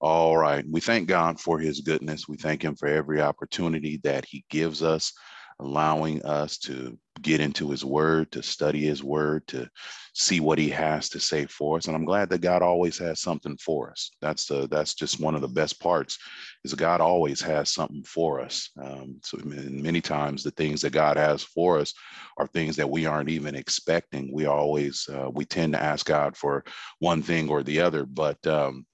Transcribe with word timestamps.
All 0.00 0.36
right. 0.36 0.64
We 0.68 0.80
thank 0.80 1.08
God 1.08 1.38
for 1.38 1.58
his 1.58 1.80
goodness. 1.80 2.26
We 2.26 2.38
thank 2.38 2.62
him 2.62 2.74
for 2.74 2.88
every 2.88 3.20
opportunity 3.20 4.00
that 4.02 4.24
he 4.24 4.46
gives 4.48 4.82
us, 4.82 5.12
allowing 5.58 6.24
us 6.24 6.56
to 6.58 6.98
get 7.20 7.40
into 7.40 7.70
his 7.70 7.84
word, 7.84 8.32
to 8.32 8.42
study 8.42 8.80
his 8.80 9.04
word, 9.04 9.46
to 9.48 9.68
see 10.14 10.40
what 10.40 10.58
he 10.58 10.70
has 10.70 11.10
to 11.10 11.20
say 11.20 11.44
for 11.44 11.76
us. 11.76 11.86
And 11.86 11.94
I'm 11.94 12.06
glad 12.06 12.30
that 12.30 12.40
God 12.40 12.62
always 12.62 12.96
has 12.96 13.20
something 13.20 13.58
for 13.58 13.90
us. 13.90 14.10
That's 14.22 14.46
the 14.46 14.66
that's 14.68 14.94
just 14.94 15.20
one 15.20 15.34
of 15.34 15.42
the 15.42 15.48
best 15.48 15.78
parts 15.80 16.18
is 16.64 16.72
God 16.72 17.02
always 17.02 17.42
has 17.42 17.70
something 17.70 18.02
for 18.04 18.40
us. 18.40 18.70
Um, 18.82 19.16
so 19.22 19.38
many 19.44 20.00
times 20.00 20.42
the 20.42 20.50
things 20.52 20.80
that 20.80 20.94
God 20.94 21.18
has 21.18 21.42
for 21.42 21.78
us 21.78 21.92
are 22.38 22.46
things 22.46 22.74
that 22.76 22.88
we 22.88 23.04
aren't 23.04 23.28
even 23.28 23.54
expecting. 23.54 24.32
We 24.32 24.46
always 24.46 25.06
uh, 25.12 25.28
we 25.30 25.44
tend 25.44 25.74
to 25.74 25.82
ask 25.82 26.06
God 26.06 26.38
for 26.38 26.64
one 27.00 27.20
thing 27.22 27.50
or 27.50 27.62
the 27.62 27.80
other, 27.80 28.06
but 28.06 28.44
um, 28.46 28.86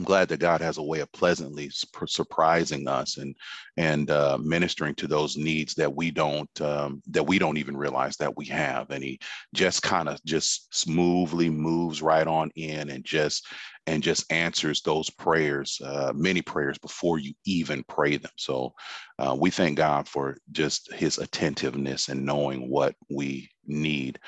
I'm 0.00 0.04
glad 0.04 0.30
that 0.30 0.40
God 0.40 0.62
has 0.62 0.78
a 0.78 0.82
way 0.82 1.00
of 1.00 1.12
pleasantly 1.12 1.70
surprising 2.06 2.88
us 2.88 3.18
and 3.18 3.36
and 3.76 4.10
uh, 4.10 4.38
ministering 4.40 4.94
to 4.94 5.06
those 5.06 5.36
needs 5.36 5.74
that 5.74 5.94
we 5.94 6.10
don't 6.10 6.48
um, 6.62 7.02
that 7.08 7.26
we 7.26 7.38
don't 7.38 7.58
even 7.58 7.76
realize 7.76 8.16
that 8.16 8.34
we 8.34 8.46
have. 8.46 8.90
And 8.92 9.04
He 9.04 9.20
just 9.52 9.82
kind 9.82 10.08
of 10.08 10.18
just 10.24 10.74
smoothly 10.74 11.50
moves 11.50 12.00
right 12.00 12.26
on 12.26 12.50
in 12.56 12.88
and 12.88 13.04
just 13.04 13.46
and 13.86 14.02
just 14.02 14.32
answers 14.32 14.80
those 14.80 15.10
prayers, 15.10 15.78
uh, 15.84 16.12
many 16.14 16.40
prayers 16.40 16.78
before 16.78 17.18
you 17.18 17.34
even 17.44 17.84
pray 17.86 18.16
them. 18.16 18.32
So 18.36 18.72
uh, 19.18 19.36
we 19.38 19.50
thank 19.50 19.76
God 19.76 20.08
for 20.08 20.38
just 20.50 20.90
His 20.94 21.18
attentiveness 21.18 22.08
and 22.08 22.24
knowing 22.24 22.70
what 22.70 22.94
we 23.10 23.50
need. 23.66 24.18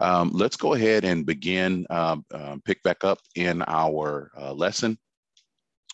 Um, 0.00 0.32
let's 0.34 0.56
go 0.56 0.74
ahead 0.74 1.04
and 1.04 1.24
begin. 1.24 1.86
Um, 1.88 2.24
um 2.34 2.62
pick 2.64 2.82
back 2.82 3.04
up 3.04 3.20
in 3.36 3.62
our 3.68 4.32
uh, 4.36 4.52
lesson. 4.52 4.98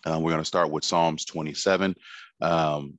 Uh, 0.06 0.20
we're 0.20 0.30
going 0.30 0.40
to 0.40 0.44
start 0.44 0.70
with 0.70 0.84
Psalms 0.84 1.24
27, 1.24 1.94
um, 2.40 2.96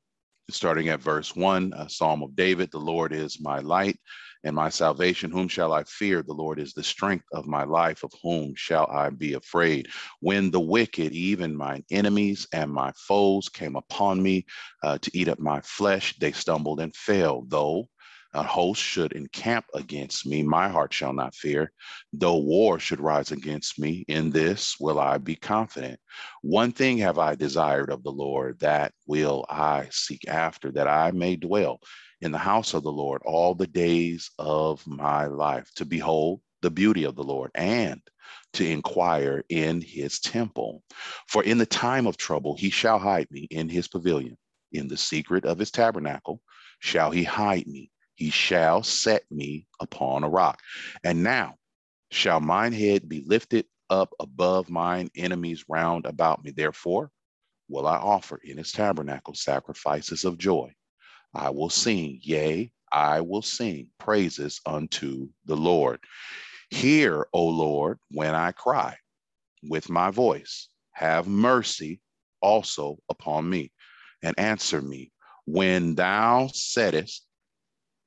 starting 0.50 0.90
at 0.90 1.00
verse 1.00 1.34
1, 1.36 1.74
a 1.78 1.90
Psalm 1.90 2.22
of 2.22 2.36
David. 2.36 2.70
The 2.70 2.80
Lord 2.80 3.14
is 3.14 3.40
my 3.40 3.60
light 3.60 3.98
and 4.44 4.54
my 4.54 4.68
salvation. 4.68 5.32
Whom 5.32 5.48
shall 5.48 5.72
I 5.72 5.84
fear? 5.86 6.22
The 6.22 6.34
Lord 6.34 6.60
is 6.60 6.74
the 6.74 6.84
strength 6.84 7.24
of 7.32 7.48
my 7.48 7.64
life. 7.64 8.04
Of 8.04 8.12
whom 8.22 8.54
shall 8.56 8.88
I 8.92 9.10
be 9.10 9.34
afraid? 9.34 9.88
When 10.20 10.52
the 10.52 10.60
wicked, 10.60 11.14
even 11.14 11.56
mine 11.56 11.86
enemies 11.92 12.46
and 12.52 12.70
my 12.72 12.92
foes, 13.08 13.48
came 13.48 13.78
upon 13.78 14.22
me 14.22 14.46
uh, 14.84 14.98
to 14.98 15.18
eat 15.18 15.30
up 15.30 15.40
my 15.40 15.62
flesh, 15.62 16.14
they 16.20 16.34
stumbled 16.34 16.82
and 16.82 16.94
fell. 16.94 17.46
Though 17.48 17.88
a 18.34 18.44
host 18.44 18.82
should 18.82 19.14
encamp 19.14 19.66
against 19.74 20.26
me, 20.26 20.44
my 20.44 20.68
heart 20.68 20.94
shall 20.94 21.14
not 21.14 21.36
fear. 21.36 21.72
Though 22.14 22.38
war 22.38 22.80
should 22.80 23.00
rise 23.00 23.32
against 23.32 23.80
me, 23.80 24.06
in 24.08 24.30
this 24.32 24.76
will 24.80 25.00
I 25.00 25.18
be 25.18 25.36
confident. 25.36 26.00
One 26.42 26.72
thing 26.72 26.98
have 27.00 27.18
I 27.18 27.36
desired 27.36 27.90
of 27.90 28.04
the 28.04 28.12
Lord, 28.12 28.60
that 28.60 28.94
will 29.06 29.46
I 29.50 29.88
seek 29.92 30.28
after, 30.28 30.72
that 30.72 30.88
I 30.88 31.12
may 31.12 31.36
dwell 31.36 31.80
in 32.22 32.32
the 32.32 32.38
house 32.38 32.74
of 32.74 32.84
the 32.84 32.92
Lord 32.92 33.22
all 33.26 33.56
the 33.56 33.68
days 33.68 34.30
of 34.40 34.86
my 34.88 35.26
life, 35.28 35.70
to 35.76 35.86
behold 35.86 36.42
the 36.62 36.72
beauty 36.72 37.04
of 37.04 37.16
the 37.16 37.24
Lord 37.24 37.52
and 37.56 38.02
to 38.54 38.68
inquire 38.68 39.44
in 39.50 39.82
his 39.82 40.20
temple. 40.20 40.84
For 41.28 41.44
in 41.44 41.58
the 41.58 41.66
time 41.66 42.08
of 42.08 42.18
trouble, 42.18 42.56
he 42.58 42.70
shall 42.70 43.00
hide 43.00 43.28
me 43.32 43.48
in 43.52 43.70
his 43.70 43.88
pavilion. 43.88 44.38
In 44.72 44.88
the 44.88 44.98
secret 44.98 45.46
of 45.46 45.60
his 45.60 45.72
tabernacle 45.72 46.42
shall 46.80 47.12
he 47.12 47.24
hide 47.24 47.68
me. 47.68 47.92
He 48.18 48.32
shall 48.32 48.84
set 48.84 49.24
me 49.32 49.68
upon 49.80 50.24
a 50.24 50.30
rock. 50.30 50.60
And 51.04 51.24
now 51.24 51.56
shall 52.12 52.40
mine 52.40 52.74
head 52.74 53.08
be 53.08 53.24
lifted 53.26 53.66
up 53.90 54.14
above 54.20 54.70
mine 54.70 55.10
enemies 55.16 55.66
round 55.70 56.08
about 56.08 56.44
me. 56.44 56.52
Therefore 56.52 57.12
will 57.70 57.88
I 57.88 57.98
offer 57.98 58.40
in 58.44 58.58
his 58.58 58.72
tabernacle 58.72 59.36
sacrifices 59.36 60.26
of 60.26 60.40
joy. 60.40 60.74
I 61.34 61.52
will 61.52 61.70
sing, 61.70 62.20
yea, 62.24 62.72
I 62.92 63.22
will 63.22 63.44
sing 63.44 63.90
praises 64.00 64.60
unto 64.66 65.30
the 65.46 65.56
Lord. 65.56 66.00
Hear, 66.72 67.28
O 67.34 67.46
Lord, 67.46 68.00
when 68.10 68.34
I 68.34 68.52
cry 68.52 68.98
with 69.62 69.90
my 69.90 70.10
voice. 70.10 70.70
Have 70.94 71.28
mercy 71.28 72.02
also 72.42 72.98
upon 73.10 73.48
me 73.48 73.72
and 74.24 74.38
answer 74.40 74.82
me. 74.82 75.12
When 75.46 75.94
thou 75.94 76.48
saidest, 76.48 77.27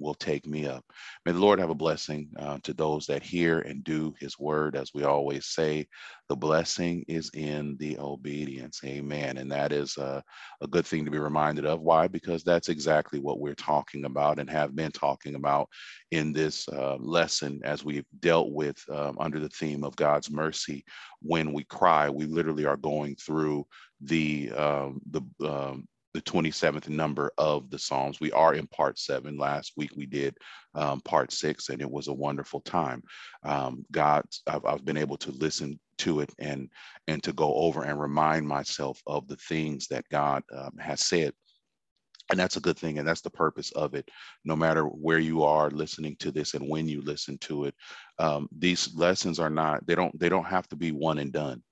will 0.00 0.14
take 0.14 0.46
me 0.46 0.66
up. 0.66 0.84
May 1.24 1.32
the 1.32 1.38
Lord 1.38 1.58
have 1.58 1.70
a 1.70 1.74
blessing 1.74 2.28
uh, 2.38 2.58
to 2.64 2.72
those 2.72 3.06
that 3.06 3.22
hear 3.22 3.60
and 3.60 3.84
do 3.84 4.14
his 4.18 4.38
word. 4.38 4.74
As 4.74 4.92
we 4.94 5.04
always 5.04 5.46
say, 5.46 5.86
the 6.28 6.36
blessing 6.36 7.04
is 7.08 7.30
in 7.34 7.76
the 7.78 7.98
obedience. 7.98 8.80
Amen. 8.84 9.38
And 9.38 9.50
that 9.52 9.72
is 9.72 9.98
uh, 9.98 10.20
a 10.60 10.66
good 10.66 10.86
thing 10.86 11.04
to 11.04 11.10
be 11.10 11.18
reminded 11.18 11.66
of. 11.66 11.80
Why? 11.80 12.08
Because 12.08 12.42
that's 12.42 12.68
exactly 12.68 13.20
what 13.20 13.40
we're 13.40 13.54
talking 13.54 14.04
about 14.04 14.38
and 14.38 14.48
have 14.48 14.74
been 14.74 14.92
talking 14.92 15.34
about 15.34 15.68
in 16.10 16.32
this 16.32 16.68
uh, 16.68 16.96
lesson 16.96 17.60
as 17.64 17.84
we've 17.84 18.06
dealt 18.20 18.52
with 18.52 18.82
um, 18.90 19.16
under 19.20 19.40
the 19.40 19.48
theme 19.48 19.84
of 19.84 19.96
God's 19.96 20.30
mercy. 20.30 20.84
When 21.20 21.52
we 21.52 21.64
cry, 21.64 22.08
we 22.08 22.26
literally 22.26 22.64
are 22.64 22.76
going 22.76 23.16
through 23.16 23.66
the 24.00 24.50
um, 24.52 25.00
the 25.10 25.22
um, 25.46 25.86
the 26.12 26.22
27th 26.22 26.88
number 26.88 27.30
of 27.38 27.70
the 27.70 27.78
Psalms. 27.78 28.20
We 28.20 28.32
are 28.32 28.54
in 28.54 28.66
part 28.68 28.98
seven. 28.98 29.36
Last 29.38 29.72
week 29.76 29.90
we 29.96 30.06
did 30.06 30.36
um, 30.74 31.00
part 31.02 31.32
six, 31.32 31.68
and 31.68 31.80
it 31.80 31.90
was 31.90 32.08
a 32.08 32.12
wonderful 32.12 32.60
time. 32.60 33.02
Um, 33.44 33.84
God, 33.92 34.24
I've, 34.46 34.64
I've 34.64 34.84
been 34.84 34.96
able 34.96 35.16
to 35.18 35.30
listen 35.32 35.78
to 35.98 36.20
it 36.20 36.30
and 36.38 36.68
and 37.08 37.22
to 37.22 37.32
go 37.32 37.54
over 37.54 37.82
and 37.82 38.00
remind 38.00 38.46
myself 38.46 39.00
of 39.06 39.28
the 39.28 39.36
things 39.36 39.86
that 39.88 40.08
God 40.10 40.42
um, 40.56 40.76
has 40.78 41.00
said. 41.00 41.32
And 42.30 42.38
that's 42.38 42.56
a 42.56 42.60
good 42.60 42.78
thing, 42.78 42.98
and 42.98 43.06
that's 43.06 43.22
the 43.22 43.30
purpose 43.30 43.72
of 43.72 43.94
it. 43.94 44.08
No 44.44 44.54
matter 44.54 44.84
where 44.84 45.18
you 45.18 45.42
are 45.42 45.68
listening 45.70 46.14
to 46.20 46.30
this 46.30 46.54
and 46.54 46.68
when 46.68 46.88
you 46.88 47.02
listen 47.02 47.38
to 47.38 47.64
it, 47.64 47.74
um, 48.20 48.48
these 48.56 48.94
lessons 48.94 49.40
are 49.40 49.50
not—they 49.50 49.96
don't—they 49.96 50.28
don't 50.28 50.44
have 50.44 50.68
to 50.68 50.76
be 50.76 50.92
one 50.92 51.18
and 51.18 51.32
done 51.32 51.62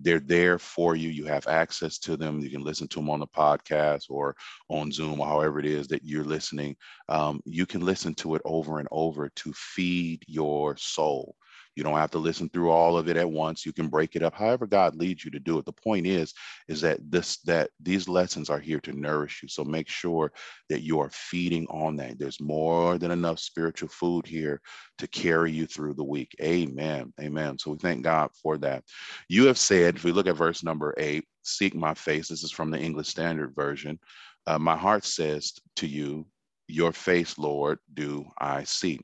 they're 0.00 0.20
there 0.20 0.58
for 0.58 0.96
you. 0.96 1.08
You 1.08 1.26
have 1.26 1.46
access 1.46 1.98
to 2.00 2.16
them. 2.16 2.40
You 2.40 2.50
can 2.50 2.62
listen 2.62 2.88
to 2.88 2.98
them 2.98 3.10
on 3.10 3.20
the 3.20 3.26
podcast 3.26 4.04
or 4.08 4.34
on 4.68 4.90
Zoom 4.90 5.20
or 5.20 5.26
however 5.26 5.60
it 5.60 5.66
is 5.66 5.86
that 5.88 6.04
you're 6.04 6.24
listening. 6.24 6.76
Um, 7.08 7.40
you 7.44 7.66
can 7.66 7.84
listen 7.84 8.14
to 8.16 8.34
it 8.34 8.42
over 8.44 8.78
and 8.78 8.88
over 8.90 9.28
to 9.28 9.52
feed 9.54 10.24
your 10.26 10.76
soul. 10.76 11.36
You 11.80 11.84
don't 11.84 11.96
have 11.96 12.10
to 12.10 12.18
listen 12.18 12.50
through 12.50 12.68
all 12.68 12.98
of 12.98 13.08
it 13.08 13.16
at 13.16 13.30
once. 13.30 13.64
You 13.64 13.72
can 13.72 13.88
break 13.88 14.14
it 14.14 14.22
up 14.22 14.34
however 14.34 14.66
God 14.66 14.96
leads 14.96 15.24
you 15.24 15.30
to 15.30 15.40
do 15.40 15.56
it. 15.56 15.64
The 15.64 15.72
point 15.72 16.06
is, 16.06 16.34
is 16.68 16.82
that 16.82 16.98
this 17.10 17.38
that 17.38 17.70
these 17.80 18.06
lessons 18.06 18.50
are 18.50 18.58
here 18.58 18.80
to 18.80 18.92
nourish 18.92 19.42
you. 19.42 19.48
So 19.48 19.64
make 19.64 19.88
sure 19.88 20.30
that 20.68 20.82
you 20.82 21.00
are 21.00 21.08
feeding 21.08 21.66
on 21.70 21.96
that. 21.96 22.18
There's 22.18 22.38
more 22.38 22.98
than 22.98 23.10
enough 23.10 23.38
spiritual 23.38 23.88
food 23.88 24.26
here 24.26 24.60
to 24.98 25.08
carry 25.08 25.52
you 25.52 25.64
through 25.64 25.94
the 25.94 26.04
week. 26.04 26.36
Amen. 26.42 27.14
Amen. 27.18 27.58
So 27.58 27.70
we 27.70 27.78
thank 27.78 28.02
God 28.02 28.28
for 28.42 28.58
that. 28.58 28.84
You 29.30 29.46
have 29.46 29.56
said, 29.56 29.96
if 29.96 30.04
we 30.04 30.12
look 30.12 30.26
at 30.26 30.36
verse 30.36 30.62
number 30.62 30.94
eight, 30.98 31.24
seek 31.44 31.74
my 31.74 31.94
face. 31.94 32.28
This 32.28 32.42
is 32.42 32.52
from 32.52 32.70
the 32.70 32.78
English 32.78 33.08
Standard 33.08 33.54
Version. 33.54 33.98
Uh, 34.46 34.58
my 34.58 34.76
heart 34.76 35.06
says 35.06 35.54
to 35.76 35.86
you, 35.86 36.26
your 36.68 36.92
face, 36.92 37.38
Lord, 37.38 37.78
do 37.94 38.26
I 38.38 38.64
see. 38.64 39.00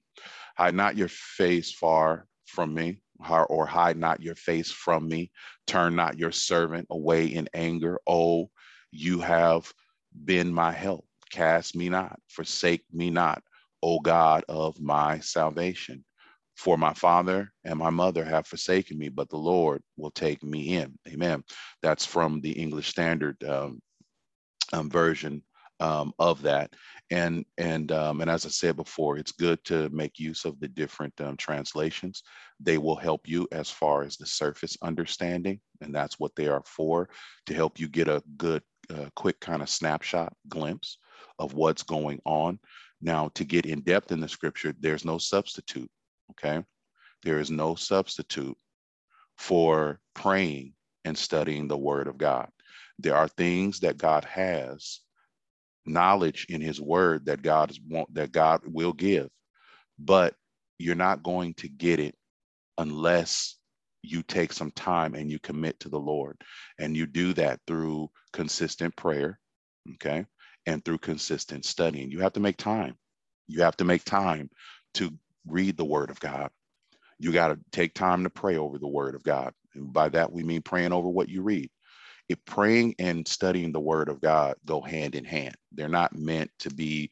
Hide 0.58 0.75
not 0.75 0.99
your 0.99 1.08
face 1.08 1.72
far 1.72 2.26
from 2.56 2.73
me, 2.75 2.99
or 3.29 3.67
hide 3.67 3.99
not 3.99 4.23
your 4.23 4.35
face 4.35 4.73
from 4.73 5.06
me. 5.06 5.31
Turn 5.67 5.94
not 5.94 6.19
your 6.19 6.32
servant 6.32 6.87
away 6.91 7.26
in 7.26 7.49
anger. 7.53 8.00
Oh, 8.06 8.50
you 8.91 9.20
have 9.20 9.70
been 10.25 10.53
my 10.53 10.73
help. 10.73 11.05
Cast 11.31 11.76
me 11.76 11.91
not, 11.91 12.19
forsake 12.29 12.82
me 12.91 13.11
not, 13.11 13.43
O 13.82 14.00
God 14.00 14.44
of 14.49 14.81
my 14.81 15.19
salvation. 15.20 16.03
For 16.56 16.79
my 16.79 16.94
father 16.94 17.53
and 17.64 17.79
my 17.79 17.91
mother 17.91 18.25
have 18.25 18.47
forsaken 18.47 18.97
me, 18.97 19.11
but 19.11 19.29
the 19.29 19.37
Lord 19.37 19.82
will 19.99 20.11
take 20.11 20.43
me 20.43 20.76
in. 20.79 20.99
Amen. 21.06 21.44
That's 21.82 22.06
from 22.06 22.41
the 22.41 22.53
English 22.53 22.88
Standard 22.88 23.37
um, 23.44 23.82
um, 24.73 24.88
version 24.88 25.43
um, 25.81 26.14
of 26.19 26.41
that. 26.43 26.75
And 27.11 27.44
and 27.56 27.93
um, 27.93 28.20
and 28.20 28.29
as 28.29 28.47
I 28.47 28.49
said 28.49 28.76
before, 28.76 29.17
it's 29.17 29.32
good 29.32 29.62
to 29.67 29.88
make 29.91 30.19
use 30.19 30.44
of 30.44 30.58
the 30.58 30.67
different 30.67 31.19
um, 31.20 31.37
translations. 31.37 32.23
They 32.58 32.79
will 32.79 32.97
help 32.97 33.29
you 33.29 33.47
as 33.53 33.70
far 33.70 34.03
as 34.03 34.17
the 34.17 34.26
surface 34.26 34.76
understanding, 34.82 35.61
and 35.81 35.94
that's 35.94 36.19
what 36.19 36.35
they 36.35 36.49
are 36.49 36.64
for 36.67 37.08
to 37.47 37.55
help 37.55 37.79
you 37.79 37.88
get 37.88 38.08
a 38.08 38.23
good 38.37 38.62
a 38.91 39.11
quick 39.14 39.38
kind 39.41 39.62
of 39.62 39.69
snapshot 39.69 40.32
glimpse 40.49 40.99
of 41.38 41.55
what's 41.55 41.82
going 41.82 42.20
on. 42.25 42.58
Now, 43.00 43.31
to 43.35 43.44
get 43.44 43.67
in 43.67 43.82
depth 43.82 44.11
in 44.11 44.20
the 44.20 44.29
scripture, 44.29 44.75
there's 44.81 45.05
no 45.05 45.19
substitute. 45.19 45.91
Okay. 46.32 46.64
There 47.23 47.38
is 47.38 47.50
no 47.50 47.75
substitute 47.75 48.56
for 49.37 50.00
praying 50.14 50.75
and 51.05 51.17
studying 51.17 51.69
the 51.69 51.76
word 51.76 52.08
of 52.08 52.19
God. 52.19 52.49
There 52.99 53.17
are 53.17 53.29
things 53.29 53.81
that 53.81 53.99
God 53.99 54.25
has 54.25 55.00
knowledge 55.86 56.46
in 56.48 56.60
his 56.60 56.80
word 56.80 57.26
that 57.26 57.42
God 57.42 57.70
is 57.70 57.80
want 57.80 58.14
that 58.14 58.32
God 58.32 58.62
will 58.66 58.92
give, 58.92 59.28
but 59.98 60.34
you're 60.78 60.94
not 60.96 61.22
going 61.22 61.54
to 61.54 61.68
get 61.68 62.00
it 62.00 62.14
unless 62.78 63.56
you 64.02 64.22
take 64.22 64.52
some 64.52 64.70
time 64.72 65.14
and 65.14 65.30
you 65.30 65.38
commit 65.38 65.78
to 65.80 65.88
the 65.88 65.98
Lord. 65.98 66.40
And 66.78 66.96
you 66.96 67.06
do 67.06 67.32
that 67.34 67.60
through 67.66 68.08
consistent 68.32 68.94
prayer, 68.96 69.38
okay? 69.94 70.26
And 70.66 70.84
through 70.84 70.98
consistent 70.98 71.64
studying. 71.64 72.10
You 72.10 72.20
have 72.20 72.34
to 72.34 72.40
make 72.40 72.56
time. 72.56 72.94
You 73.46 73.62
have 73.62 73.76
to 73.78 73.84
make 73.84 74.04
time 74.04 74.50
to 74.94 75.10
read 75.46 75.76
the 75.76 75.84
word 75.84 76.10
of 76.10 76.20
God. 76.20 76.50
You 77.18 77.32
got 77.32 77.48
to 77.48 77.58
take 77.72 77.94
time 77.94 78.24
to 78.24 78.30
pray 78.30 78.56
over 78.58 78.78
the 78.78 78.88
word 78.88 79.14
of 79.14 79.22
God. 79.22 79.52
And 79.74 79.92
by 79.92 80.08
that, 80.10 80.32
we 80.32 80.42
mean 80.42 80.62
praying 80.62 80.92
over 80.92 81.08
what 81.08 81.28
you 81.28 81.42
read. 81.42 81.70
If 82.28 82.44
praying 82.44 82.96
and 82.99 83.26
studying 83.26 83.73
the 83.73 83.81
word 83.81 84.08
of 84.08 84.20
God 84.20 84.56
go 84.64 84.81
hand 84.81 85.14
in 85.14 85.25
hand, 85.25 85.55
they're 85.73 85.88
not 85.88 86.17
meant 86.17 86.50
to 86.61 86.70
be 86.70 87.11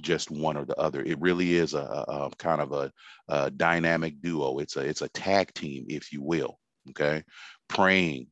just 0.00 0.30
one 0.30 0.56
or 0.56 0.64
the 0.64 0.76
other. 0.76 1.02
It 1.02 1.20
really 1.20 1.54
is 1.54 1.74
a, 1.74 1.78
a 1.78 2.30
kind 2.38 2.60
of 2.60 2.72
a, 2.72 2.92
a, 3.28 3.50
dynamic 3.50 4.20
duo. 4.20 4.58
It's 4.58 4.76
a 4.76 4.80
it's 4.80 5.02
a 5.02 5.08
tag 5.08 5.52
team, 5.54 5.86
if 5.88 6.12
you 6.12 6.22
will. 6.22 6.58
Okay, 6.90 7.22
praying, 7.68 8.28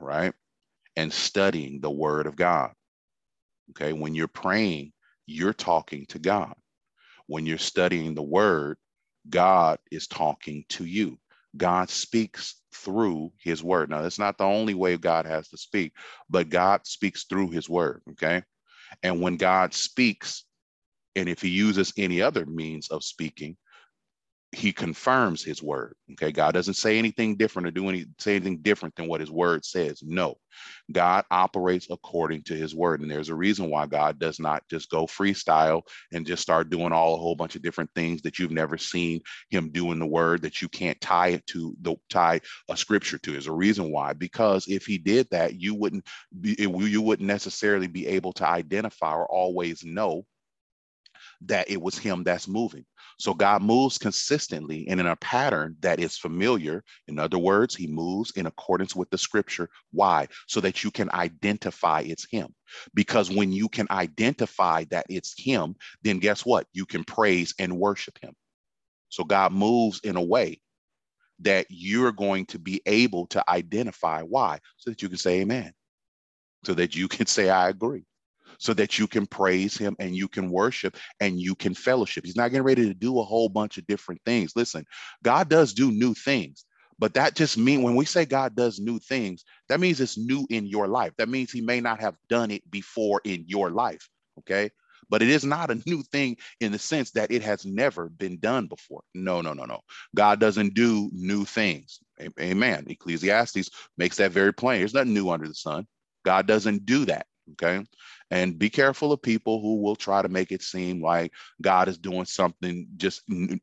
right, 0.00 0.34
and 0.96 1.12
studying 1.12 1.80
the 1.80 1.90
Word 1.90 2.26
of 2.26 2.36
God. 2.36 2.72
Okay, 3.70 3.92
when 3.92 4.14
you're 4.14 4.28
praying, 4.28 4.92
you're 5.26 5.54
talking 5.54 6.06
to 6.06 6.18
God. 6.18 6.54
When 7.26 7.46
you're 7.46 7.58
studying 7.58 8.14
the 8.14 8.22
Word, 8.22 8.76
God 9.30 9.78
is 9.90 10.06
talking 10.06 10.64
to 10.70 10.84
you. 10.84 11.18
God 11.56 11.90
speaks 11.90 12.56
through 12.74 13.32
His 13.38 13.62
Word. 13.62 13.90
Now, 13.90 14.02
that's 14.02 14.18
not 14.18 14.38
the 14.38 14.44
only 14.44 14.74
way 14.74 14.96
God 14.96 15.26
has 15.26 15.48
to 15.48 15.56
speak, 15.56 15.92
but 16.30 16.48
God 16.48 16.86
speaks 16.86 17.24
through 17.24 17.50
His 17.50 17.68
Word. 17.68 18.02
Okay, 18.12 18.42
and 19.02 19.20
when 19.20 19.36
God 19.36 19.74
speaks, 19.74 20.44
and 21.16 21.28
if 21.28 21.42
he 21.42 21.48
uses 21.48 21.92
any 21.96 22.22
other 22.22 22.46
means 22.46 22.88
of 22.88 23.04
speaking, 23.04 23.56
he 24.54 24.70
confirms 24.70 25.42
his 25.42 25.62
word. 25.62 25.94
Okay. 26.12 26.30
God 26.30 26.52
doesn't 26.52 26.74
say 26.74 26.98
anything 26.98 27.36
different 27.36 27.68
or 27.68 27.70
do 27.70 27.88
any 27.88 28.04
say 28.18 28.36
anything 28.36 28.58
different 28.58 28.94
than 28.94 29.08
what 29.08 29.20
his 29.20 29.30
word 29.30 29.64
says. 29.64 30.02
No. 30.02 30.36
God 30.92 31.24
operates 31.30 31.86
according 31.90 32.42
to 32.44 32.54
his 32.54 32.74
word. 32.74 33.00
And 33.00 33.10
there's 33.10 33.30
a 33.30 33.34
reason 33.34 33.70
why 33.70 33.86
God 33.86 34.18
does 34.18 34.38
not 34.38 34.62
just 34.68 34.90
go 34.90 35.06
freestyle 35.06 35.82
and 36.12 36.26
just 36.26 36.42
start 36.42 36.68
doing 36.68 36.92
all 36.92 37.14
a 37.14 37.18
whole 37.18 37.34
bunch 37.34 37.56
of 37.56 37.62
different 37.62 37.90
things 37.94 38.20
that 38.22 38.38
you've 38.38 38.50
never 38.50 38.76
seen 38.76 39.22
him 39.48 39.70
do 39.70 39.90
in 39.90 39.98
the 39.98 40.06
word 40.06 40.42
that 40.42 40.60
you 40.60 40.68
can't 40.68 41.00
tie 41.00 41.28
it 41.28 41.46
to 41.46 41.74
the 41.80 41.96
tie 42.10 42.40
a 42.68 42.76
scripture 42.76 43.16
to. 43.18 43.32
There's 43.32 43.46
a 43.46 43.52
reason 43.52 43.90
why. 43.90 44.12
Because 44.12 44.68
if 44.68 44.84
he 44.84 44.98
did 44.98 45.28
that, 45.30 45.58
you 45.58 45.74
wouldn't 45.74 46.06
be 46.38 46.56
you 46.58 47.00
wouldn't 47.00 47.26
necessarily 47.26 47.86
be 47.86 48.06
able 48.06 48.34
to 48.34 48.46
identify 48.46 49.14
or 49.14 49.26
always 49.26 49.82
know 49.82 50.26
that 51.46 51.70
it 51.70 51.80
was 51.80 51.98
him 51.98 52.22
that's 52.22 52.48
moving. 52.48 52.84
So 53.22 53.34
God 53.34 53.62
moves 53.62 53.98
consistently 53.98 54.84
and 54.88 54.98
in 54.98 55.06
a 55.06 55.14
pattern 55.14 55.76
that 55.78 56.00
is 56.00 56.18
familiar. 56.18 56.82
In 57.06 57.20
other 57.20 57.38
words, 57.38 57.72
he 57.72 57.86
moves 57.86 58.32
in 58.32 58.46
accordance 58.46 58.96
with 58.96 59.10
the 59.10 59.16
scripture. 59.16 59.70
Why? 59.92 60.26
So 60.48 60.60
that 60.60 60.82
you 60.82 60.90
can 60.90 61.08
identify 61.12 62.00
it's 62.00 62.26
him. 62.28 62.52
Because 62.94 63.30
when 63.30 63.52
you 63.52 63.68
can 63.68 63.86
identify 63.92 64.86
that 64.90 65.06
it's 65.08 65.40
him, 65.40 65.76
then 66.02 66.18
guess 66.18 66.44
what? 66.44 66.66
You 66.72 66.84
can 66.84 67.04
praise 67.04 67.54
and 67.60 67.78
worship 67.78 68.18
him. 68.20 68.34
So 69.08 69.22
God 69.22 69.52
moves 69.52 70.00
in 70.00 70.16
a 70.16 70.20
way 70.20 70.60
that 71.42 71.66
you're 71.68 72.10
going 72.10 72.46
to 72.46 72.58
be 72.58 72.82
able 72.86 73.28
to 73.28 73.48
identify 73.48 74.22
why, 74.22 74.58
so 74.78 74.90
that 74.90 75.00
you 75.00 75.08
can 75.08 75.18
say 75.18 75.42
amen, 75.42 75.72
so 76.64 76.74
that 76.74 76.96
you 76.96 77.06
can 77.06 77.26
say, 77.36 77.50
I 77.50 77.68
agree 77.68 78.04
so 78.62 78.72
that 78.72 78.96
you 78.96 79.08
can 79.08 79.26
praise 79.26 79.76
him 79.76 79.96
and 79.98 80.14
you 80.14 80.28
can 80.28 80.48
worship 80.48 80.96
and 81.18 81.40
you 81.40 81.52
can 81.56 81.74
fellowship. 81.74 82.24
He's 82.24 82.36
not 82.36 82.52
getting 82.52 82.62
ready 82.62 82.86
to 82.86 82.94
do 82.94 83.18
a 83.18 83.24
whole 83.24 83.48
bunch 83.48 83.76
of 83.76 83.84
different 83.88 84.20
things. 84.24 84.52
Listen, 84.54 84.84
God 85.24 85.48
does 85.48 85.74
do 85.74 85.90
new 85.90 86.14
things. 86.14 86.64
But 86.96 87.14
that 87.14 87.34
just 87.34 87.58
means 87.58 87.82
when 87.82 87.96
we 87.96 88.04
say 88.04 88.24
God 88.24 88.54
does 88.54 88.78
new 88.78 89.00
things, 89.00 89.44
that 89.68 89.80
means 89.80 90.00
it's 90.00 90.16
new 90.16 90.46
in 90.48 90.66
your 90.66 90.86
life. 90.86 91.12
That 91.18 91.28
means 91.28 91.50
he 91.50 91.60
may 91.60 91.80
not 91.80 91.98
have 91.98 92.14
done 92.28 92.52
it 92.52 92.62
before 92.70 93.20
in 93.24 93.44
your 93.48 93.70
life. 93.70 94.08
Okay. 94.38 94.70
But 95.10 95.22
it 95.22 95.28
is 95.28 95.44
not 95.44 95.72
a 95.72 95.82
new 95.84 96.04
thing 96.04 96.36
in 96.60 96.70
the 96.70 96.78
sense 96.78 97.10
that 97.10 97.32
it 97.32 97.42
has 97.42 97.66
never 97.66 98.08
been 98.10 98.38
done 98.38 98.68
before. 98.68 99.02
No, 99.12 99.40
no, 99.40 99.54
no, 99.54 99.64
no. 99.64 99.80
God 100.14 100.38
doesn't 100.38 100.74
do 100.74 101.10
new 101.12 101.44
things. 101.44 101.98
Amen. 102.40 102.86
Ecclesiastes 102.88 103.70
makes 103.98 104.18
that 104.18 104.30
very 104.30 104.54
plain. 104.54 104.78
There's 104.78 104.94
nothing 104.94 105.14
new 105.14 105.30
under 105.30 105.48
the 105.48 105.54
sun. 105.54 105.88
God 106.24 106.46
doesn't 106.46 106.86
do 106.86 107.06
that. 107.06 107.26
Okay. 107.52 107.84
And 108.32 108.58
be 108.58 108.70
careful 108.70 109.12
of 109.12 109.22
people 109.22 109.60
who 109.60 109.82
will 109.82 109.94
try 109.96 110.22
to 110.22 110.30
make 110.30 110.52
it 110.52 110.62
seem 110.62 111.02
like 111.02 111.32
God 111.62 111.88
is 111.88 111.98
doing 111.98 112.24
something 112.24 112.88
just 112.96 113.22
n- 113.30 113.60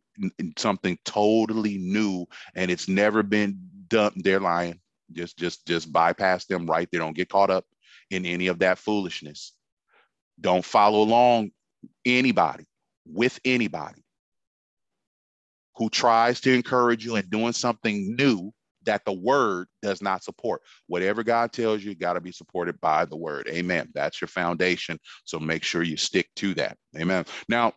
something 0.60 1.00
totally 1.06 1.80
new 1.80 2.27
and 2.56 2.69
it's 2.69 2.88
never 2.88 3.24
been 3.24 3.60
done. 3.89 4.13
They're 4.18 4.39
lying. 4.39 4.80
Just 5.12 5.39
just 5.39 5.66
just 5.68 5.92
bypass 5.92 6.45
them 6.45 6.68
right 6.68 6.88
They 6.92 7.00
Don't 7.00 7.18
get 7.18 7.30
caught 7.30 7.50
up 7.50 7.66
in 8.12 8.27
any 8.27 8.48
of 8.48 8.60
that 8.60 8.77
foolishness. 8.77 9.54
Don't 10.39 10.63
follow 10.63 11.01
along 11.01 11.51
anybody 12.06 12.68
with 13.07 13.39
anybody 13.45 14.06
who 15.77 15.89
tries 15.89 16.42
to 16.42 16.54
encourage 16.54 17.06
you 17.06 17.16
in 17.16 17.27
doing 17.30 17.54
something 17.54 18.16
new 18.16 18.54
that 18.90 19.06
the 19.06 19.14
word 19.14 19.68
does 19.84 20.02
not 20.02 20.24
support. 20.24 20.64
Whatever 20.88 21.24
God 21.24 21.54
tells 21.54 21.84
you, 21.84 21.94
got 21.94 22.14
to 22.14 22.22
be 22.22 22.32
supported 22.32 22.82
by 22.82 23.06
the 23.06 23.16
word. 23.16 23.48
Amen. 23.48 23.88
That's 23.94 24.20
your 24.20 24.28
foundation. 24.28 25.00
So 25.26 25.40
make 25.40 25.64
sure 25.64 25.84
you 25.84 25.96
stick 25.96 26.28
to 26.38 26.56
that. 26.56 26.76
Amen. 26.98 27.26
Now, 27.48 27.74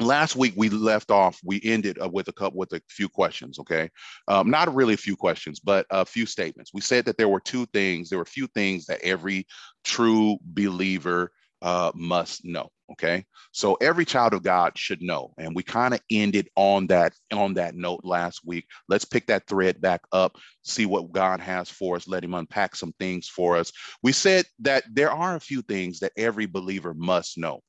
last 0.00 0.36
week 0.36 0.54
we 0.56 0.70
left 0.70 1.10
off 1.10 1.38
we 1.44 1.60
ended 1.62 1.98
uh, 2.02 2.08
with 2.08 2.26
a 2.26 2.32
couple 2.32 2.58
with 2.58 2.72
a 2.72 2.80
few 2.88 3.08
questions 3.08 3.58
okay 3.58 3.88
um, 4.26 4.50
not 4.50 4.74
really 4.74 4.94
a 4.94 4.96
few 4.96 5.14
questions 5.14 5.60
but 5.60 5.86
a 5.90 6.04
few 6.04 6.24
statements 6.24 6.72
we 6.72 6.80
said 6.80 7.04
that 7.04 7.16
there 7.18 7.28
were 7.28 7.38
two 7.38 7.66
things 7.66 8.08
there 8.08 8.18
were 8.18 8.24
a 8.24 8.26
few 8.26 8.48
things 8.48 8.86
that 8.86 9.00
every 9.02 9.46
true 9.84 10.38
believer 10.42 11.30
uh, 11.62 11.92
must 11.94 12.44
know. 12.44 12.68
Okay, 12.92 13.24
so 13.52 13.74
every 13.80 14.04
child 14.04 14.34
of 14.34 14.42
God 14.42 14.76
should 14.76 15.02
know, 15.02 15.32
and 15.38 15.54
we 15.54 15.62
kind 15.62 15.94
of 15.94 16.00
ended 16.10 16.48
on 16.56 16.86
that 16.88 17.14
on 17.32 17.54
that 17.54 17.74
note 17.74 18.00
last 18.04 18.42
week. 18.44 18.66
Let's 18.88 19.04
pick 19.04 19.26
that 19.28 19.46
thread 19.46 19.80
back 19.80 20.02
up, 20.12 20.36
see 20.62 20.84
what 20.84 21.12
God 21.12 21.40
has 21.40 21.70
for 21.70 21.96
us. 21.96 22.06
Let 22.06 22.24
Him 22.24 22.34
unpack 22.34 22.76
some 22.76 22.92
things 22.98 23.28
for 23.28 23.56
us. 23.56 23.72
We 24.02 24.12
said 24.12 24.44
that 24.60 24.84
there 24.92 25.10
are 25.10 25.36
a 25.36 25.40
few 25.40 25.62
things 25.62 26.00
that 26.00 26.12
every 26.16 26.46
believer 26.46 26.92
must 26.94 27.38
know, 27.38 27.60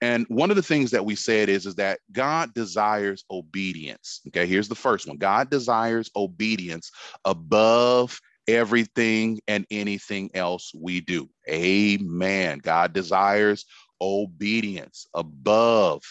and 0.00 0.26
one 0.28 0.50
of 0.50 0.56
the 0.56 0.62
things 0.62 0.90
that 0.90 1.04
we 1.04 1.14
said 1.14 1.48
is 1.48 1.66
is 1.66 1.76
that 1.76 2.00
God 2.10 2.52
desires 2.54 3.24
obedience. 3.30 4.20
Okay, 4.28 4.46
here's 4.46 4.68
the 4.68 4.74
first 4.74 5.06
one: 5.06 5.16
God 5.16 5.48
desires 5.48 6.10
obedience 6.16 6.90
above 7.24 8.20
everything 8.48 9.40
and 9.46 9.66
anything 9.70 10.30
else 10.34 10.72
we 10.74 11.00
do. 11.00 11.28
Amen. 11.48 12.58
God 12.58 12.92
desires 12.92 13.64
obedience 14.02 15.06
above 15.14 16.02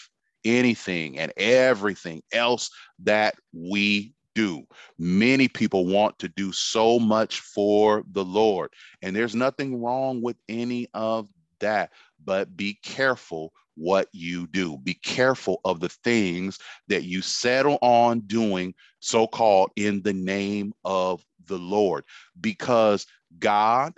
anything 0.44 1.18
and 1.18 1.32
everything 1.36 2.22
else 2.32 2.70
that 2.98 3.34
we 3.52 4.14
do. 4.34 4.64
Many 4.98 5.46
people 5.46 5.86
want 5.86 6.18
to 6.18 6.28
do 6.28 6.52
so 6.52 6.98
much 6.98 7.40
for 7.40 8.02
the 8.12 8.24
Lord, 8.24 8.70
and 9.02 9.14
there's 9.14 9.34
nothing 9.34 9.80
wrong 9.80 10.22
with 10.22 10.36
any 10.48 10.88
of 10.94 11.28
that, 11.60 11.92
but 12.24 12.56
be 12.56 12.78
careful 12.82 13.52
what 13.76 14.08
you 14.12 14.46
do. 14.48 14.78
Be 14.78 14.94
careful 14.94 15.60
of 15.64 15.80
the 15.80 15.88
things 15.88 16.58
that 16.88 17.04
you 17.04 17.22
settle 17.22 17.78
on 17.82 18.20
doing, 18.20 18.74
so 19.00 19.26
called 19.26 19.70
in 19.76 20.02
the 20.02 20.12
name 20.12 20.72
of 20.84 21.24
the 21.46 21.58
Lord, 21.58 22.04
because 22.40 23.06
God 23.38 23.94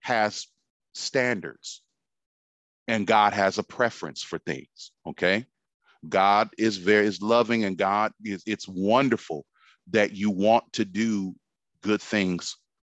has 0.00 0.46
standards 0.94 1.82
and 2.88 3.06
God 3.06 3.32
has 3.32 3.58
a 3.58 3.62
preference 3.62 4.22
for 4.22 4.38
things. 4.38 4.92
Okay. 5.06 5.46
God 6.08 6.50
is 6.58 6.76
very 6.78 7.06
is 7.06 7.22
loving 7.22 7.64
and 7.64 7.76
God 7.76 8.12
is 8.24 8.42
it's 8.46 8.66
wonderful 8.68 9.46
that 9.90 10.12
you 10.12 10.30
want 10.30 10.64
to 10.74 10.84
do 10.84 11.34
good 11.82 12.02
things, 12.02 12.56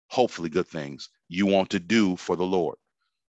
hopefully 0.10 0.50
good 0.50 0.68
things 0.68 1.10
you 1.28 1.46
want 1.46 1.70
to 1.72 1.80
do 1.80 2.16
for 2.16 2.36
the 2.36 2.46
Lord. 2.46 2.78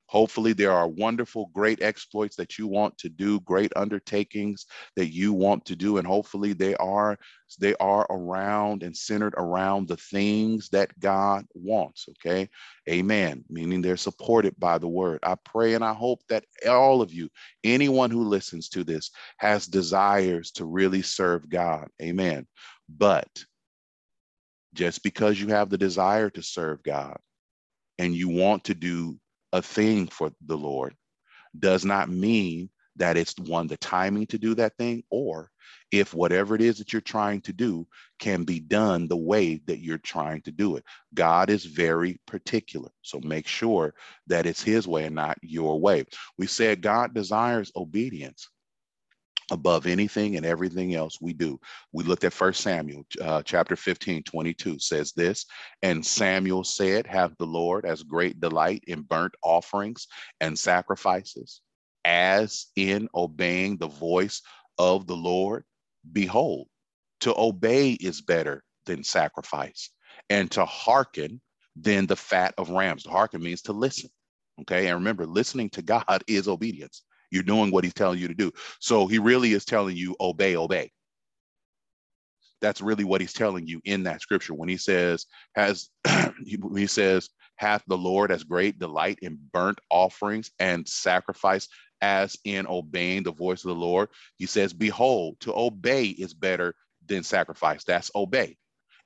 Hopefully, 0.10 0.54
there 0.54 0.72
are 0.72 0.88
wonderful, 0.88 1.52
great 1.54 1.84
exploits 1.84 2.36
that 2.36 2.58
you 2.58 2.66
want 2.66 2.98
to 2.98 3.10
do, 3.10 3.40
great 3.42 3.72
undertakings 3.76 4.66
that 4.96 5.14
you 5.14 5.34
want 5.34 5.64
to 5.66 5.76
do, 5.76 6.00
and 6.00 6.08
hopefully 6.08 6.54
they 6.54 6.74
are 6.76 7.16
they 7.60 7.76
are 7.76 8.08
around 8.10 8.82
and 8.82 8.98
centered 8.98 9.36
around 9.38 9.88
the 9.88 9.98
things 9.98 10.68
that 10.70 11.00
God 11.00 11.46
wants. 11.54 12.08
Okay, 12.10 12.50
Amen. 12.90 13.46
Meaning 13.50 13.84
they're 13.84 13.98
supported 13.98 14.60
by 14.60 14.80
the 14.80 14.88
Word. 14.88 15.20
I 15.22 15.36
pray 15.36 15.76
and 15.76 15.84
I 15.84 15.94
hope 15.94 16.22
that 16.28 16.46
all 16.68 17.04
of 17.04 17.14
you, 17.14 17.30
anyone 17.64 18.10
who 18.10 18.24
listens 18.24 18.68
to 18.70 18.84
this, 18.84 19.12
has 19.38 19.68
desires 19.68 20.50
to 20.54 20.66
really 20.66 21.04
serve 21.04 21.48
God. 21.50 21.88
Amen. 22.02 22.48
But 22.90 23.30
just 24.74 25.04
because 25.04 25.40
you 25.40 25.50
have 25.50 25.70
the 25.70 25.78
desire 25.78 26.32
to 26.32 26.42
serve 26.42 26.82
God 26.82 27.18
and 28.00 28.16
you 28.16 28.28
want 28.28 28.64
to 28.64 28.74
do 28.74 29.20
a 29.54 29.62
thing 29.62 30.08
for 30.08 30.32
the 30.46 30.58
Lord 30.58 30.96
does 31.58 31.86
not 31.86 32.10
mean 32.10 32.70
that 32.96 33.18
it's 33.18 33.34
one, 33.40 33.68
the 33.68 33.78
timing 33.78 34.28
to 34.28 34.38
do 34.38 34.54
that 34.56 34.76
thing, 34.78 35.04
or 35.10 35.50
if 35.92 36.14
whatever 36.14 36.54
it 36.54 36.62
is 36.62 36.78
that 36.78 36.94
you're 36.94 37.02
trying 37.02 37.42
to 37.42 37.54
do 37.54 37.88
can 38.20 38.44
be 38.44 38.60
done 38.60 39.08
the 39.08 39.18
way 39.18 39.62
that 39.66 39.80
you're 39.80 39.98
trying 39.98 40.42
to 40.42 40.52
do 40.52 40.76
it. 40.76 40.84
God 41.14 41.50
is 41.50 41.66
very 41.66 42.20
particular. 42.28 42.90
So 43.02 43.20
make 43.24 43.48
sure 43.48 43.94
that 44.28 44.46
it's 44.46 44.62
his 44.62 44.88
way 44.88 45.06
and 45.06 45.16
not 45.16 45.38
your 45.42 45.80
way. 45.80 46.06
We 46.38 46.48
said 46.48 46.82
God 46.82 47.14
desires 47.14 47.72
obedience 47.76 48.50
above 49.52 49.86
anything 49.86 50.38
and 50.38 50.46
everything 50.46 50.96
else 50.96 51.20
we 51.22 51.34
do. 51.34 51.60
We 51.92 52.04
looked 52.04 52.24
at 52.24 52.34
First 52.34 52.62
Samuel 52.62 53.06
uh, 53.22 53.42
chapter 53.44 53.76
15, 53.76 54.24
22 54.24 54.80
says 54.80 55.12
this, 55.14 55.46
and 55.82 56.06
Samuel 56.06 56.64
said, 56.64 57.08
have 57.08 57.36
the 57.38 57.46
Lord 57.46 57.86
as 57.86 58.04
great 58.04 58.40
delight 58.40 58.84
in 58.88 59.02
burnt 59.02 59.34
offerings 59.44 60.08
and 60.42 60.58
sacrifices 60.58 61.62
as 62.06 62.68
in 62.76 63.08
obeying 63.14 63.78
the 63.78 63.88
voice 63.88 64.42
of 64.78 65.08
the 65.08 65.16
Lord. 65.16 65.64
Behold, 66.12 66.68
to 67.22 67.38
obey 67.38 67.92
is 67.92 68.22
better 68.22 68.64
than 68.86 69.04
sacrifice 69.04 69.90
and 70.30 70.50
to 70.52 70.66
hearken 70.66 71.42
than 71.76 72.08
the 72.08 72.16
fat 72.16 72.54
of 72.58 72.70
rams. 72.70 73.04
To 73.04 73.10
hearken 73.10 73.42
means 73.42 73.62
to 73.64 73.74
listen. 73.74 74.10
Okay. 74.62 74.88
And 74.88 74.96
remember, 74.96 75.26
listening 75.26 75.70
to 75.72 75.82
God 75.84 76.24
is 76.28 76.48
obedience. 76.48 77.04
You're 77.32 77.44
doing 77.44 77.72
what 77.72 77.84
he's 77.84 77.94
telling 77.94 78.20
you 78.20 78.28
to 78.28 78.34
do. 78.34 78.52
So 78.80 79.08
he 79.08 79.20
really 79.20 79.54
is 79.54 79.66
telling 79.66 79.96
you, 79.96 80.16
obey, 80.20 80.56
obey. 80.56 80.92
That's 82.62 82.82
really 82.82 83.04
what 83.06 83.22
he's 83.22 83.34
telling 83.34 83.68
you 83.68 83.82
in 83.86 84.04
that 84.04 84.22
scripture 84.22 84.54
when 84.54 84.70
he 84.70 84.78
says, 84.78 85.26
has 85.56 85.90
he 86.46 86.88
says, 86.88 87.30
hath 87.56 87.84
the 87.88 87.98
Lord 87.98 88.32
as 88.32 88.44
great 88.44 88.80
delight 88.80 89.20
in 89.22 89.40
burnt 89.54 89.80
offerings 89.90 90.52
and 90.60 90.88
sacrifice 90.88 91.68
as 92.02 92.38
in 92.46 92.66
obeying 92.68 93.24
the 93.24 93.34
voice 93.34 93.64
of 93.64 93.70
the 93.70 93.76
Lord. 93.76 94.10
He 94.38 94.46
says, 94.46 94.74
Behold, 94.74 95.40
to 95.42 95.54
obey 95.54 96.06
is 96.06 96.34
better 96.34 96.76
than 97.06 97.24
sacrifice. 97.24 97.84
That's 97.84 98.12
obey. 98.16 98.58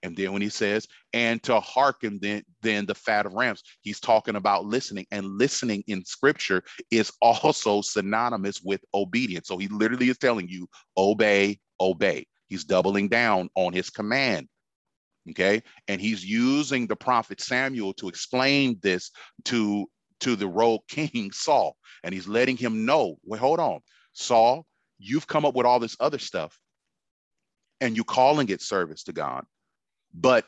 And 0.03 0.17
then 0.17 0.33
when 0.33 0.41
he 0.41 0.49
says, 0.49 0.85
and 1.13 1.41
to 1.43 1.61
hearken 1.61 2.19
then, 2.21 2.43
then 2.61 2.85
the 2.85 2.93
fat 2.93 3.25
of 3.25 3.33
rams, 3.33 3.63
he's 3.81 4.01
talking 4.01 4.35
about 4.35 4.65
listening. 4.65 5.07
And 5.11 5.37
listening 5.37 5.83
in 5.87 6.03
scripture 6.03 6.61
is 6.91 7.11
also 7.21 7.81
synonymous 7.81 8.61
with 8.61 8.81
obedience. 8.93 9.47
So 9.47 9.57
he 9.57 9.69
literally 9.69 10.09
is 10.09 10.17
telling 10.17 10.49
you, 10.49 10.67
obey, 10.97 11.59
obey. 11.79 12.27
He's 12.49 12.65
doubling 12.65 13.07
down 13.07 13.49
on 13.55 13.71
his 13.71 13.89
command. 13.89 14.49
Okay. 15.29 15.63
And 15.87 16.01
he's 16.01 16.23
using 16.23 16.85
the 16.85 16.97
prophet 16.97 17.39
Samuel 17.39 17.93
to 17.93 18.09
explain 18.09 18.77
this 18.83 19.09
to, 19.45 19.89
to 20.19 20.35
the 20.35 20.47
rogue 20.47 20.81
king 20.89 21.31
Saul. 21.31 21.77
And 22.03 22.13
he's 22.13 22.27
letting 22.27 22.57
him 22.57 22.85
know, 22.85 23.15
wait, 23.23 23.39
hold 23.39 23.61
on, 23.61 23.79
Saul, 24.11 24.65
you've 24.99 25.27
come 25.27 25.45
up 25.45 25.55
with 25.55 25.65
all 25.65 25.79
this 25.79 25.95
other 26.01 26.19
stuff 26.19 26.59
and 27.79 27.95
you 27.95 28.03
calling 28.03 28.49
it 28.49 28.61
service 28.61 29.03
to 29.03 29.13
God 29.13 29.45
but 30.13 30.45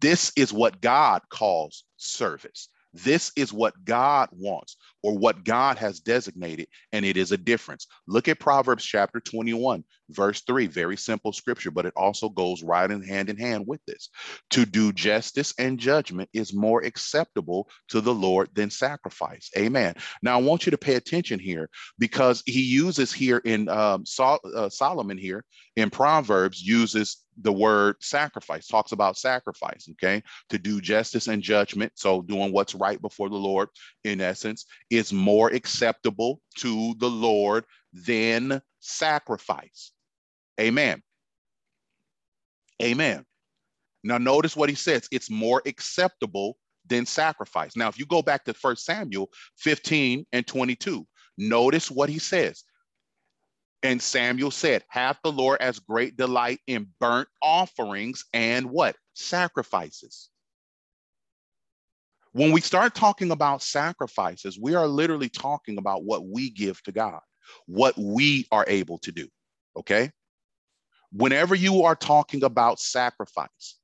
this 0.00 0.32
is 0.36 0.52
what 0.52 0.80
God 0.80 1.22
calls 1.30 1.84
service. 1.96 2.68
This 2.94 3.32
is 3.36 3.52
what 3.52 3.84
God 3.84 4.30
wants 4.32 4.76
or 5.02 5.16
what 5.16 5.44
God 5.44 5.76
has 5.76 6.00
designated, 6.00 6.68
and 6.92 7.04
it 7.04 7.16
is 7.16 7.32
a 7.32 7.36
difference. 7.36 7.86
Look 8.06 8.28
at 8.28 8.40
Proverbs 8.40 8.84
chapter 8.84 9.20
21, 9.20 9.84
verse 10.10 10.40
3. 10.40 10.66
Very 10.66 10.96
simple 10.96 11.32
scripture, 11.32 11.70
but 11.70 11.84
it 11.84 11.92
also 11.96 12.30
goes 12.30 12.62
right 12.62 12.90
in 12.90 13.02
hand 13.02 13.28
in 13.28 13.36
hand 13.36 13.66
with 13.66 13.84
this. 13.86 14.08
To 14.50 14.64
do 14.64 14.92
justice 14.92 15.52
and 15.58 15.78
judgment 15.78 16.30
is 16.32 16.54
more 16.54 16.82
acceptable 16.82 17.68
to 17.88 18.00
the 18.00 18.14
Lord 18.14 18.48
than 18.54 18.70
sacrifice. 18.70 19.50
Amen. 19.56 19.94
Now, 20.22 20.38
I 20.38 20.42
want 20.42 20.66
you 20.66 20.70
to 20.70 20.78
pay 20.78 20.94
attention 20.94 21.38
here 21.38 21.68
because 21.98 22.42
he 22.46 22.62
uses 22.62 23.12
here 23.12 23.38
in 23.44 23.68
um, 23.68 24.06
Sol- 24.06 24.40
uh, 24.56 24.70
Solomon 24.70 25.18
here 25.18 25.44
in 25.76 25.90
Proverbs 25.90 26.62
uses 26.62 27.18
the 27.40 27.52
word 27.52 27.96
sacrifice 28.00 28.66
talks 28.66 28.92
about 28.92 29.16
sacrifice 29.16 29.88
okay? 29.92 30.22
To 30.50 30.58
do 30.58 30.80
justice 30.80 31.28
and 31.28 31.42
judgment 31.42 31.92
so 31.94 32.22
doing 32.22 32.52
what's 32.52 32.74
right 32.74 33.00
before 33.00 33.28
the 33.28 33.36
lord 33.36 33.68
in 34.04 34.20
essence 34.20 34.66
is 34.90 35.12
more 35.12 35.48
acceptable 35.50 36.40
to 36.58 36.94
the 36.98 37.08
lord 37.08 37.64
than 37.92 38.60
sacrifice. 38.80 39.92
Amen. 40.60 41.02
Amen. 42.82 43.24
Now 44.04 44.18
notice 44.18 44.56
what 44.56 44.68
he 44.68 44.74
says 44.74 45.08
it's 45.10 45.30
more 45.30 45.62
acceptable 45.66 46.56
than 46.86 47.06
sacrifice. 47.06 47.76
Now 47.76 47.88
if 47.88 47.98
you 47.98 48.06
go 48.06 48.22
back 48.22 48.44
to 48.44 48.54
First 48.54 48.84
samuel 48.84 49.30
15 49.58 50.26
and 50.32 50.46
22 50.46 51.06
notice 51.38 51.90
what 51.90 52.08
he 52.08 52.18
says 52.18 52.64
and 53.82 54.02
Samuel 54.02 54.50
said, 54.50 54.84
Hath 54.88 55.18
the 55.22 55.32
Lord 55.32 55.60
as 55.60 55.78
great 55.78 56.16
delight 56.16 56.60
in 56.66 56.88
burnt 57.00 57.28
offerings 57.42 58.24
and 58.32 58.70
what? 58.70 58.96
Sacrifices. 59.14 60.30
When 62.32 62.52
we 62.52 62.60
start 62.60 62.94
talking 62.94 63.30
about 63.30 63.62
sacrifices, 63.62 64.58
we 64.60 64.74
are 64.74 64.86
literally 64.86 65.28
talking 65.28 65.78
about 65.78 66.04
what 66.04 66.26
we 66.26 66.50
give 66.50 66.82
to 66.84 66.92
God, 66.92 67.20
what 67.66 67.96
we 67.96 68.46
are 68.52 68.64
able 68.68 68.98
to 68.98 69.12
do. 69.12 69.28
Okay. 69.76 70.10
Whenever 71.10 71.54
you 71.54 71.84
are 71.84 71.96
talking 71.96 72.44
about 72.44 72.80
sacrifice 72.80 73.78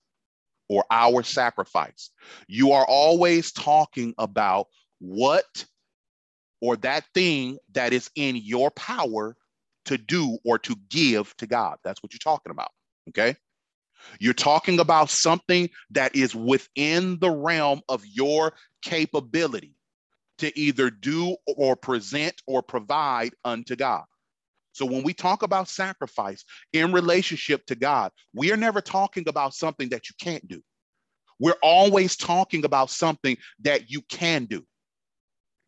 or 0.69 0.85
our 0.91 1.23
sacrifice, 1.23 2.11
you 2.47 2.73
are 2.73 2.85
always 2.87 3.51
talking 3.53 4.15
about 4.19 4.67
what 4.99 5.65
or 6.61 6.77
that 6.77 7.05
thing 7.15 7.59
that 7.73 7.93
is 7.93 8.11
in 8.15 8.37
your 8.37 8.71
power 8.73 9.37
to 9.87 9.99
do 9.99 10.39
or 10.45 10.59
to 10.61 10.77
give 10.89 11.35
to 11.37 11.47
God. 11.47 11.77
That's 11.85 12.03
what 12.03 12.13
you're 12.13 12.19
talking 12.19 12.51
about. 12.51 12.71
Okay. 13.11 13.37
You're 14.19 14.35
talking 14.35 14.81
about 14.81 15.11
something 15.11 15.71
that 15.91 16.15
is 16.15 16.35
within 16.35 17.19
the 17.19 17.31
realm 17.31 17.81
of 17.89 18.05
your 18.07 18.55
capability 18.83 19.75
to 20.39 20.59
either 20.59 20.91
do 20.91 21.37
or 21.47 21.77
present 21.77 22.35
or 22.47 22.63
provide 22.63 23.35
unto 23.45 23.77
God. 23.77 24.05
So 24.73 24.85
when 24.85 25.05
we 25.05 25.15
talk 25.15 25.43
about 25.43 25.69
sacrifice 25.69 26.45
in 26.73 26.93
relationship 26.93 27.65
to 27.67 27.77
God, 27.77 28.11
we 28.35 28.53
are 28.53 28.57
never 28.57 28.81
talking 28.81 29.29
about 29.29 29.55
something 29.55 29.89
that 29.91 30.09
you 30.09 30.17
can't 30.21 30.47
do. 30.49 30.61
We're 31.39 31.57
always 31.63 32.17
talking 32.17 32.65
about 32.65 32.91
something 32.91 33.37
that 33.61 33.91
you 33.91 34.03
can 34.03 34.47
do. 34.47 34.65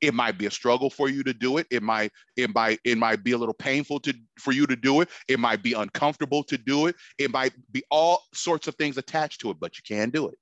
It 0.00 0.14
might 0.14 0.38
be 0.38 0.46
a 0.46 0.50
struggle 0.50 0.90
for 0.90 1.08
you 1.08 1.22
to 1.24 1.32
do 1.32 1.56
it. 1.58 1.66
It 1.70 1.82
might, 1.82 2.12
it 2.36 2.54
might, 2.54 2.80
it 2.84 2.98
might 2.98 3.24
be 3.24 3.32
a 3.32 3.38
little 3.38 3.54
painful 3.54 4.00
to 4.00 4.14
for 4.38 4.52
you 4.52 4.66
to 4.66 4.76
do 4.76 5.00
it. 5.00 5.08
It 5.28 5.40
might 5.40 5.62
be 5.62 5.72
uncomfortable 5.72 6.44
to 6.44 6.58
do 6.58 6.86
it. 6.86 6.96
It 7.18 7.30
might 7.30 7.52
be 7.72 7.82
all 7.90 8.22
sorts 8.34 8.68
of 8.68 8.74
things 8.74 8.98
attached 8.98 9.40
to 9.40 9.50
it, 9.50 9.58
but 9.58 9.76
you 9.78 9.82
can 9.86 10.10
do 10.10 10.28
it. 10.28 10.38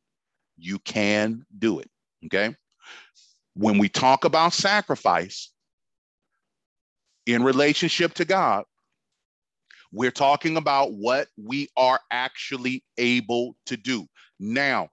You 0.57 0.79
can 0.81 1.47
do 1.57 1.79
it. 1.79 1.91
Okay. 2.27 2.55
When 3.55 3.79
we 3.79 3.89
talk 3.89 4.25
about 4.25 4.53
sacrifice 4.53 5.53
in 7.27 7.45
relationship 7.45 8.15
to 8.15 8.25
God, 8.25 8.65
we're 9.93 10.11
talking 10.11 10.57
about 10.57 10.93
what 10.93 11.29
we 11.37 11.69
are 11.77 12.01
actually 12.11 12.83
able 12.99 13.57
to 13.67 13.77
do. 13.77 14.09
Now, 14.41 14.89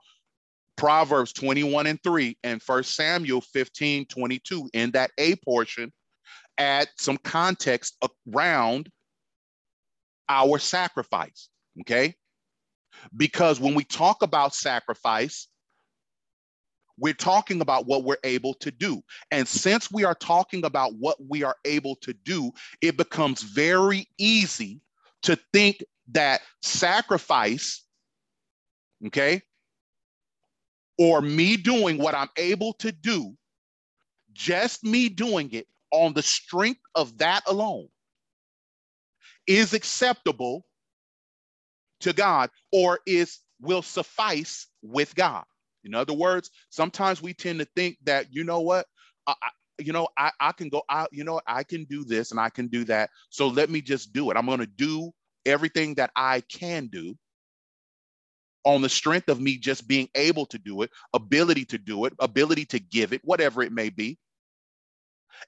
Proverbs 0.78 1.34
21 1.34 1.88
and 1.88 2.02
3 2.04 2.38
and 2.44 2.62
First 2.62 2.96
Samuel 2.96 3.42
15, 3.42 4.06
22 4.06 4.70
in 4.74 4.92
that 4.92 5.12
A 5.18 5.36
portion 5.38 5.92
add 6.58 6.88
some 6.98 7.18
context 7.18 7.98
around 8.28 8.90
our 10.30 10.60
sacrifice. 10.60 11.50
Okay. 11.82 12.16
Because 13.16 13.60
when 13.60 13.74
we 13.74 13.84
talk 13.84 14.22
about 14.22 14.54
sacrifice, 14.54 15.48
we're 16.98 17.14
talking 17.14 17.62
about 17.62 17.88
what 17.88 18.04
we're 18.04 18.18
able 18.24 18.54
to 18.56 18.70
do. 18.70 19.02
And 19.32 19.48
since 19.48 19.92
we 19.92 20.04
are 20.04 20.14
talking 20.14 20.66
about 20.66 20.94
what 20.96 21.18
we 21.28 21.44
are 21.44 21.56
able 21.66 21.96
to 21.98 22.14
do, 22.14 22.52
it 22.82 22.96
becomes 22.96 23.42
very 23.42 24.08
easy 24.20 24.82
to 25.24 25.38
think 25.52 25.84
that 26.12 26.42
sacrifice, 26.62 27.84
okay, 29.08 29.42
or 30.98 31.22
me 31.22 31.58
doing 31.58 31.98
what 31.98 32.16
I'm 32.16 32.30
able 32.38 32.74
to 32.74 32.92
do 32.92 33.36
just 34.34 34.84
me 34.84 35.10
doing 35.10 35.52
it 35.52 35.68
on 35.92 36.14
the 36.14 36.22
strength 36.22 36.82
of 36.96 37.18
that 37.18 37.42
alone 37.48 37.88
is 39.48 39.74
acceptable 39.74 40.66
to 42.00 42.14
God 42.14 42.50
or 42.72 43.00
is 43.06 43.40
will 43.60 43.82
suffice 43.82 44.68
with 44.82 45.14
God. 45.16 45.44
In 45.84 45.94
other 45.96 46.14
words, 46.14 46.50
sometimes 46.70 47.22
we 47.22 47.34
tend 47.34 47.60
to 47.60 47.68
think 47.76 47.98
that, 48.04 48.28
you 48.32 48.44
know 48.44 48.62
what, 48.62 48.86
I, 49.28 49.34
you 49.80 49.94
know, 49.94 50.08
I, 50.18 50.32
I 50.40 50.52
can 50.52 50.70
go 50.70 50.84
out, 50.90 51.10
you 51.12 51.24
know, 51.24 51.42
I 51.48 51.64
can 51.64 51.86
do 51.86 52.04
this 52.04 52.32
and 52.32 52.40
I 52.40 52.50
can 52.50 52.68
do 52.68 52.84
that. 52.86 53.10
So 53.30 53.48
let 53.48 53.70
me 53.70 53.82
just 53.82 54.14
do 54.14 54.32
it. 54.32 54.38
I'm 54.38 54.46
going 54.46 54.60
to 54.60 54.66
do 54.66 55.12
everything 55.46 55.96
that 55.96 56.12
I 56.16 56.42
can 56.42 56.88
do 56.88 57.16
on 58.64 58.82
the 58.82 58.90
strength 58.90 59.30
of 59.30 59.42
me 59.42 59.58
just 59.58 59.88
being 59.88 60.10
able 60.16 60.46
to 60.48 60.58
do 60.58 60.82
it, 60.84 60.92
ability 61.14 61.66
to 61.66 61.78
do 61.78 62.06
it, 62.06 62.14
ability 62.20 62.66
to 62.66 62.80
give 62.80 63.14
it, 63.14 63.22
whatever 63.24 63.64
it 63.64 63.72
may 63.72 63.90
be. 63.90 64.18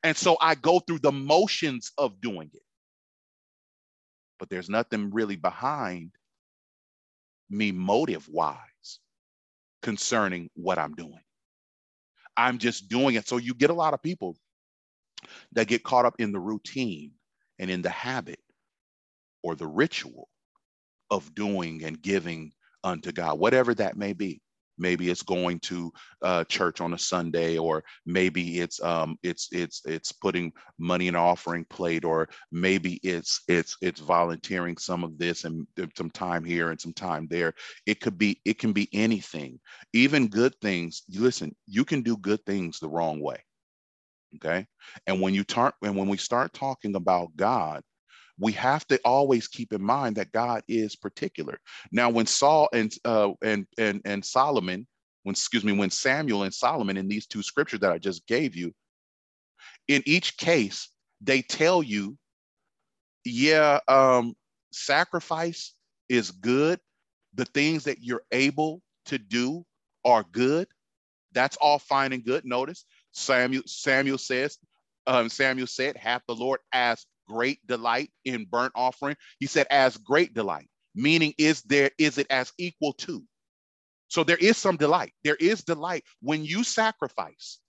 And 0.04 0.18
so 0.18 0.38
I 0.42 0.56
go 0.56 0.80
through 0.80 1.00
the 1.00 1.12
motions 1.12 1.92
of 1.98 2.20
doing 2.22 2.50
it. 2.54 2.64
But 4.40 4.50
there's 4.50 4.70
nothing 4.70 5.12
really 5.12 5.36
behind 5.36 6.12
me 7.50 7.72
motive 7.72 8.28
wise 8.28 9.00
concerning 9.82 10.50
what 10.56 10.80
I'm 10.80 10.96
doing. 10.96 11.22
I'm 12.36 12.58
just 12.58 12.90
doing 12.90 13.16
it. 13.16 13.28
So 13.28 13.38
you 13.38 13.54
get 13.54 13.70
a 13.70 13.76
lot 13.76 13.94
of 13.94 14.02
people 14.02 14.36
that 15.52 15.68
get 15.68 15.84
caught 15.84 16.06
up 16.06 16.16
in 16.20 16.32
the 16.32 16.40
routine 16.40 17.12
and 17.60 17.70
in 17.70 17.82
the 17.82 17.90
habit 17.90 18.40
or 19.44 19.56
the 19.56 19.68
ritual 19.68 20.30
of 21.12 21.36
doing 21.36 21.84
and 21.84 22.02
giving 22.02 22.52
unto 22.84 23.12
God, 23.12 23.40
whatever 23.40 23.74
that 23.76 23.98
may 23.98 24.14
be. 24.14 24.42
Maybe 24.78 25.12
it's 25.12 25.22
going 25.22 25.60
to 25.62 25.92
uh, 26.24 26.44
church 26.46 26.82
on 26.82 26.94
a 26.94 26.98
Sunday, 26.98 27.60
or 27.60 27.84
maybe 28.08 28.60
it's 28.60 28.82
um, 28.82 29.18
it's 29.22 29.48
it's 29.52 29.82
it's 29.86 30.12
putting 30.12 30.52
money 30.80 31.08
in 31.08 31.16
an 31.16 31.22
offering 31.22 31.64
plate, 31.70 32.04
or 32.04 32.28
maybe 32.52 33.00
it's 33.04 33.42
it's 33.48 33.78
it's 33.82 34.00
volunteering 34.00 34.78
some 34.78 35.04
of 35.04 35.18
this 35.20 35.44
and 35.44 35.68
some 35.96 36.10
time 36.10 36.44
here 36.44 36.72
and 36.72 36.82
some 36.82 36.94
time 36.94 37.28
there. 37.30 37.54
It 37.86 38.02
could 38.02 38.18
be 38.18 38.42
it 38.46 38.58
can 38.58 38.74
be 38.74 38.90
anything, 38.94 39.60
even 39.94 40.28
good 40.28 40.56
things. 40.60 41.04
Listen, 41.14 41.56
you 41.68 41.86
can 41.86 42.02
do 42.02 42.18
good 42.18 42.44
things 42.46 42.80
the 42.80 42.90
wrong 42.90 43.20
way. 43.20 43.44
Okay, 44.38 44.66
and 45.06 45.22
when 45.22 45.36
you 45.36 45.44
start 45.44 45.76
and 45.84 45.96
when 45.96 46.08
we 46.10 46.18
start 46.18 46.52
talking 46.52 46.96
about 46.96 47.36
God, 47.36 47.84
we 48.40 48.52
have 48.54 48.88
to 48.88 49.00
always 49.06 49.48
keep 49.48 49.74
in 49.74 49.82
mind 49.82 50.16
that 50.16 50.32
God 50.32 50.64
is 50.68 50.96
particular. 50.96 51.60
Now, 51.92 52.10
when 52.10 52.26
Saul 52.26 52.68
and 52.74 52.94
uh, 53.06 53.32
and 53.44 53.66
and 53.78 54.02
and 54.06 54.26
Solomon, 54.26 54.88
when 55.24 55.34
excuse 55.34 55.64
me, 55.64 55.74
when 55.74 55.90
Samuel 55.90 56.44
and 56.44 56.54
Solomon 56.54 56.98
in 56.98 57.08
these 57.08 57.28
two 57.28 57.44
scriptures 57.44 57.80
that 57.82 57.92
I 57.92 57.98
just 57.98 58.26
gave 58.28 58.56
you, 58.56 58.74
in 59.88 60.02
each 60.06 60.38
case 60.38 60.90
they 61.22 61.42
tell 61.42 61.84
you, 61.84 62.18
yeah, 63.24 63.80
um, 63.88 64.36
sacrifice 64.72 65.74
is 66.10 66.32
good. 66.32 66.80
The 67.36 67.46
things 67.46 67.84
that 67.86 68.02
you're 68.02 68.24
able 68.32 68.82
to 69.06 69.18
do 69.18 69.66
are 70.06 70.26
good. 70.32 70.68
That's 71.34 71.58
all 71.58 71.80
fine 71.80 72.14
and 72.14 72.26
good. 72.26 72.46
Notice 72.46 72.86
Samuel 73.12 73.64
Samuel 73.68 74.18
says, 74.18 74.58
um, 75.06 75.30
Samuel 75.30 75.68
said, 75.68 75.98
"Hath 75.98 76.24
the 76.28 76.36
Lord 76.36 76.60
asked 76.74 77.08
great 77.28 77.60
delight 77.68 78.12
in 78.26 78.46
burnt 78.46 78.74
offering? 78.76 79.16
He 79.40 79.48
said, 79.48 79.68
as 79.70 79.98
great 79.98 80.34
delight, 80.34 80.70
meaning 80.96 81.34
is 81.38 81.62
there, 81.64 81.92
is 81.98 82.18
it 82.18 82.28
as 82.30 82.52
equal 82.58 82.94
to? 82.94 83.24
So 84.08 84.24
there 84.24 84.38
is 84.38 84.58
some 84.58 84.78
delight. 84.78 85.14
There 85.24 85.38
is 85.40 85.64
delight 85.64 86.04
when 86.22 86.46
you 86.46 86.64
sacrifice, 86.64 87.60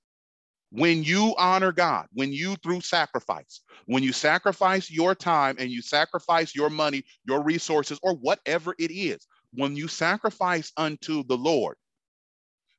when 0.70 1.02
you 1.02 1.34
honor 1.38 1.72
God, 1.72 2.06
when 2.12 2.32
you 2.32 2.56
through 2.56 2.82
sacrifice, 2.82 3.60
when 3.86 4.02
you 4.02 4.12
sacrifice 4.12 4.90
your 4.90 5.14
time 5.14 5.56
and 5.58 5.70
you 5.70 5.80
sacrifice 5.80 6.54
your 6.54 6.68
money, 6.68 7.04
your 7.26 7.42
resources, 7.42 7.98
or 8.02 8.14
whatever 8.16 8.74
it 8.78 8.90
is, 8.90 9.26
when 9.54 9.76
you 9.76 9.88
sacrifice 9.88 10.72
unto 10.76 11.24
the 11.24 11.36
Lord, 11.36 11.76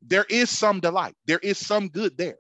there 0.02 0.26
is 0.30 0.50
some 0.50 0.80
delight. 0.80 1.16
There 1.26 1.40
is 1.40 1.58
some 1.58 1.88
good 1.88 2.18
there. 2.18 2.38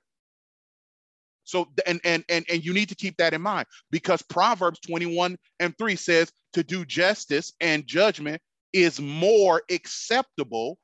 So 1.45 1.67
and 1.85 2.01
and 2.03 2.23
and 2.27 2.45
and 2.49 2.65
you 2.65 2.73
need 2.73 2.89
to 2.89 2.95
keep 2.95 3.17
that 3.17 3.33
in 3.33 3.41
mind 3.41 3.67
because 3.91 4.21
Proverbs 4.23 4.79
21 4.81 5.37
and 5.59 5.77
3 5.77 5.95
says 5.95 6.31
to 6.53 6.63
do 6.63 6.85
justice 6.85 7.53
and 7.61 7.87
judgment 7.87 8.41
is 8.73 8.99
more 8.99 9.61
acceptable 9.71 10.77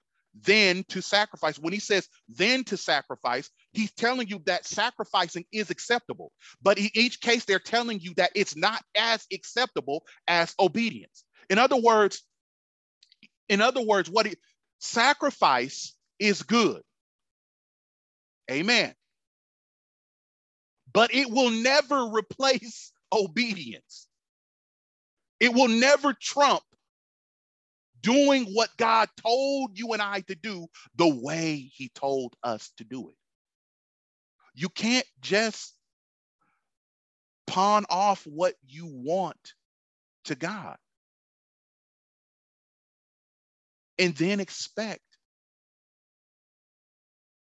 than 0.45 0.85
to 0.87 1.01
sacrifice. 1.01 1.59
When 1.59 1.73
he 1.73 1.79
says 1.79 2.07
then 2.29 2.63
to 2.65 2.77
sacrifice, 2.77 3.49
he's 3.73 3.91
telling 3.91 4.27
you 4.27 4.41
that 4.45 4.65
sacrificing 4.65 5.45
is 5.51 5.69
acceptable. 5.69 6.31
But 6.61 6.77
in 6.77 6.89
each 6.93 7.19
case, 7.19 7.43
they're 7.43 7.59
telling 7.59 7.99
you 7.99 8.13
that 8.15 8.31
it's 8.33 8.55
not 8.55 8.81
as 8.95 9.25
acceptable 9.33 10.03
as 10.27 10.53
obedience. 10.59 11.25
In 11.49 11.57
other 11.57 11.75
words, 11.75 12.21
in 13.49 13.59
other 13.59 13.81
words, 13.81 14.09
what 14.09 14.25
he, 14.25 14.35
sacrifice 14.79 15.93
is 16.17 16.43
good. 16.43 16.81
Amen 18.49 18.93
but 20.93 21.13
it 21.13 21.29
will 21.29 21.51
never 21.51 22.05
replace 22.07 22.91
obedience. 23.13 24.07
It 25.39 25.53
will 25.53 25.67
never 25.67 26.13
trump 26.13 26.63
doing 28.01 28.45
what 28.45 28.69
God 28.77 29.09
told 29.17 29.77
you 29.77 29.93
and 29.93 30.01
I 30.01 30.21
to 30.21 30.35
do 30.35 30.67
the 30.95 31.07
way 31.07 31.55
He 31.73 31.89
told 31.89 32.35
us 32.43 32.71
to 32.77 32.83
do 32.83 33.09
it. 33.09 33.15
You 34.53 34.69
can't 34.69 35.07
just 35.21 35.73
pawn 37.47 37.85
off 37.89 38.25
what 38.25 38.55
you 38.67 38.87
want 38.87 39.53
to 40.25 40.35
God 40.35 40.77
and 43.99 44.15
then 44.15 44.39
expect 44.39 45.01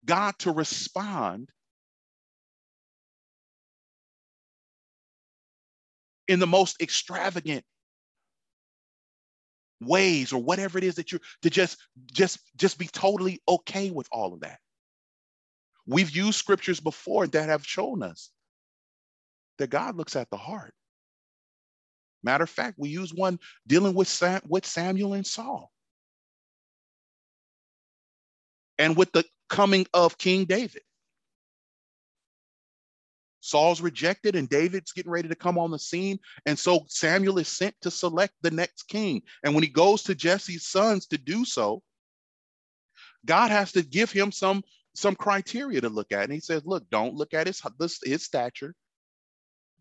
God 0.05 0.37
to 0.39 0.51
respond 0.51 1.49
in 6.31 6.39
the 6.39 6.47
most 6.47 6.81
extravagant 6.81 7.65
ways 9.81 10.31
or 10.31 10.41
whatever 10.41 10.77
it 10.77 10.83
is 10.85 10.95
that 10.95 11.11
you're, 11.11 11.19
to 11.41 11.49
just 11.49 11.77
just 12.13 12.39
just 12.55 12.77
be 12.77 12.87
totally 12.87 13.41
okay 13.49 13.91
with 13.91 14.07
all 14.13 14.33
of 14.33 14.39
that. 14.39 14.59
We've 15.85 16.09
used 16.09 16.39
scriptures 16.39 16.79
before 16.79 17.27
that 17.27 17.49
have 17.49 17.67
shown 17.67 18.01
us 18.01 18.31
that 19.57 19.69
god 19.69 19.95
looks 19.97 20.15
at 20.15 20.29
the 20.29 20.37
heart. 20.37 20.73
Matter 22.23 22.45
of 22.45 22.49
fact 22.49 22.79
we 22.79 22.87
use 22.87 23.13
one 23.13 23.37
dealing 23.67 23.93
with 23.93 24.07
Sam, 24.07 24.41
with 24.47 24.65
samuel 24.65 25.13
and 25.13 25.27
saul. 25.27 25.69
And 28.79 28.95
with 28.95 29.11
the 29.11 29.25
coming 29.49 29.85
of 29.93 30.17
king 30.17 30.45
david 30.45 30.81
Saul's 33.41 33.81
rejected 33.81 34.35
and 34.35 34.47
David's 34.47 34.93
getting 34.93 35.11
ready 35.11 35.27
to 35.27 35.35
come 35.35 35.57
on 35.57 35.71
the 35.71 35.79
scene. 35.79 36.19
And 36.45 36.57
so 36.57 36.85
Samuel 36.87 37.39
is 37.39 37.47
sent 37.47 37.75
to 37.81 37.91
select 37.91 38.33
the 38.41 38.51
next 38.51 38.83
king. 38.83 39.23
And 39.43 39.53
when 39.53 39.63
he 39.63 39.69
goes 39.69 40.03
to 40.03 40.15
Jesse's 40.15 40.67
sons 40.67 41.07
to 41.07 41.17
do 41.17 41.43
so, 41.43 41.81
God 43.25 43.51
has 43.51 43.71
to 43.73 43.83
give 43.83 44.11
him 44.11 44.31
some 44.31 44.63
some 44.93 45.15
criteria 45.15 45.81
to 45.81 45.89
look 45.89 46.11
at. 46.11 46.23
And 46.23 46.33
he 46.33 46.41
says, 46.41 46.63
look, 46.65 46.83
don't 46.89 47.15
look 47.15 47.33
at 47.33 47.47
his, 47.47 47.61
his 48.03 48.23
stature. 48.23 48.75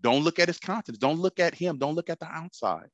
Don't 0.01 0.23
look 0.23 0.39
at 0.39 0.49
his 0.49 0.59
countenance. 0.59 0.99
Don't 0.99 1.19
look 1.19 1.41
at 1.41 1.55
him. 1.55 1.79
Don't 1.79 1.97
look 1.97 2.11
at 2.11 2.21
the 2.21 2.27
outside. 2.27 2.89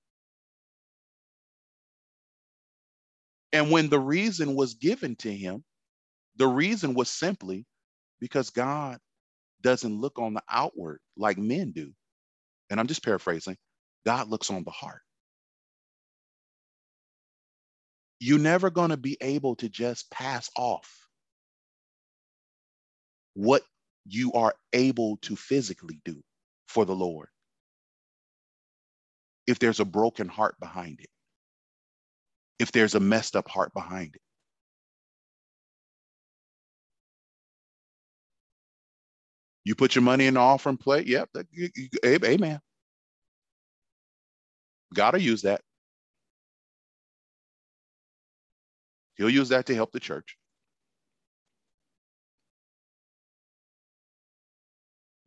And 3.53 3.71
when 3.71 3.91
the 3.91 4.01
reason 4.01 4.55
was 4.55 4.75
given 4.75 5.15
to 5.17 5.33
him, 5.33 5.63
the 6.37 6.47
reason 6.47 6.95
was 6.95 7.11
simply 7.11 7.67
because 8.19 8.51
God 8.51 8.99
doesn't 9.67 10.01
look 10.01 10.21
on 10.21 10.33
the 10.33 10.45
outward 10.49 11.01
like 11.17 11.39
men 11.39 11.73
do. 11.73 11.93
And 12.71 12.79
I'm 12.79 12.87
just 12.87 13.05
paraphrasing. 13.05 13.57
God 14.07 14.29
looks 14.29 14.49
on 14.49 14.63
the 14.63 14.71
heart. 14.71 15.03
You're 18.21 18.39
never 18.39 18.71
going 18.71 18.91
to 18.91 18.97
be 18.97 19.17
able 19.21 19.57
to 19.57 19.69
just 19.69 20.09
pass 20.09 20.49
off 20.57 21.09
what 23.35 23.63
you 24.07 24.33
are 24.35 24.55
able 24.73 25.17
to 25.23 25.35
physically 25.35 25.99
do 26.05 26.23
for 26.69 26.85
the 26.85 26.95
Lord 26.95 27.29
if 29.49 29.59
there's 29.59 29.81
a 29.81 29.85
broken 29.85 30.29
heart 30.29 30.55
behind 30.61 31.01
it, 31.01 31.11
if 32.61 32.71
there's 32.71 32.95
a 32.95 33.01
messed 33.01 33.35
up 33.35 33.49
heart 33.49 33.75
behind 33.75 34.15
it. 34.15 34.23
You 39.67 39.77
put 39.77 39.97
your 39.97 40.03
money 40.05 40.29
in 40.29 40.37
the 40.37 40.41
offering 40.41 40.79
plate. 40.79 41.09
Yep. 41.09 41.31
Amen. 42.07 42.61
God 44.95 45.15
will 45.15 45.23
use 45.23 45.43
that. 45.43 45.63
He'll 49.17 49.31
use 49.31 49.51
that 49.51 49.67
to 49.67 49.75
help 49.77 49.93
the 49.93 50.01
church. 50.01 50.37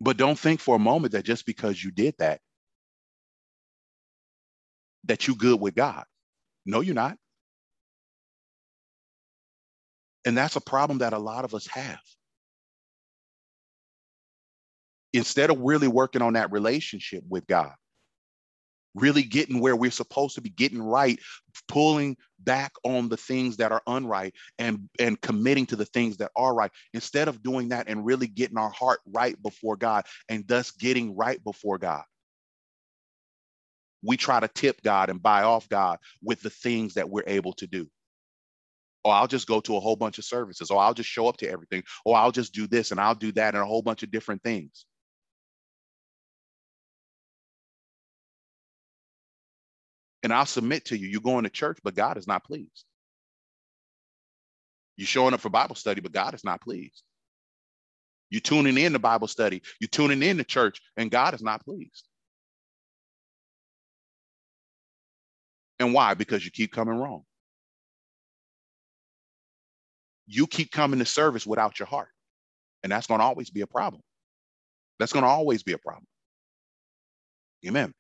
But 0.02 0.18
don't 0.18 0.40
think 0.40 0.62
for 0.62 0.76
a 0.76 0.80
moment 0.80 1.14
that 1.14 1.26
just 1.26 1.46
because 1.46 1.84
you 1.84 1.92
did 1.92 2.16
that, 2.20 2.42
that 5.06 5.28
you're 5.28 5.38
good 5.38 5.60
with 5.62 5.76
God. 5.76 6.06
No, 6.66 6.82
you're 6.82 6.96
not. 6.96 7.18
And 10.26 10.38
that's 10.38 10.56
a 10.58 10.62
problem 10.62 11.00
that 11.00 11.14
a 11.14 11.20
lot 11.20 11.46
of 11.46 11.56
us 11.56 11.68
have. 11.68 12.00
Instead 15.14 15.50
of 15.50 15.60
really 15.60 15.88
working 15.88 16.22
on 16.22 16.34
that 16.34 16.52
relationship 16.52 17.24
with 17.28 17.48
God, 17.48 17.74
really 18.96 19.24
getting 19.24 19.60
where 19.60 19.76
we're 19.76 19.92
supposed 19.92 20.36
to 20.36 20.42
be 20.42 20.50
getting 20.50 20.82
right 20.82 21.20
pulling 21.68 22.18
back 22.40 22.72
on 22.84 23.10
the 23.10 23.18
things 23.18 23.58
that 23.58 23.72
are 23.72 23.82
unright 23.88 24.32
and 24.58 24.90
and 25.00 25.20
committing 25.22 25.66
to 25.66 25.76
the 25.76 25.86
things 25.86 26.18
that 26.18 26.32
are 26.36 26.54
right 26.54 26.72
instead 26.94 27.28
of 27.28 27.44
doing 27.44 27.70
that 27.70 27.88
and 27.88 28.06
really 28.06 28.28
getting 28.28 28.58
our 28.58 28.70
heart 28.72 29.00
right 29.12 29.42
before 29.44 29.76
god 29.76 30.06
and 30.30 30.48
thus 30.48 30.72
getting 30.72 31.16
right 31.16 31.44
before 31.44 31.78
god 31.78 32.04
we 34.04 34.18
try 34.18 34.40
to 34.40 34.48
tip 34.48 34.82
god 34.82 35.10
and 35.10 35.22
buy 35.22 35.44
off 35.44 35.70
god 35.70 35.98
with 36.24 36.42
the 36.42 36.50
things 36.50 36.96
that 36.96 37.10
we're 37.10 37.24
able 37.28 37.54
to 37.54 37.68
do 37.68 37.88
or 39.06 39.14
I'll 39.14 39.28
just 39.28 39.48
go 39.48 39.62
to 39.62 39.78
a 39.78 39.80
whole 39.80 39.96
bunch 39.96 40.18
of 40.18 40.26
services, 40.26 40.70
or 40.70 40.78
I'll 40.78 40.94
just 40.94 41.08
show 41.08 41.30
up 41.30 41.38
to 41.38 41.50
everything, 41.50 41.84
or 42.04 42.18
I'll 42.18 42.34
just 42.34 42.54
do 42.54 42.68
this 42.68 42.92
and 42.92 43.00
I'll 43.00 43.16
do 43.16 43.32
that 43.32 43.56
and 43.56 43.64
a 43.64 43.66
whole 43.66 43.82
bunch 43.82 44.04
of 44.04 44.12
different 44.12 44.44
things. 44.44 44.86
And 50.24 50.34
I'll 50.34 50.46
submit 50.46 50.86
to 50.86 50.98
you, 50.98 51.08
you're 51.08 51.22
going 51.22 51.46
to 51.46 51.50
church, 51.50 51.80
but 51.84 51.96
God 51.96 52.18
is 52.18 52.28
not 52.28 52.44
pleased. 52.44 52.86
You're 54.98 55.08
showing 55.08 55.34
up 55.34 55.40
for 55.40 55.50
Bible 55.50 55.76
study, 55.76 56.02
but 56.02 56.12
God 56.12 56.34
is 56.34 56.44
not 56.44 56.62
pleased. 56.62 57.04
You're 58.30 58.42
tuning 58.42 58.78
in 58.78 58.94
to 58.94 59.00
Bible 59.00 59.28
study, 59.28 59.62
you're 59.80 59.88
tuning 59.88 60.22
in 60.22 60.38
to 60.38 60.44
church, 60.44 60.82
and 60.98 61.10
God 61.10 61.34
is 61.34 61.42
not 61.42 61.64
pleased. 61.64 62.08
And 65.80 65.94
why? 65.94 66.14
Because 66.14 66.44
you 66.44 66.52
keep 66.52 66.72
coming 66.72 66.98
wrong. 66.98 67.24
You 70.28 70.46
keep 70.46 70.72
coming 70.72 71.00
to 71.00 71.06
service 71.06 71.48
without 71.48 71.80
your 71.80 71.88
heart. 71.88 72.10
And 72.84 72.92
that's 72.92 73.08
going 73.08 73.20
to 73.20 73.26
always 73.26 73.50
be 73.50 73.62
a 73.62 73.68
problem. 73.68 74.02
That's 75.00 75.14
going 75.14 75.24
to 75.24 75.30
always 75.30 75.64
be 75.64 75.74
a 75.74 75.78
problem. 75.78 76.06
Amen. 77.66 77.94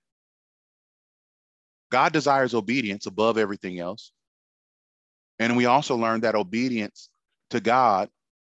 God 1.91 2.13
desires 2.13 2.53
obedience 2.53 3.05
above 3.05 3.37
everything 3.37 3.79
else. 3.79 4.11
And 5.39 5.55
we 5.55 5.65
also 5.65 5.95
learned 5.95 6.23
that 6.23 6.35
obedience 6.35 7.09
to 7.49 7.59
God, 7.59 8.09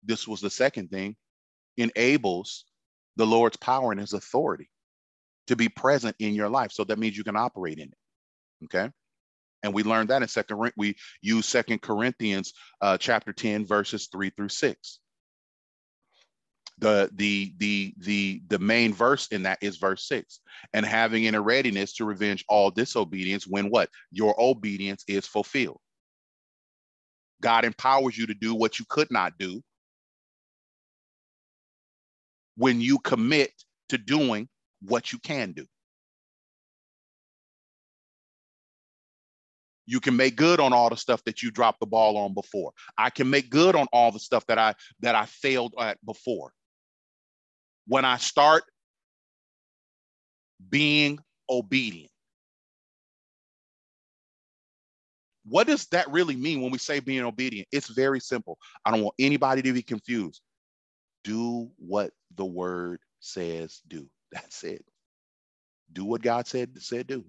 this 0.03 0.27
was 0.27 0.41
the 0.41 0.49
second 0.49 0.89
thing, 0.89 1.15
enables 1.77 2.65
the 3.15 3.25
Lord's 3.25 3.57
power 3.57 3.91
and 3.91 3.99
his 3.99 4.13
authority 4.13 4.69
to 5.47 5.55
be 5.55 5.69
present 5.69 6.15
in 6.19 6.33
your 6.33 6.49
life. 6.49 6.71
So 6.71 6.83
that 6.83 6.99
means 6.99 7.17
you 7.17 7.23
can 7.23 7.37
operate 7.37 7.77
in 7.77 7.89
it. 7.89 8.65
Okay. 8.65 8.89
And 9.63 9.73
we 9.73 9.83
learned 9.83 10.09
that 10.09 10.23
in 10.23 10.27
second, 10.27 10.71
we 10.75 10.95
use 11.21 11.45
second 11.45 11.81
Corinthians 11.81 12.53
uh, 12.81 12.97
chapter 12.97 13.31
10, 13.31 13.65
verses 13.65 14.07
three 14.11 14.31
through 14.31 14.49
six 14.49 14.99
the 16.81 17.11
the 17.15 17.53
the 17.57 17.93
the 17.99 18.41
the 18.47 18.59
main 18.59 18.91
verse 18.91 19.27
in 19.27 19.43
that 19.43 19.59
is 19.61 19.77
verse 19.77 20.07
six. 20.07 20.39
And 20.73 20.85
having 20.85 21.23
in 21.23 21.35
a 21.35 21.41
readiness 21.41 21.93
to 21.93 22.05
revenge 22.05 22.43
all 22.49 22.71
disobedience 22.71 23.47
when 23.47 23.69
what? 23.69 23.89
Your 24.11 24.35
obedience 24.37 25.05
is 25.07 25.27
fulfilled. 25.27 25.79
God 27.41 27.65
empowers 27.65 28.17
you 28.17 28.27
to 28.27 28.33
do 28.33 28.53
what 28.55 28.79
you 28.79 28.85
could 28.89 29.11
not 29.11 29.37
do 29.37 29.61
when 32.57 32.81
you 32.81 32.99
commit 32.99 33.51
to 33.89 33.97
doing 33.97 34.49
what 34.81 35.13
you 35.13 35.19
can 35.19 35.51
do. 35.53 35.65
You 39.85 39.99
can 39.99 40.15
make 40.15 40.35
good 40.35 40.59
on 40.59 40.73
all 40.73 40.89
the 40.89 40.97
stuff 40.97 41.23
that 41.25 41.43
you 41.43 41.51
dropped 41.51 41.79
the 41.79 41.85
ball 41.85 42.17
on 42.17 42.33
before. 42.33 42.71
I 42.97 43.09
can 43.09 43.29
make 43.29 43.49
good 43.49 43.75
on 43.75 43.87
all 43.91 44.11
the 44.11 44.19
stuff 44.19 44.45
that 44.47 44.57
i 44.57 44.73
that 45.01 45.13
i 45.13 45.25
failed 45.25 45.75
at 45.79 46.03
before 46.05 46.53
when 47.91 48.05
I 48.05 48.15
start 48.15 48.63
being 50.69 51.19
obedient. 51.49 52.09
What 55.43 55.67
does 55.67 55.87
that 55.87 56.09
really 56.09 56.37
mean 56.37 56.61
when 56.61 56.71
we 56.71 56.77
say 56.77 57.01
being 57.01 57.25
obedient? 57.25 57.67
It's 57.69 57.89
very 57.89 58.21
simple. 58.21 58.57
I 58.85 58.91
don't 58.91 59.03
want 59.03 59.15
anybody 59.19 59.61
to 59.63 59.73
be 59.73 59.81
confused. 59.81 60.39
Do 61.25 61.69
what 61.75 62.11
the 62.33 62.45
word 62.45 63.01
says 63.19 63.81
do. 63.85 64.07
That's 64.31 64.63
it. 64.63 64.85
Do 65.91 66.05
what 66.05 66.21
God 66.21 66.47
said 66.47 66.81
said 66.81 67.07
do. 67.07 67.25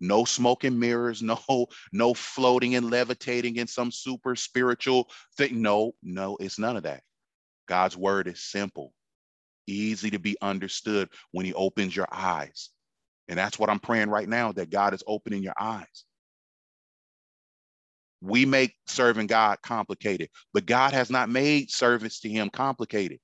No 0.00 0.24
smoke 0.24 0.64
and 0.64 0.80
mirrors, 0.80 1.22
no 1.22 1.38
no 1.92 2.12
floating 2.12 2.74
and 2.74 2.90
levitating 2.90 3.54
in 3.54 3.68
some 3.68 3.92
super 3.92 4.34
spiritual 4.34 5.08
thing. 5.36 5.62
No, 5.62 5.92
no, 6.02 6.36
it's 6.40 6.58
none 6.58 6.76
of 6.76 6.82
that. 6.82 7.04
God's 7.68 7.96
word 7.96 8.26
is 8.26 8.40
simple 8.40 8.94
easy 9.68 10.10
to 10.10 10.18
be 10.18 10.36
understood 10.40 11.08
when 11.32 11.46
he 11.46 11.54
opens 11.54 11.94
your 11.94 12.08
eyes. 12.10 12.70
And 13.28 13.38
that's 13.38 13.58
what 13.58 13.70
I'm 13.70 13.80
praying 13.80 14.08
right 14.08 14.28
now 14.28 14.52
that 14.52 14.70
God 14.70 14.94
is 14.94 15.02
opening 15.06 15.42
your 15.42 15.54
eyes. 15.60 16.04
We 18.20 18.46
make 18.46 18.74
serving 18.86 19.28
God 19.28 19.58
complicated, 19.62 20.30
but 20.52 20.66
God 20.66 20.92
has 20.92 21.10
not 21.10 21.28
made 21.28 21.70
service 21.70 22.20
to 22.20 22.28
him 22.28 22.50
complicated. 22.50 23.20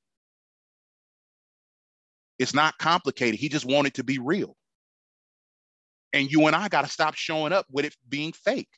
It's 2.39 2.55
not 2.55 2.79
complicated. 2.79 3.41
He 3.41 3.49
just 3.49 3.65
wanted 3.65 3.95
to 3.95 4.05
be 4.05 4.19
real. 4.19 4.57
And 6.13 6.31
you 6.31 6.47
and 6.47 6.55
I 6.55 6.69
got 6.69 6.83
to 6.83 6.91
stop 6.91 7.15
showing 7.15 7.53
up 7.53 7.67
with 7.71 7.87
it 7.87 7.97
being 8.09 8.33
fake 8.33 8.69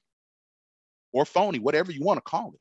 or 1.12 1.26
phony, 1.26 1.58
whatever 1.58 1.92
you 1.92 2.02
want 2.02 2.18
to 2.18 2.22
call 2.22 2.52
it. 2.54 2.60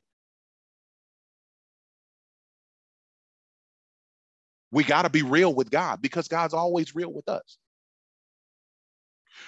We 4.76 4.84
got 4.84 5.02
to 5.02 5.08
be 5.08 5.22
real 5.22 5.54
with 5.54 5.70
God 5.70 6.02
because 6.02 6.28
God's 6.28 6.52
always 6.52 6.94
real 6.94 7.10
with 7.10 7.30
us. 7.30 7.56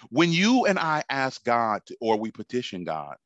When 0.09 0.33
you 0.33 0.65
and 0.65 0.79
I 0.79 1.05
ask 1.11 1.45
God 1.45 1.83
to, 1.85 1.97
or 2.01 2.17
we 2.17 2.31
petition 2.31 2.83
God, 2.83 3.17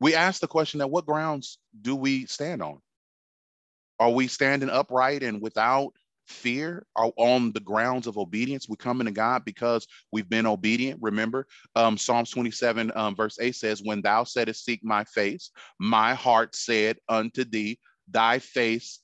we 0.00 0.16
ask 0.16 0.40
the 0.40 0.48
question 0.48 0.78
that 0.78 0.90
what 0.90 1.06
grounds 1.06 1.58
do 1.80 1.94
we 1.94 2.26
stand 2.26 2.60
on? 2.60 2.80
Are 4.00 4.10
we 4.10 4.26
standing 4.26 4.68
upright 4.68 5.22
and 5.22 5.40
without 5.40 5.92
fear 6.26 6.84
are 6.96 7.12
on 7.16 7.52
the 7.52 7.60
grounds 7.60 8.08
of 8.08 8.18
obedience. 8.18 8.68
We 8.68 8.74
come 8.74 9.00
into 9.00 9.12
God 9.12 9.44
because 9.44 9.86
we've 10.10 10.28
been 10.28 10.44
obedient. 10.44 11.00
Remember, 11.00 11.46
um, 11.76 11.96
Psalms 11.96 12.30
27, 12.30 12.90
um, 12.96 13.14
verse 13.14 13.38
8 13.40 13.54
says, 13.54 13.80
When 13.80 14.02
thou 14.02 14.24
saidst, 14.24 14.64
Seek 14.64 14.82
my 14.82 15.04
face, 15.04 15.52
my 15.78 16.14
heart 16.14 16.56
said 16.56 16.98
unto 17.08 17.44
thee, 17.44 17.78
Thy 18.08 18.40
face 18.40 19.02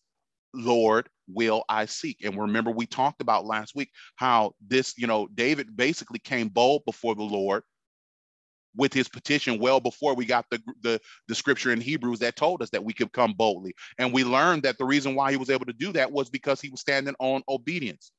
Lord, 0.55 1.09
will 1.29 1.65
I 1.69 1.87
seek? 1.87 2.25
And 2.25 2.39
remember, 2.39 2.71
we 2.71 2.87
talked 2.87 3.21
about 3.21 3.47
last 3.47 3.75
week 3.75 3.91
how 4.17 4.55
this, 4.67 4.97
you 4.99 5.07
know, 5.07 5.29
David 5.35 5.77
basically 5.77 6.19
came 6.19 6.49
bold 6.49 6.85
before 6.85 7.15
the 7.15 7.23
Lord 7.23 7.63
with 8.75 8.93
his 8.93 9.09
petition 9.09 9.59
well 9.59 9.81
before 9.81 10.15
we 10.15 10.25
got 10.25 10.47
the, 10.51 10.61
the, 10.83 11.01
the 11.29 11.35
scripture 11.35 11.73
in 11.73 11.81
Hebrews 11.81 12.21
that 12.21 12.37
told 12.37 12.63
us 12.63 12.71
that 12.71 12.85
we 12.85 12.93
could 12.93 13.13
come 13.13 13.35
boldly. 13.35 13.75
And 13.99 14.13
we 14.13 14.25
learned 14.25 14.63
that 14.63 14.79
the 14.79 14.85
reason 14.85 15.15
why 15.15 15.31
he 15.31 15.37
was 15.37 15.51
able 15.51 15.67
to 15.67 15.73
do 15.73 15.93
that 15.93 16.11
was 16.11 16.31
because 16.31 16.61
he 16.61 16.71
was 16.71 16.81
standing 16.81 17.15
on 17.19 17.43
obedience. 17.49 18.13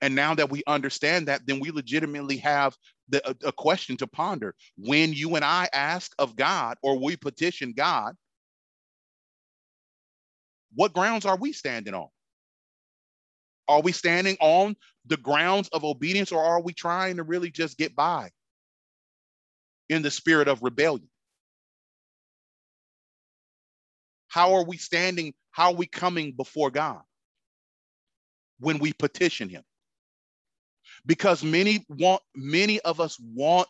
And 0.00 0.14
now 0.14 0.34
that 0.34 0.50
we 0.50 0.62
understand 0.66 1.28
that, 1.28 1.46
then 1.46 1.60
we 1.60 1.70
legitimately 1.70 2.38
have 2.38 2.74
the, 3.08 3.28
a, 3.28 3.48
a 3.48 3.52
question 3.52 3.96
to 3.98 4.06
ponder. 4.06 4.54
When 4.76 5.12
you 5.12 5.36
and 5.36 5.44
I 5.44 5.68
ask 5.72 6.12
of 6.18 6.36
God 6.36 6.76
or 6.82 6.98
we 6.98 7.16
petition 7.16 7.74
God, 7.76 8.14
what 10.74 10.92
grounds 10.92 11.24
are 11.24 11.36
we 11.36 11.52
standing 11.52 11.94
on? 11.94 12.08
Are 13.68 13.80
we 13.80 13.92
standing 13.92 14.36
on 14.40 14.76
the 15.06 15.16
grounds 15.16 15.68
of 15.68 15.84
obedience 15.84 16.32
or 16.32 16.42
are 16.42 16.60
we 16.60 16.72
trying 16.72 17.16
to 17.16 17.22
really 17.22 17.50
just 17.50 17.78
get 17.78 17.94
by 17.94 18.30
in 19.88 20.02
the 20.02 20.10
spirit 20.10 20.48
of 20.48 20.62
rebellion? 20.62 21.08
How 24.28 24.54
are 24.54 24.64
we 24.64 24.76
standing? 24.76 25.32
How 25.50 25.70
are 25.70 25.76
we 25.76 25.86
coming 25.86 26.32
before 26.32 26.70
God 26.70 27.00
when 28.58 28.78
we 28.78 28.92
petition 28.92 29.48
him? 29.48 29.62
Because 31.06 31.44
many 31.44 31.84
want, 31.88 32.22
many 32.34 32.80
of 32.80 33.00
us 33.00 33.18
want, 33.20 33.68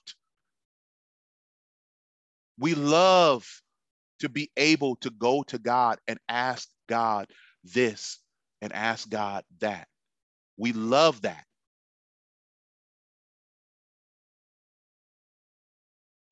we 2.59 2.75
love 2.75 3.47
to 4.21 4.29
be 4.29 4.51
able 4.57 4.97
to 4.97 5.11
go 5.11 5.43
to 5.45 5.59
God 5.59 5.99
and 6.09 6.19
ask 6.29 6.69
God 6.89 7.29
this 7.65 8.19
and 8.63 8.73
ask 8.73 9.09
God 9.09 9.45
that. 9.61 9.89
We 10.59 10.73
love 10.73 11.23
that. 11.23 11.45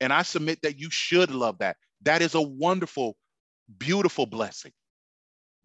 And 0.01 0.13
I 0.13 0.23
submit 0.23 0.61
that 0.63 0.79
you 0.79 0.89
should 0.91 1.31
love 1.31 1.59
that. 1.59 1.77
That 2.03 2.21
is 2.21 2.35
a 2.35 2.41
wonderful, 2.41 3.17
beautiful 3.79 4.25
blessing 4.27 4.73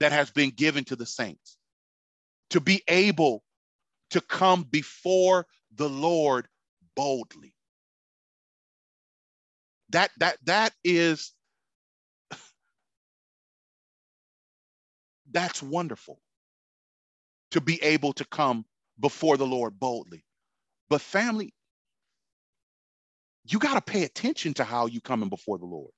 that 0.01 0.13
has 0.13 0.31
been 0.31 0.51
given 0.51 0.85
to 0.87 0.97
the 0.97 1.07
saints. 1.07 1.53
to 2.51 2.61
be 2.61 2.83
able 2.89 3.43
to 4.11 4.21
come 4.21 4.65
before 4.65 5.47
the 5.75 5.89
Lord 5.89 6.49
boldly. 6.97 7.55
That 9.91 10.11
that 10.19 10.39
that 10.47 10.75
is 10.85 11.33
that's 15.31 15.63
wonderful 15.63 16.21
to 17.51 17.61
be 17.61 17.83
able 17.83 18.13
to 18.15 18.25
come 18.27 18.65
before 19.01 19.37
the 19.37 19.47
Lord 19.47 19.79
boldly. 19.79 20.25
But 20.89 21.01
family, 21.01 21.55
you 23.45 23.59
got 23.59 23.75
to 23.75 23.81
pay 23.81 24.05
attention 24.05 24.55
to 24.55 24.65
how 24.65 24.87
you 24.87 25.01
coming 25.01 25.29
before 25.29 25.59
the 25.59 25.67
Lord. 25.67 25.91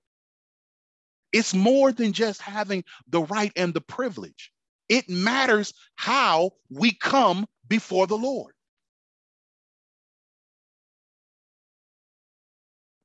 It's 1.32 1.54
more 1.54 1.92
than 1.92 2.12
just 2.12 2.42
having 2.42 2.84
the 3.08 3.22
right 3.22 3.52
and 3.56 3.72
the 3.72 3.80
privilege. 3.80 4.52
It 4.88 5.08
matters 5.08 5.72
how 5.94 6.52
we 6.68 6.92
come 6.92 7.46
before 7.68 8.06
the 8.06 8.18
Lord. 8.18 8.54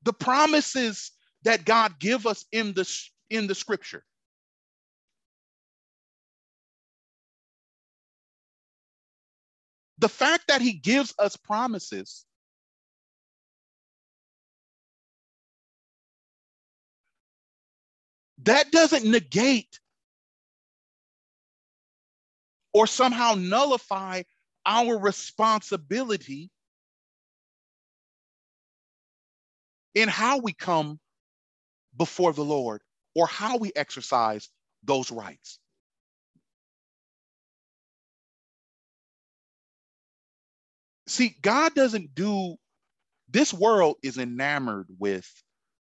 The 0.04 0.14
promises 0.14 1.12
that 1.44 1.66
God 1.66 2.00
give 2.00 2.26
us 2.26 2.46
in 2.52 2.74
the 2.74 2.92
in 3.30 3.48
the 3.48 3.56
scripture. 3.56 4.04
The 9.98 10.10
fact 10.10 10.48
that 10.48 10.62
he 10.62 10.74
gives 10.74 11.14
us 11.18 11.38
promises 11.38 12.26
that 18.44 18.72
doesn't 18.72 19.10
negate 19.10 19.80
or 22.74 22.88
somehow 22.88 23.36
nullify 23.38 24.24
our 24.66 24.98
responsibility 24.98 26.52
in 29.94 30.10
how 30.10 30.40
we 30.40 30.52
come 30.52 31.00
before 31.96 32.34
the 32.34 32.44
Lord 32.44 32.82
or 33.16 33.28
how 33.28 33.58
we 33.58 33.72
exercise 33.76 34.50
those 34.84 35.10
rights. 35.10 35.60
See, 41.08 41.36
God 41.41 41.74
doesn't 41.76 42.15
do 42.15 42.56
this 43.30 43.54
world 43.54 43.98
is 44.04 44.18
enamored 44.18 44.88
with 45.00 45.30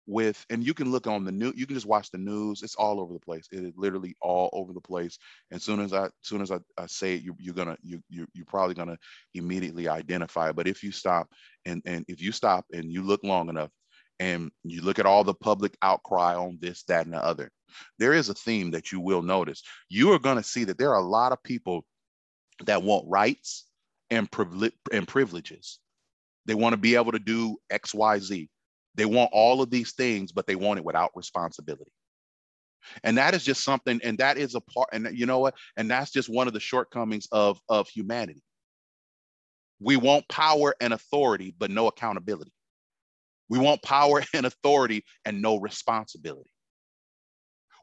with 0.05 0.45
and 0.49 0.65
you 0.65 0.73
can 0.73 0.91
look 0.91 1.07
on 1.07 1.23
the 1.23 1.31
new 1.31 1.53
you 1.55 1.65
can 1.65 1.75
just 1.75 1.85
watch 1.85 2.11
the 2.11 2.17
news. 2.17 2.61
It's 2.61 2.75
all 2.75 2.99
over 2.99 3.13
the 3.13 3.19
place. 3.19 3.47
It 3.51 3.63
is 3.63 3.73
literally 3.77 4.15
all 4.21 4.49
over 4.51 4.73
the 4.73 4.81
place. 4.81 5.17
And 5.51 5.61
soon 5.61 5.79
as 5.79 5.93
i 5.93 6.09
soon 6.21 6.41
as 6.41 6.51
i, 6.51 6.59
I 6.77 6.87
say 6.87 7.15
it 7.15 7.23
you, 7.23 7.35
you're 7.39 7.53
gonna 7.53 7.77
you, 7.81 8.03
you 8.09 8.27
you're 8.33 8.45
probably 8.45 8.75
gonna 8.75 8.97
immediately 9.33 9.87
identify. 9.87 10.51
But 10.51 10.67
if 10.67 10.83
you 10.83 10.91
stop 10.91 11.29
and 11.65 11.81
and 11.85 12.03
if 12.09 12.21
you 12.21 12.31
stop 12.31 12.65
and 12.73 12.91
you 12.91 13.01
look 13.01 13.23
long 13.23 13.47
enough 13.49 13.71
and 14.19 14.51
you 14.63 14.81
look 14.81 14.99
at 14.99 15.05
all 15.05 15.23
the 15.23 15.33
public 15.33 15.77
outcry 15.81 16.35
on 16.35 16.57
this 16.61 16.83
that 16.83 17.05
and 17.05 17.13
the 17.13 17.23
other 17.23 17.49
there 17.97 18.13
is 18.13 18.29
a 18.29 18.33
theme 18.33 18.71
that 18.71 18.91
you 18.91 18.99
will 18.99 19.21
notice. 19.21 19.63
You 19.89 20.11
are 20.13 20.19
going 20.19 20.37
to 20.37 20.43
see 20.43 20.65
that 20.65 20.77
there 20.77 20.91
are 20.91 20.99
a 20.99 21.07
lot 21.07 21.31
of 21.31 21.41
people 21.43 21.85
that 22.65 22.83
want 22.83 23.05
rights 23.07 23.65
and, 24.13 24.29
and 24.91 25.07
privileges 25.07 25.79
they 26.45 26.53
want 26.53 26.73
to 26.73 26.77
be 26.77 26.95
able 26.95 27.11
to 27.11 27.19
do 27.19 27.57
x 27.69 27.93
y 27.93 28.19
z 28.19 28.49
they 28.95 29.05
want 29.05 29.31
all 29.33 29.61
of 29.61 29.69
these 29.69 29.93
things, 29.93 30.31
but 30.31 30.45
they 30.47 30.55
want 30.55 30.79
it 30.79 30.85
without 30.85 31.11
responsibility. 31.15 31.91
And 33.03 33.17
that 33.17 33.33
is 33.33 33.43
just 33.43 33.63
something, 33.63 33.99
and 34.03 34.17
that 34.17 34.37
is 34.37 34.55
a 34.55 34.61
part, 34.61 34.89
and 34.91 35.07
you 35.17 35.25
know 35.25 35.39
what? 35.39 35.55
And 35.77 35.89
that's 35.89 36.11
just 36.11 36.29
one 36.29 36.47
of 36.47 36.53
the 36.53 36.59
shortcomings 36.59 37.27
of, 37.31 37.59
of 37.69 37.87
humanity. 37.87 38.43
We 39.79 39.95
want 39.97 40.27
power 40.27 40.75
and 40.79 40.93
authority, 40.93 41.55
but 41.57 41.71
no 41.71 41.87
accountability. 41.87 42.51
We 43.49 43.57
want 43.57 43.81
power 43.81 44.21
and 44.33 44.45
authority 44.45 45.05
and 45.25 45.41
no 45.41 45.57
responsibility. 45.57 46.49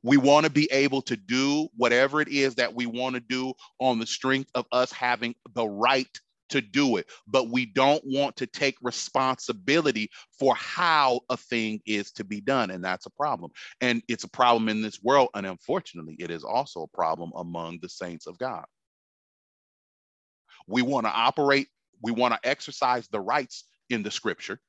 We 0.03 0.17
want 0.17 0.45
to 0.47 0.51
be 0.51 0.69
able 0.73 1.03
to 1.03 1.17
do 1.17 1.69
whatever 1.77 2.21
it 2.21 2.29
is 2.29 2.55
that 2.57 2.75
we 2.75 2.87
want 2.87 3.15
to 3.15 3.21
do 3.21 3.53
on 3.79 3.99
the 3.99 4.07
strength 4.07 4.51
of 4.55 4.67
us 4.73 4.93
having 4.93 5.35
the 5.55 5.67
right 5.67 6.09
to 6.51 6.61
do 6.61 6.97
it, 6.97 7.07
but 7.27 7.49
we 7.49 7.65
don't 7.65 8.03
want 8.05 8.37
to 8.37 8.47
take 8.47 8.77
responsibility 8.83 10.11
for 10.39 10.55
how 10.57 11.21
a 11.31 11.37
thing 11.37 11.81
is 11.87 12.11
to 12.13 12.25
be 12.25 12.41
done. 12.41 12.71
And 12.71 12.85
that's 12.85 13.07
a 13.07 13.11
problem. 13.11 13.53
And 13.81 14.03
it's 14.09 14.25
a 14.25 14.29
problem 14.29 14.69
in 14.69 14.83
this 14.83 15.01
world. 15.03 15.29
And 15.35 15.47
unfortunately, 15.47 16.17
it 16.19 16.31
is 16.31 16.45
also 16.45 16.83
a 16.83 16.97
problem 16.97 17.31
among 17.37 17.79
the 17.81 17.89
saints 17.89 18.27
of 18.27 18.37
God. 18.39 18.65
We 20.67 20.83
want 20.83 21.07
to 21.07 21.13
operate, 21.13 21.69
we 22.03 22.13
want 22.13 22.35
to 22.35 22.49
exercise 22.49 23.09
the 23.09 23.21
rights 23.21 23.65
in 23.89 24.03
the 24.03 24.11
scripture. 24.11 24.61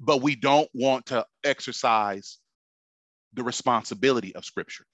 But 0.00 0.22
we 0.22 0.36
don't 0.36 0.68
want 0.72 1.06
to 1.06 1.26
exercise 1.44 2.38
the 3.34 3.42
responsibility 3.42 4.34
of 4.34 4.44
scripture. 4.44 4.84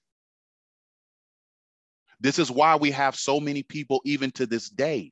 This 2.19 2.39
is 2.39 2.49
why 2.49 2.75
we 2.75 2.91
have 2.91 3.15
so 3.15 3.39
many 3.39 3.63
people, 3.63 4.01
even 4.05 4.31
to 4.31 4.45
this 4.45 4.69
day, 4.69 5.11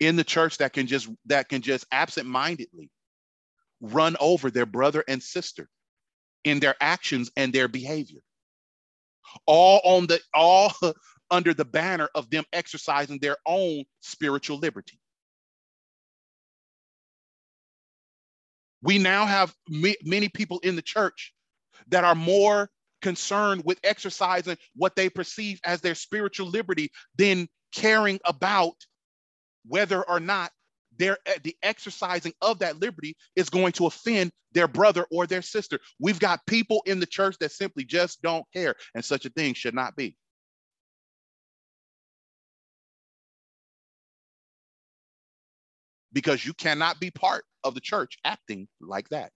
in 0.00 0.16
the 0.16 0.24
church 0.24 0.58
that 0.58 0.72
can 0.72 0.86
just 0.86 1.08
that 1.26 1.48
can 1.48 1.62
just 1.62 1.86
absent-mindedly 1.92 2.90
run 3.80 4.16
over 4.18 4.50
their 4.50 4.66
brother 4.66 5.04
and 5.06 5.22
sister 5.22 5.68
in 6.44 6.58
their 6.60 6.74
actions 6.80 7.30
and 7.36 7.52
their 7.52 7.68
behavior 7.68 8.20
all 9.46 9.80
on 9.84 10.06
the 10.06 10.18
all 10.34 10.72
under 11.30 11.54
the 11.54 11.64
banner 11.64 12.08
of 12.14 12.28
them 12.30 12.44
exercising 12.52 13.18
their 13.18 13.36
own 13.46 13.84
spiritual 14.00 14.58
liberty 14.58 14.98
we 18.82 18.98
now 18.98 19.26
have 19.26 19.54
many 19.68 20.28
people 20.28 20.58
in 20.60 20.76
the 20.76 20.82
church 20.82 21.34
that 21.88 22.04
are 22.04 22.14
more 22.14 22.70
concerned 23.02 23.62
with 23.64 23.78
exercising 23.84 24.56
what 24.76 24.94
they 24.96 25.08
perceive 25.08 25.60
as 25.64 25.80
their 25.80 25.94
spiritual 25.94 26.48
liberty 26.48 26.90
than 27.16 27.48
caring 27.72 28.18
about 28.24 28.74
whether 29.66 30.02
or 30.08 30.20
not 30.20 30.50
their 30.96 31.16
eh, 31.26 31.38
the 31.44 31.56
exercising 31.62 32.32
of 32.42 32.58
that 32.58 32.80
liberty 32.80 33.16
is 33.36 33.48
going 33.48 33.72
to 33.72 33.86
offend 33.86 34.30
their 34.52 34.68
brother 34.68 35.06
or 35.10 35.26
their 35.26 35.42
sister. 35.42 35.78
We've 35.98 36.18
got 36.18 36.44
people 36.46 36.82
in 36.86 37.00
the 37.00 37.06
church 37.06 37.36
that 37.40 37.52
simply 37.52 37.84
just 37.84 38.20
don't 38.22 38.44
care, 38.52 38.74
and 38.94 39.04
such 39.04 39.24
a 39.24 39.30
thing 39.30 39.54
should 39.54 39.74
not 39.74 39.96
be. 39.96 40.16
Because 46.12 46.44
you 46.44 46.54
cannot 46.54 47.00
be 47.00 47.10
part 47.10 47.44
of 47.62 47.74
the 47.74 47.80
church 47.80 48.18
acting 48.24 48.68
like 48.80 49.08
that. 49.10 49.30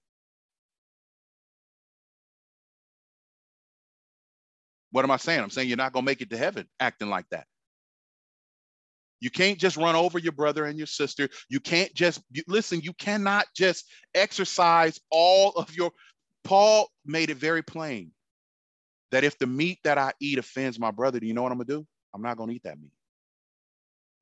What 4.90 5.04
am 5.04 5.10
I 5.10 5.16
saying? 5.16 5.40
I'm 5.40 5.50
saying 5.50 5.68
you're 5.68 5.76
not 5.76 5.92
going 5.92 6.04
to 6.04 6.10
make 6.10 6.20
it 6.20 6.30
to 6.30 6.36
heaven 6.36 6.66
acting 6.78 7.10
like 7.10 7.26
that. 7.30 7.46
You 9.20 9.30
can't 9.30 9.58
just 9.58 9.76
run 9.76 9.96
over 9.96 10.18
your 10.18 10.32
brother 10.32 10.66
and 10.66 10.76
your 10.76 10.86
sister. 10.86 11.28
You 11.48 11.58
can't 11.58 11.92
just 11.94 12.20
you, 12.30 12.42
listen, 12.46 12.80
you 12.82 12.92
cannot 12.92 13.46
just 13.56 13.90
exercise 14.14 15.00
all 15.10 15.50
of 15.52 15.74
your. 15.74 15.90
Paul 16.44 16.88
made 17.06 17.30
it 17.30 17.38
very 17.38 17.62
plain 17.62 18.12
that 19.10 19.24
if 19.24 19.38
the 19.38 19.46
meat 19.46 19.78
that 19.84 19.96
I 19.96 20.12
eat 20.20 20.38
offends 20.38 20.78
my 20.78 20.90
brother, 20.90 21.18
do 21.18 21.26
you 21.26 21.34
know 21.34 21.42
what 21.42 21.52
I'm 21.52 21.58
going 21.58 21.68
to 21.68 21.76
do? 21.78 21.86
I'm 22.14 22.22
not 22.22 22.36
going 22.36 22.50
to 22.50 22.54
eat 22.54 22.64
that 22.64 22.78
meat. 22.78 22.92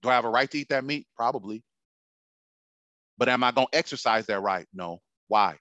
Do 0.03 0.09
I 0.09 0.15
have 0.15 0.25
a 0.25 0.31
right 0.31 0.51
to 0.51 0.59
eat 0.59 0.69
that 0.69 0.85
meat? 0.85 1.07
Probably. 1.17 1.63
But 3.19 3.29
am 3.29 3.45
I 3.45 3.53
going 3.53 3.69
to 3.71 3.79
exercise 3.79 4.27
that 4.27 4.41
right? 4.41 4.67
No. 4.75 5.01
Why? 5.29 5.59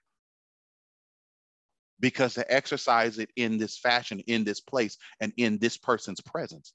because 2.02 2.34
to 2.34 2.52
exercise 2.52 3.18
it 3.18 3.30
in 3.36 3.56
this 3.56 3.78
fashion, 3.78 4.20
in 4.26 4.44
this 4.44 4.60
place, 4.60 4.98
and 5.20 5.32
in 5.38 5.56
this 5.58 5.78
person's 5.78 6.20
presence 6.20 6.74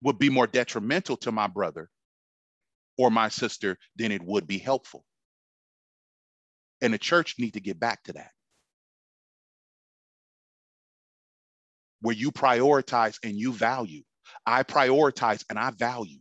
would 0.00 0.18
be 0.18 0.30
more 0.30 0.46
detrimental 0.46 1.16
to 1.16 1.32
my 1.32 1.48
brother 1.48 1.90
or 2.96 3.10
my 3.10 3.28
sister 3.28 3.76
than 3.96 4.12
it 4.12 4.22
would 4.22 4.46
be 4.46 4.58
helpful. 4.58 5.04
And 6.80 6.94
the 6.94 6.98
church 6.98 7.34
need 7.38 7.54
to 7.54 7.60
get 7.60 7.80
back 7.80 8.04
to 8.04 8.12
that. 8.12 8.30
Where 12.00 12.14
you 12.14 12.30
prioritize 12.30 13.18
and 13.24 13.36
you 13.36 13.52
value. 13.52 14.04
I 14.46 14.62
prioritize 14.62 15.44
and 15.50 15.58
I 15.58 15.70
value 15.70 16.18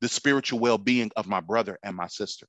the 0.00 0.08
spiritual 0.08 0.58
well 0.58 0.78
being 0.78 1.10
of 1.16 1.26
my 1.26 1.40
brother 1.40 1.78
and 1.82 1.96
my 1.96 2.06
sister. 2.06 2.46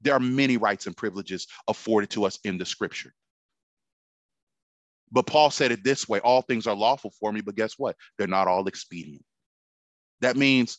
There 0.00 0.14
are 0.14 0.20
many 0.20 0.56
rights 0.56 0.86
and 0.86 0.96
privileges 0.96 1.46
afforded 1.66 2.10
to 2.10 2.24
us 2.24 2.38
in 2.44 2.58
the 2.58 2.64
scripture. 2.64 3.12
But 5.10 5.26
Paul 5.26 5.50
said 5.50 5.72
it 5.72 5.82
this 5.82 6.08
way 6.08 6.20
all 6.20 6.42
things 6.42 6.66
are 6.66 6.74
lawful 6.74 7.12
for 7.18 7.32
me, 7.32 7.40
but 7.40 7.56
guess 7.56 7.74
what? 7.78 7.96
They're 8.16 8.26
not 8.26 8.46
all 8.46 8.66
expedient. 8.68 9.24
That 10.20 10.36
means 10.36 10.78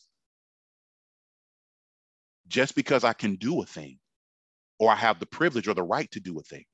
just 2.48 2.74
because 2.74 3.04
I 3.04 3.12
can 3.12 3.36
do 3.36 3.62
a 3.62 3.66
thing 3.66 3.98
or 4.78 4.90
I 4.90 4.96
have 4.96 5.20
the 5.20 5.26
privilege 5.26 5.68
or 5.68 5.74
the 5.74 5.82
right 5.82 6.10
to 6.12 6.20
do 6.20 6.38
a 6.38 6.42
thing, 6.42 6.64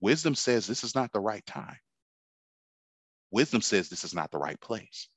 wisdom 0.00 0.34
says 0.34 0.66
this 0.66 0.84
is 0.84 0.94
not 0.94 1.12
the 1.12 1.20
right 1.20 1.44
time. 1.46 1.78
Wisdom 3.30 3.60
says 3.60 3.88
this 3.88 4.04
is 4.04 4.14
not 4.14 4.30
the 4.30 4.38
right 4.38 4.60
place. 4.60 5.08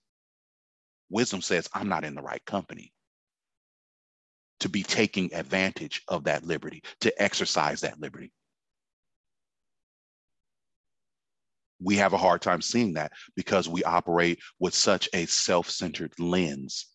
Wisdom 1.09 1.41
says 1.41 1.69
I'm 1.73 1.89
not 1.89 2.03
in 2.03 2.15
the 2.15 2.21
right 2.21 2.43
company 2.45 2.93
to 4.61 4.69
be 4.69 4.83
taking 4.83 5.33
advantage 5.33 6.03
of 6.07 6.25
that 6.25 6.45
liberty, 6.45 6.83
to 7.01 7.21
exercise 7.21 7.81
that 7.81 7.99
liberty. 7.99 8.31
We 11.83 11.95
have 11.95 12.13
a 12.13 12.17
hard 12.17 12.41
time 12.41 12.61
seeing 12.61 12.93
that 12.93 13.11
because 13.35 13.67
we 13.67 13.83
operate 13.83 14.39
with 14.59 14.75
such 14.75 15.09
a 15.13 15.25
self-centered 15.25 16.13
lens 16.19 16.85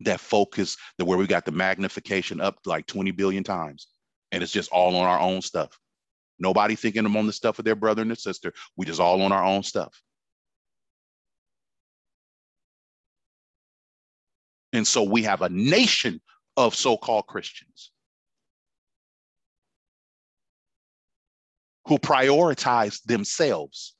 that 0.00 0.20
focus 0.20 0.76
that 0.98 1.04
where 1.04 1.18
we 1.18 1.26
got 1.26 1.44
the 1.44 1.52
magnification 1.52 2.40
up 2.40 2.58
like 2.64 2.86
20 2.86 3.10
billion 3.10 3.42
times 3.42 3.88
and 4.30 4.42
it's 4.42 4.52
just 4.52 4.70
all 4.70 4.94
on 4.96 5.06
our 5.06 5.18
own 5.18 5.42
stuff. 5.42 5.76
Nobody 6.38 6.74
thinking 6.74 7.04
them 7.04 7.16
on 7.16 7.26
the 7.26 7.32
stuff 7.32 7.58
of 7.58 7.64
their 7.64 7.76
brother 7.76 8.02
and 8.02 8.10
their 8.10 8.16
sister. 8.16 8.52
We 8.76 8.86
just 8.86 9.00
all 9.00 9.22
on 9.22 9.32
our 9.32 9.44
own 9.44 9.62
stuff. 9.62 10.02
And 14.72 14.86
so 14.86 15.04
we 15.04 15.22
have 15.22 15.42
a 15.42 15.48
nation 15.48 16.20
of 16.56 16.74
so 16.74 16.96
called 16.96 17.28
Christians 17.28 17.92
who 21.86 21.98
prioritize 21.98 23.02
themselves 23.04 23.94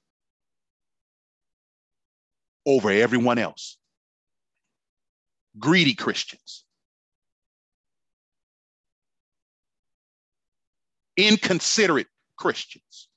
over 2.66 2.90
everyone 2.90 3.38
else. 3.38 3.76
Greedy 5.58 5.94
Christians. 5.94 6.64
Inconsiderate 11.16 12.08
Christians. 12.36 13.08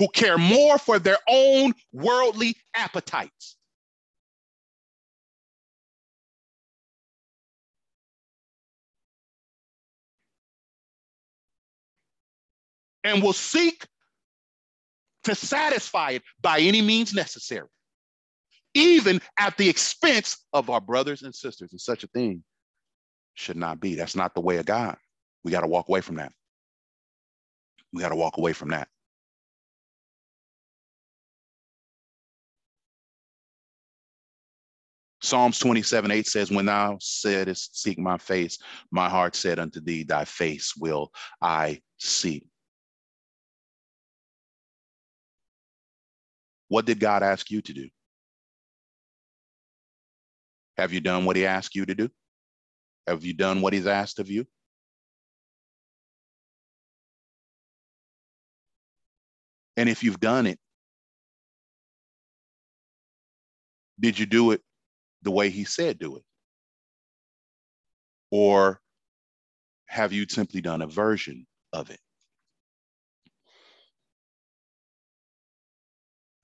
who 0.00 0.08
care 0.08 0.38
more 0.38 0.78
for 0.78 0.98
their 0.98 1.18
own 1.28 1.74
worldly 1.92 2.56
appetites. 2.74 3.56
And 13.04 13.22
will 13.22 13.34
seek 13.34 13.84
to 15.24 15.34
satisfy 15.34 16.12
it 16.12 16.22
by 16.40 16.60
any 16.60 16.80
means 16.80 17.12
necessary, 17.12 17.68
even 18.74 19.20
at 19.38 19.56
the 19.56 19.68
expense 19.68 20.44
of 20.52 20.70
our 20.70 20.80
brothers 20.80 21.22
and 21.22 21.34
sisters. 21.34 21.72
And 21.72 21.80
such 21.80 22.04
a 22.04 22.08
thing 22.08 22.44
should 23.34 23.56
not 23.56 23.80
be. 23.80 23.94
That's 23.94 24.16
not 24.16 24.34
the 24.34 24.40
way 24.40 24.56
of 24.58 24.66
God. 24.66 24.96
We 25.44 25.50
got 25.50 25.62
to 25.62 25.68
walk 25.68 25.88
away 25.88 26.00
from 26.00 26.16
that. 26.16 26.32
We 27.92 28.02
got 28.02 28.10
to 28.10 28.16
walk 28.16 28.38
away 28.38 28.52
from 28.52 28.70
that. 28.70 28.88
Psalms 35.22 35.58
27 35.58 36.10
8 36.10 36.26
says, 36.26 36.50
When 36.50 36.66
thou 36.66 36.96
saidest, 37.00 37.76
Seek 37.76 37.98
my 37.98 38.16
face, 38.16 38.58
my 38.90 39.08
heart 39.08 39.36
said 39.36 39.58
unto 39.58 39.80
thee, 39.80 40.02
Thy 40.02 40.24
face 40.24 40.74
will 40.76 41.10
I 41.42 41.80
see. 41.98 42.46
What 46.68 46.86
did 46.86 47.00
God 47.00 47.22
ask 47.22 47.50
you 47.50 47.60
to 47.62 47.72
do? 47.72 47.88
Have 50.80 50.94
you 50.94 51.00
done 51.00 51.26
what 51.26 51.36
he 51.36 51.44
asked 51.44 51.74
you 51.74 51.84
to 51.84 51.94
do? 51.94 52.08
Have 53.06 53.22
you 53.22 53.34
done 53.34 53.60
what 53.60 53.74
he's 53.74 53.86
asked 53.86 54.18
of 54.18 54.30
you? 54.30 54.46
And 59.76 59.90
if 59.90 60.02
you've 60.02 60.20
done 60.20 60.46
it, 60.46 60.58
did 64.00 64.18
you 64.18 64.24
do 64.24 64.52
it 64.52 64.62
the 65.20 65.30
way 65.30 65.50
he 65.50 65.64
said 65.64 65.98
do 65.98 66.16
it? 66.16 66.22
Or 68.30 68.80
have 69.84 70.14
you 70.14 70.24
simply 70.30 70.62
done 70.62 70.80
a 70.80 70.86
version 70.86 71.46
of 71.74 71.90
it? 71.90 72.00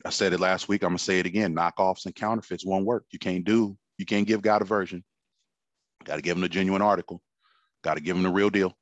I 0.04 0.10
said 0.10 0.34
it 0.34 0.40
last 0.40 0.68
week. 0.68 0.82
I'm 0.82 0.90
gonna 0.90 0.98
say 0.98 1.20
it 1.20 1.26
again. 1.26 1.54
Knockoffs 1.54 2.04
and 2.04 2.14
counterfeits 2.14 2.66
won't 2.66 2.84
work. 2.84 3.06
You 3.12 3.18
can't 3.18 3.42
do, 3.42 3.78
you 3.98 4.06
can't 4.06 4.26
give 4.26 4.42
God 4.42 4.62
a 4.62 4.64
version. 4.64 5.04
Got 6.04 6.16
to 6.16 6.22
give 6.22 6.36
him 6.36 6.42
the 6.42 6.48
genuine 6.48 6.82
article. 6.82 7.22
Got 7.82 7.94
to 7.94 8.00
give 8.00 8.16
him 8.16 8.22
the 8.22 8.30
real 8.30 8.50
deal. 8.50 8.74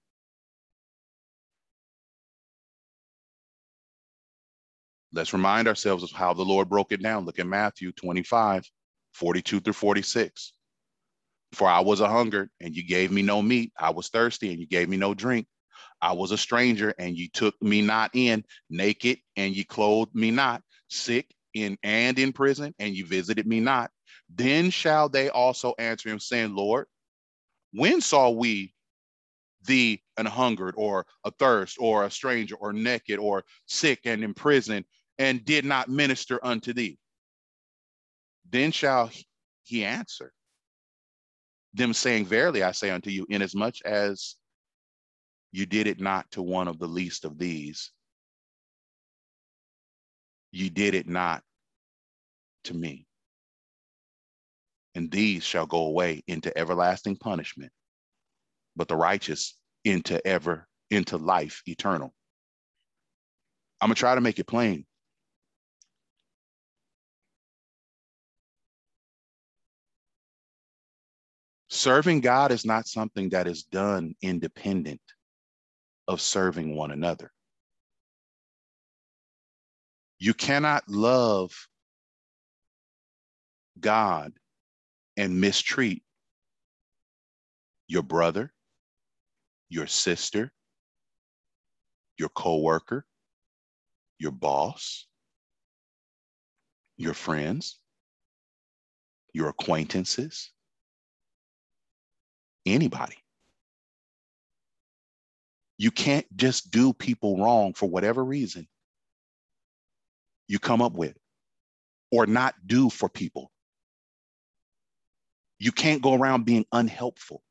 Let's 5.13 5.33
remind 5.33 5.69
ourselves 5.69 6.03
of 6.03 6.11
how 6.13 6.35
the 6.35 6.45
Lord 6.45 6.69
broke 6.69 6.93
it 6.93 7.03
down. 7.03 7.25
Look 7.25 7.39
at 7.39 7.47
Matthew 7.47 7.93
25. 7.93 8.65
42 9.15 9.61
through 9.61 9.73
46. 9.73 10.53
For 11.53 11.69
I 11.69 11.81
was 11.81 12.01
a 12.01 12.09
hungered, 12.09 12.51
and 12.61 12.75
you 12.75 12.87
gave 12.87 13.13
me 13.13 13.23
no 13.23 13.41
meat. 13.43 13.73
I 13.79 13.91
was 13.91 14.09
thirsty, 14.09 14.51
and 14.51 14.61
you 14.61 14.67
gave 14.67 14.89
me 14.89 14.97
no 14.97 15.15
drink. 15.15 15.47
I 16.03 16.13
was 16.13 16.33
a 16.33 16.39
stranger, 16.39 16.95
and 16.99 17.17
you 17.17 17.29
took 17.29 17.61
me 17.63 17.81
not 17.83 18.11
in, 18.15 18.45
naked, 18.71 19.19
and 19.37 19.57
you 19.57 19.65
clothed 19.65 20.15
me 20.15 20.31
not, 20.31 20.63
sick 20.89 21.31
in 21.55 21.79
and 21.83 22.19
in 22.19 22.33
prison, 22.33 22.75
and 22.79 22.95
you 22.95 23.07
visited 23.07 23.47
me 23.47 23.61
not. 23.61 23.91
Then 24.29 24.71
shall 24.71 25.09
they 25.09 25.29
also 25.29 25.75
answer 25.79 26.09
him, 26.09 26.19
saying, 26.19 26.55
Lord, 26.55 26.87
when 27.73 28.01
saw 28.01 28.31
we 28.31 28.75
thee 29.65 30.03
an 30.17 30.27
hungered, 30.27 30.75
or 30.77 31.07
a 31.25 31.31
thirst, 31.31 31.77
or 31.81 32.05
a 32.05 32.11
stranger, 32.11 32.55
or 32.57 32.73
naked, 32.73 33.19
or 33.19 33.45
sick 33.67 34.01
and 34.05 34.23
in 34.23 34.35
prison, 34.35 34.85
and 35.19 35.45
did 35.45 35.65
not 35.65 35.89
minister 35.89 36.45
unto 36.45 36.73
thee? 36.73 36.99
Then 38.51 38.73
shall 38.73 39.11
he 39.63 39.85
answer 39.85 40.33
them, 41.73 41.93
saying, 41.93 42.27
Verily 42.27 42.63
I 42.63 42.73
say 42.73 42.91
unto 42.91 43.11
you, 43.11 43.27
inasmuch 43.29 43.81
as 43.85 44.37
you 45.53 45.67
did 45.67 45.87
it 45.87 46.01
not 46.01 46.31
to 46.33 46.43
one 46.43 46.69
of 46.69 46.79
the 46.79 46.89
least 46.89 47.25
of 47.25 47.39
these, 47.39 47.91
you 50.53 50.71
did 50.71 50.95
it 50.95 51.09
not 51.09 51.43
to 52.65 52.75
me. 52.75 53.07
And 54.95 55.11
these 55.11 55.43
shall 55.43 55.67
go 55.67 55.87
away 55.87 56.23
into 56.27 56.57
everlasting 56.57 57.17
punishment, 57.17 57.73
but 58.77 58.89
the 58.89 58.97
righteous 58.97 59.57
into 59.85 60.25
ever 60.27 60.69
into 60.91 61.17
life 61.17 61.63
eternal. 61.67 62.15
I'm 63.81 63.89
gonna 63.89 63.97
try 63.97 64.15
to 64.15 64.21
make 64.21 64.39
it 64.39 64.47
plain. 64.47 64.87
Serving 71.69 72.21
God 72.21 72.53
is 72.53 72.65
not 72.65 72.87
something 72.87 73.31
that 73.31 73.49
is 73.49 73.65
done 73.65 74.15
independent 74.23 75.01
of 76.07 76.21
serving 76.21 76.77
one 76.77 76.93
another. 76.93 77.33
You 80.19 80.35
cannot 80.35 80.89
love 80.89 81.53
God 83.81 84.33
and 85.17 85.41
mistreat 85.41 86.03
your 87.87 88.03
brother, 88.03 88.53
your 89.69 89.87
sister, 89.87 90.53
your 92.19 92.29
coworker, 92.31 93.05
your 94.19 94.31
boss, 94.33 95.07
your 96.97 97.15
friends, 97.15 97.79
your 99.33 99.49
acquaintances, 99.49 100.51
anybody. 102.65 103.17
You 105.77 105.91
can't 105.91 106.27
just 106.37 106.71
do 106.71 106.93
people 106.93 107.37
wrong 107.43 107.75
for 107.75 107.89
whatever 107.89 108.25
reason 108.25 108.69
you 110.47 110.59
come 110.59 110.81
up 110.81 110.93
with 110.93 111.17
or 112.13 112.27
not 112.27 112.55
do 112.67 112.89
for 112.91 113.09
people. 113.09 113.51
You 115.59 115.73
can't 115.73 116.03
go 116.03 116.15
around 116.15 116.45
being 116.45 116.67
unhelpful 116.73 117.43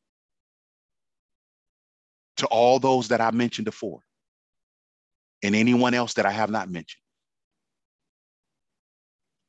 to 2.37 2.47
all 2.47 2.79
those 2.79 3.09
that 3.09 3.21
I 3.21 3.31
mentioned 3.31 3.65
before 3.65 4.01
and 5.43 5.55
anyone 5.55 5.93
else 5.93 6.15
that 6.15 6.25
I 6.25 6.31
have 6.31 6.49
not 6.49 6.69
mentioned. 6.69 6.99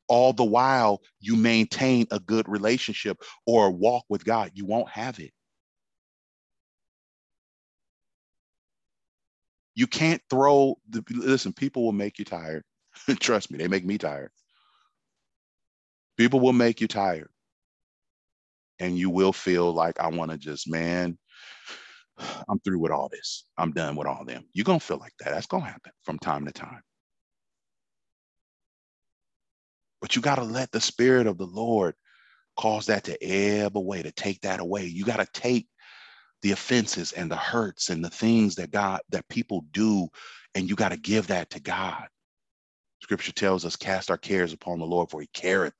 all 0.09 0.33
the 0.33 0.45
while 0.45 1.03
you 1.21 1.37
maintain 1.37 2.07
a 2.11 2.21
good 2.21 2.49
relationship 2.49 3.23
or 3.47 3.71
walk 3.71 4.05
with 4.09 4.25
God. 4.25 4.53
You 4.55 4.67
won't 4.67 4.89
have 4.91 5.19
it. 5.19 5.33
You 9.75 9.87
can't 9.87 10.23
throw 10.31 10.79
the 10.89 11.03
listen, 11.11 11.53
people 11.53 11.85
will 11.85 11.93
make 11.93 12.19
you 12.19 12.25
tired. 12.25 12.63
Trust 13.21 13.51
me, 13.51 13.59
they 13.59 13.69
make 13.69 13.85
me 13.85 13.99
tired. 13.99 14.31
People 16.17 16.41
will 16.41 16.53
make 16.53 16.81
you 16.81 16.87
tired. 16.87 17.29
And 18.81 18.99
you 18.99 19.11
will 19.11 19.33
feel 19.33 19.73
like 19.73 20.01
I 20.01 20.09
want 20.09 20.31
to 20.31 20.39
just, 20.39 20.69
man, 20.69 21.17
I'm 22.49 22.59
through 22.61 22.79
with 22.81 22.93
all 22.93 23.09
this. 23.09 23.45
I'm 23.57 23.73
done 23.73 23.97
with 23.97 24.07
all 24.07 24.25
them. 24.25 24.45
You're 24.53 24.65
gonna 24.65 24.81
feel 24.81 24.99
like 24.99 25.13
that. 25.21 25.31
That's 25.31 25.47
gonna 25.47 25.65
happen 25.65 25.93
from 26.05 26.19
time 26.19 26.47
to 26.47 26.53
time. 26.53 26.83
But 30.01 30.17
you 30.17 30.23
got 30.23 30.37
to 30.37 30.45
let 30.45 30.71
the 30.71 30.83
spirit 30.83 31.27
of 31.27 31.39
the 31.39 31.47
Lord 31.47 31.95
cause 32.59 32.87
that 32.87 33.05
to 33.05 33.25
ebb 33.25 33.77
away, 33.77 34.03
to 34.03 34.13
take 34.13 34.41
that 34.43 34.61
away. 34.61 34.85
You 34.85 35.05
got 35.05 35.17
to 35.17 35.41
take 35.41 35.67
the 36.43 36.53
offenses 36.53 37.13
and 37.13 37.31
the 37.31 37.37
hurts 37.37 37.89
and 37.89 38.05
the 38.05 38.11
things 38.11 38.55
that 38.57 38.71
God, 38.71 39.01
that 39.11 39.27
people 39.29 39.65
do, 39.73 40.09
and 40.55 40.69
you 40.69 40.77
got 40.77 40.91
to 40.91 40.99
give 40.99 41.29
that 41.29 41.49
to 41.51 41.61
God. 41.61 42.07
Scripture 43.03 43.33
tells 43.33 43.65
us, 43.65 43.77
cast 43.77 44.11
our 44.11 44.19
cares 44.19 44.53
upon 44.53 44.79
the 44.79 44.85
Lord, 44.85 45.11
for 45.11 45.21
he 45.21 45.29
careth 45.33 45.73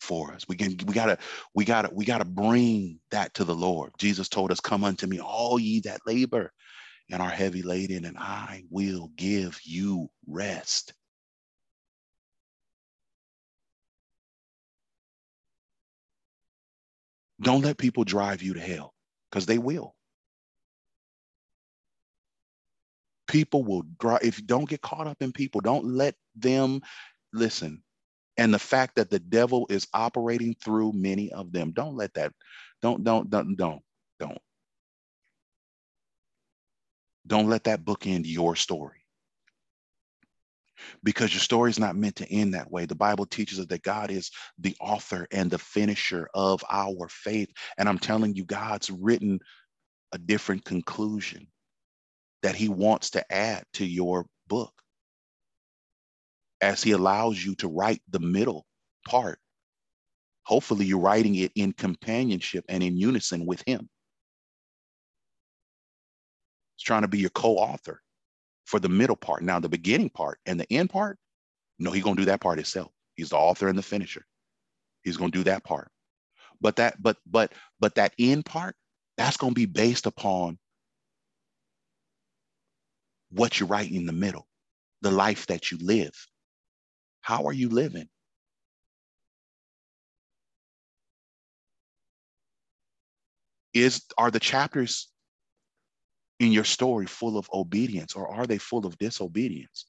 for 0.00 0.32
us. 0.32 0.46
We 0.48 0.56
can, 0.56 0.76
we 0.86 0.94
gotta, 0.94 1.18
we 1.54 1.64
gotta, 1.64 1.90
we 1.92 2.04
gotta 2.04 2.24
bring 2.26 3.00
that 3.10 3.34
to 3.34 3.44
the 3.44 3.54
Lord. 3.54 3.92
Jesus 3.98 4.28
told 4.28 4.52
us, 4.52 4.60
Come 4.60 4.84
unto 4.84 5.06
me, 5.06 5.20
all 5.20 5.58
ye 5.58 5.80
that 5.80 6.00
labor 6.06 6.52
and 7.10 7.22
are 7.22 7.30
heavy 7.30 7.62
laden, 7.62 8.04
and 8.04 8.18
I 8.18 8.64
will 8.70 9.10
give 9.16 9.60
you 9.64 10.08
rest. 10.26 10.94
Don't 17.42 17.62
let 17.62 17.78
people 17.78 18.04
drive 18.04 18.42
you 18.42 18.54
to 18.54 18.60
hell 18.60 18.94
because 19.30 19.46
they 19.46 19.58
will. 19.58 19.94
People 23.28 23.64
will 23.64 23.84
drive, 24.00 24.20
if 24.22 24.38
you 24.38 24.46
don't 24.46 24.68
get 24.68 24.82
caught 24.82 25.06
up 25.06 25.18
in 25.20 25.32
people, 25.32 25.60
don't 25.60 25.84
let 25.84 26.14
them 26.36 26.80
listen. 27.32 27.82
And 28.38 28.54
the 28.54 28.60
fact 28.60 28.96
that 28.96 29.10
the 29.10 29.18
devil 29.18 29.66
is 29.68 29.88
operating 29.92 30.54
through 30.64 30.92
many 30.94 31.32
of 31.32 31.52
them, 31.52 31.72
don't 31.72 31.96
let 31.96 32.14
that, 32.14 32.32
don't, 32.82 33.04
don't, 33.04 33.28
don't, 33.28 33.56
don't, 33.56 33.82
don't. 34.20 34.38
Don't 37.26 37.48
let 37.48 37.64
that 37.64 37.84
book 37.84 38.06
end 38.06 38.26
your 38.26 38.56
story 38.56 39.04
because 41.04 41.32
your 41.32 41.40
story 41.40 41.70
is 41.70 41.78
not 41.78 41.96
meant 41.96 42.16
to 42.16 42.32
end 42.32 42.54
that 42.54 42.70
way. 42.70 42.86
The 42.86 42.94
Bible 42.94 43.26
teaches 43.26 43.58
us 43.60 43.66
that 43.66 43.82
God 43.82 44.10
is 44.10 44.30
the 44.58 44.76
author 44.80 45.26
and 45.32 45.50
the 45.50 45.58
finisher 45.58 46.28
of 46.34 46.64
our 46.70 47.08
faith. 47.08 47.50
And 47.76 47.88
I'm 47.88 47.98
telling 47.98 48.34
you, 48.34 48.44
God's 48.44 48.90
written 48.90 49.40
a 50.12 50.18
different 50.18 50.64
conclusion 50.64 51.48
that 52.42 52.54
he 52.54 52.68
wants 52.68 53.10
to 53.10 53.32
add 53.32 53.64
to 53.74 53.84
your 53.86 54.26
book 54.48 54.72
as 56.60 56.82
he 56.82 56.92
allows 56.92 57.42
you 57.44 57.54
to 57.56 57.68
write 57.68 58.02
the 58.08 58.18
middle 58.18 58.66
part. 59.06 59.38
Hopefully, 60.44 60.86
you're 60.86 60.98
writing 60.98 61.34
it 61.36 61.52
in 61.54 61.72
companionship 61.72 62.64
and 62.68 62.82
in 62.82 62.96
unison 62.96 63.46
with 63.46 63.62
him. 63.66 63.88
He's 66.76 66.84
trying 66.84 67.02
to 67.02 67.08
be 67.08 67.18
your 67.18 67.30
co 67.30 67.56
author 67.56 68.00
for 68.64 68.80
the 68.80 68.88
middle 68.88 69.16
part. 69.16 69.42
Now, 69.42 69.58
the 69.60 69.68
beginning 69.68 70.10
part 70.10 70.38
and 70.46 70.58
the 70.58 70.70
end 70.72 70.90
part, 70.90 71.18
no, 71.78 71.90
he's 71.90 72.04
going 72.04 72.16
to 72.16 72.22
do 72.22 72.26
that 72.26 72.40
part 72.40 72.58
himself. 72.58 72.92
He's 73.14 73.30
the 73.30 73.36
author 73.36 73.68
and 73.68 73.78
the 73.78 73.82
finisher. 73.82 74.24
He's 75.02 75.16
going 75.16 75.30
to 75.30 75.38
do 75.38 75.44
that 75.44 75.64
part. 75.64 75.90
But 76.60 76.76
that, 76.76 77.02
but, 77.02 77.16
but, 77.26 77.52
but 77.80 77.94
that 77.96 78.14
end 78.18 78.44
part, 78.44 78.74
that's 79.16 79.36
going 79.36 79.52
to 79.52 79.58
be 79.58 79.66
based 79.66 80.06
upon 80.06 80.58
what 83.30 83.58
you 83.60 83.66
write 83.66 83.90
in 83.90 84.06
the 84.06 84.12
middle, 84.12 84.46
the 85.02 85.10
life 85.10 85.46
that 85.46 85.70
you 85.70 85.78
live. 85.80 86.12
How 87.28 87.44
are 87.44 87.52
you 87.52 87.68
living? 87.68 88.08
Is 93.74 94.00
are 94.16 94.30
the 94.30 94.40
chapters 94.40 95.12
in 96.38 96.52
your 96.52 96.64
story 96.64 97.04
full 97.04 97.36
of 97.36 97.46
obedience 97.52 98.14
or 98.14 98.26
are 98.34 98.46
they 98.46 98.56
full 98.56 98.86
of 98.86 98.96
disobedience? 98.96 99.84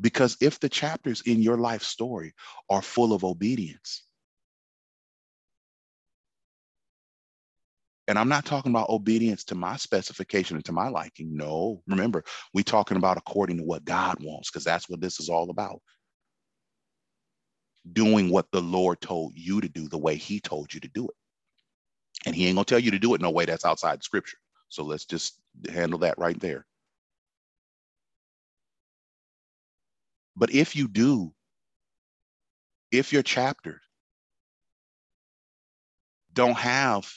Because 0.00 0.38
if 0.40 0.58
the 0.58 0.70
chapters 0.70 1.20
in 1.26 1.42
your 1.42 1.58
life 1.58 1.82
story 1.82 2.32
are 2.70 2.80
full 2.80 3.12
of 3.12 3.22
obedience, 3.22 4.04
and 8.10 8.18
I'm 8.18 8.28
not 8.28 8.44
talking 8.44 8.72
about 8.72 8.90
obedience 8.90 9.44
to 9.44 9.54
my 9.54 9.76
specification 9.76 10.56
and 10.56 10.64
to 10.64 10.72
my 10.72 10.88
liking. 10.88 11.36
No, 11.36 11.80
remember, 11.86 12.24
we're 12.52 12.64
talking 12.64 12.96
about 12.96 13.16
according 13.16 13.58
to 13.58 13.62
what 13.62 13.84
God 13.84 14.16
wants, 14.20 14.50
because 14.50 14.64
that's 14.64 14.88
what 14.88 15.00
this 15.00 15.20
is 15.20 15.28
all 15.28 15.48
about. 15.48 15.80
Doing 17.92 18.28
what 18.28 18.50
the 18.50 18.60
Lord 18.62 19.00
told 19.00 19.34
you 19.36 19.60
to 19.60 19.68
do 19.68 19.88
the 19.88 19.96
way 19.96 20.16
He 20.16 20.40
told 20.40 20.74
you 20.74 20.80
to 20.80 20.88
do 20.88 21.04
it. 21.04 21.14
And 22.26 22.34
he 22.34 22.48
ain't 22.48 22.56
gonna 22.56 22.64
tell 22.64 22.80
you 22.80 22.90
to 22.90 22.98
do 22.98 23.14
it 23.14 23.20
no 23.20 23.30
way 23.30 23.44
that's 23.44 23.64
outside 23.64 24.02
scripture. 24.02 24.38
So 24.68 24.82
let's 24.82 25.04
just 25.04 25.38
handle 25.72 26.00
that 26.00 26.18
right 26.18 26.38
there. 26.40 26.66
But 30.34 30.52
if 30.52 30.74
you 30.74 30.88
do, 30.88 31.32
if 32.90 33.12
your 33.12 33.22
chapters 33.22 33.80
don't 36.32 36.56
have 36.58 37.08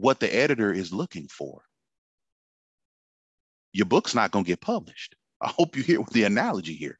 what 0.00 0.20
the 0.20 0.34
editor 0.34 0.72
is 0.72 0.92
looking 0.92 1.28
for, 1.28 1.62
your 3.72 3.86
book's 3.86 4.14
not 4.14 4.30
going 4.32 4.44
to 4.44 4.48
get 4.50 4.60
published. 4.60 5.14
I 5.40 5.48
hope 5.48 5.76
you 5.76 5.82
hear 5.82 6.00
the 6.12 6.24
analogy 6.24 6.74
here 6.74 6.98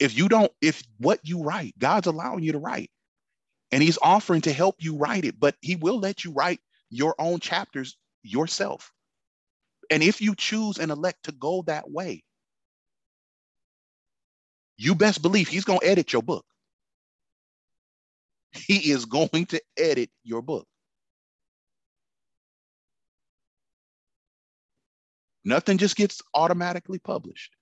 if 0.00 0.16
you 0.16 0.28
don't, 0.28 0.50
if 0.60 0.82
what 0.98 1.20
you 1.22 1.42
write, 1.42 1.78
God's 1.78 2.06
allowing 2.06 2.42
you 2.42 2.52
to 2.52 2.58
write, 2.58 2.90
and 3.70 3.82
He's 3.82 3.98
offering 4.02 4.40
to 4.42 4.52
help 4.52 4.76
you 4.80 4.96
write 4.96 5.24
it, 5.24 5.38
but 5.38 5.54
He 5.60 5.76
will 5.76 6.00
let 6.00 6.24
you 6.24 6.32
write 6.32 6.60
your 6.88 7.14
own 7.18 7.38
chapters 7.38 7.96
yourself. 8.22 8.92
And 9.90 10.02
if 10.02 10.20
you 10.20 10.34
choose 10.34 10.78
and 10.78 10.90
elect 10.90 11.24
to 11.24 11.32
go 11.32 11.62
that 11.66 11.90
way, 11.90 12.24
you 14.78 14.94
best 14.94 15.22
believe 15.22 15.48
He's 15.48 15.64
going 15.64 15.80
to 15.80 15.86
edit 15.86 16.12
your 16.12 16.22
book. 16.22 16.46
He 18.52 18.90
is 18.90 19.04
going 19.04 19.46
to 19.46 19.62
edit 19.76 20.10
your 20.24 20.42
book. 20.42 20.66
Nothing 25.44 25.78
just 25.78 25.96
gets 25.96 26.20
automatically 26.34 26.98
published. 26.98 27.54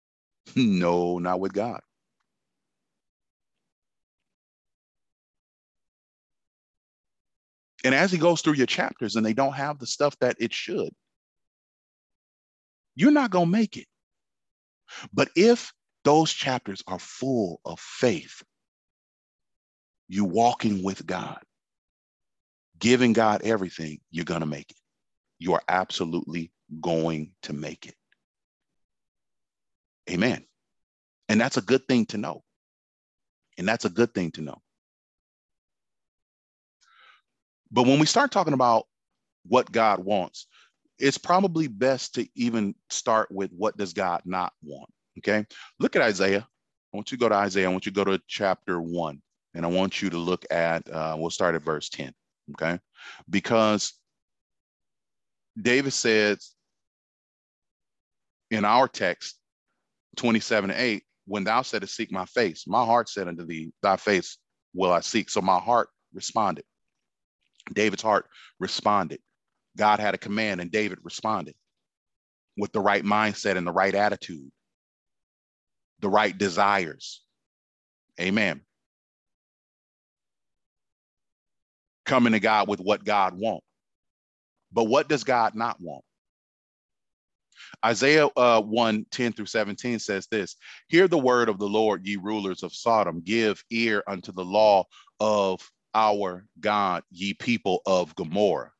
no, 0.56 1.18
not 1.18 1.40
with 1.40 1.52
God. 1.52 1.80
And 7.84 7.94
as 7.94 8.10
he 8.10 8.18
goes 8.18 8.40
through 8.40 8.54
your 8.54 8.66
chapters 8.66 9.16
and 9.16 9.24
they 9.24 9.34
don't 9.34 9.52
have 9.52 9.78
the 9.78 9.86
stuff 9.86 10.18
that 10.18 10.36
it 10.40 10.52
should, 10.52 10.90
you're 12.96 13.12
not 13.12 13.30
going 13.30 13.46
to 13.46 13.52
make 13.52 13.76
it. 13.76 13.86
But 15.12 15.28
if 15.36 15.72
those 16.04 16.32
chapters 16.32 16.82
are 16.86 16.98
full 16.98 17.60
of 17.64 17.78
faith, 17.78 18.42
you 20.08 20.24
walking 20.24 20.82
with 20.82 21.06
God, 21.06 21.38
giving 22.78 23.12
God 23.12 23.42
everything, 23.42 24.00
you're 24.10 24.24
going 24.24 24.40
to 24.40 24.46
make 24.46 24.70
it. 24.70 24.76
You 25.38 25.54
are 25.54 25.62
absolutely 25.68 26.50
going 26.80 27.32
to 27.42 27.52
make 27.52 27.86
it. 27.86 27.94
Amen. 30.10 30.44
And 31.28 31.40
that's 31.40 31.56
a 31.56 31.62
good 31.62 31.86
thing 31.86 32.06
to 32.06 32.18
know. 32.18 32.42
And 33.58 33.66
that's 33.68 33.84
a 33.84 33.90
good 33.90 34.14
thing 34.14 34.30
to 34.32 34.40
know. 34.40 34.62
But 37.70 37.86
when 37.86 37.98
we 37.98 38.06
start 38.06 38.30
talking 38.30 38.54
about 38.54 38.86
what 39.46 39.70
God 39.70 39.98
wants, 39.98 40.46
it's 40.98 41.18
probably 41.18 41.68
best 41.68 42.14
to 42.14 42.26
even 42.34 42.74
start 42.90 43.30
with 43.30 43.50
what 43.52 43.76
does 43.76 43.92
God 43.92 44.22
not 44.24 44.52
want? 44.62 44.90
Okay. 45.18 45.46
Look 45.78 45.96
at 45.96 46.02
Isaiah. 46.02 46.46
I 46.92 46.96
want 46.96 47.10
you 47.12 47.18
to 47.18 47.20
go 47.20 47.28
to 47.28 47.34
Isaiah. 47.34 47.68
I 47.68 47.72
want 47.72 47.86
you 47.86 47.92
to 47.92 48.04
go 48.04 48.04
to 48.04 48.22
chapter 48.26 48.80
one. 48.80 49.20
And 49.54 49.64
I 49.64 49.68
want 49.68 50.00
you 50.00 50.10
to 50.10 50.16
look 50.16 50.44
at, 50.50 50.88
uh, 50.90 51.16
we'll 51.18 51.30
start 51.30 51.54
at 51.54 51.62
verse 51.62 51.88
10. 51.88 52.12
Okay. 52.52 52.78
Because 53.28 53.94
David 55.60 55.92
says 55.92 56.52
in 58.50 58.64
our 58.64 58.88
text, 58.88 59.38
27 60.16 60.70
and 60.70 60.80
8, 60.80 61.02
when 61.26 61.44
thou 61.44 61.62
saidst, 61.62 61.94
Seek 61.94 62.10
my 62.10 62.24
face, 62.24 62.64
my 62.66 62.84
heart 62.84 63.08
said 63.08 63.28
unto 63.28 63.46
thee, 63.46 63.72
Thy 63.82 63.96
face 63.96 64.38
will 64.74 64.92
I 64.92 65.00
seek. 65.00 65.30
So 65.30 65.40
my 65.40 65.58
heart 65.58 65.88
responded. 66.14 66.64
David's 67.72 68.02
heart 68.02 68.26
responded. 68.58 69.20
God 69.76 70.00
had 70.00 70.14
a 70.14 70.18
command 70.18 70.60
and 70.60 70.70
David 70.70 70.98
responded 71.02 71.54
with 72.56 72.72
the 72.72 72.80
right 72.80 73.04
mindset 73.04 73.56
and 73.56 73.66
the 73.66 73.72
right 73.72 73.94
attitude, 73.94 74.50
the 76.00 76.08
right 76.08 76.36
desires. 76.36 77.22
Amen. 78.20 78.62
Coming 82.04 82.32
to 82.32 82.40
God 82.40 82.68
with 82.68 82.80
what 82.80 83.04
God 83.04 83.38
wants. 83.38 83.66
But 84.72 84.84
what 84.84 85.08
does 85.08 85.24
God 85.24 85.54
not 85.54 85.80
want? 85.80 86.04
Isaiah 87.84 88.28
uh, 88.36 88.62
1 88.62 89.06
10 89.10 89.32
through 89.32 89.46
17 89.46 89.98
says 89.98 90.26
this 90.30 90.56
Hear 90.88 91.08
the 91.08 91.18
word 91.18 91.48
of 91.48 91.58
the 91.58 91.68
Lord, 91.68 92.06
ye 92.06 92.16
rulers 92.16 92.62
of 92.62 92.74
Sodom, 92.74 93.20
give 93.20 93.62
ear 93.70 94.02
unto 94.06 94.32
the 94.32 94.44
law 94.44 94.84
of 95.20 95.60
our 95.94 96.46
God, 96.60 97.02
ye 97.10 97.34
people 97.34 97.80
of 97.86 98.14
Gomorrah. 98.14 98.72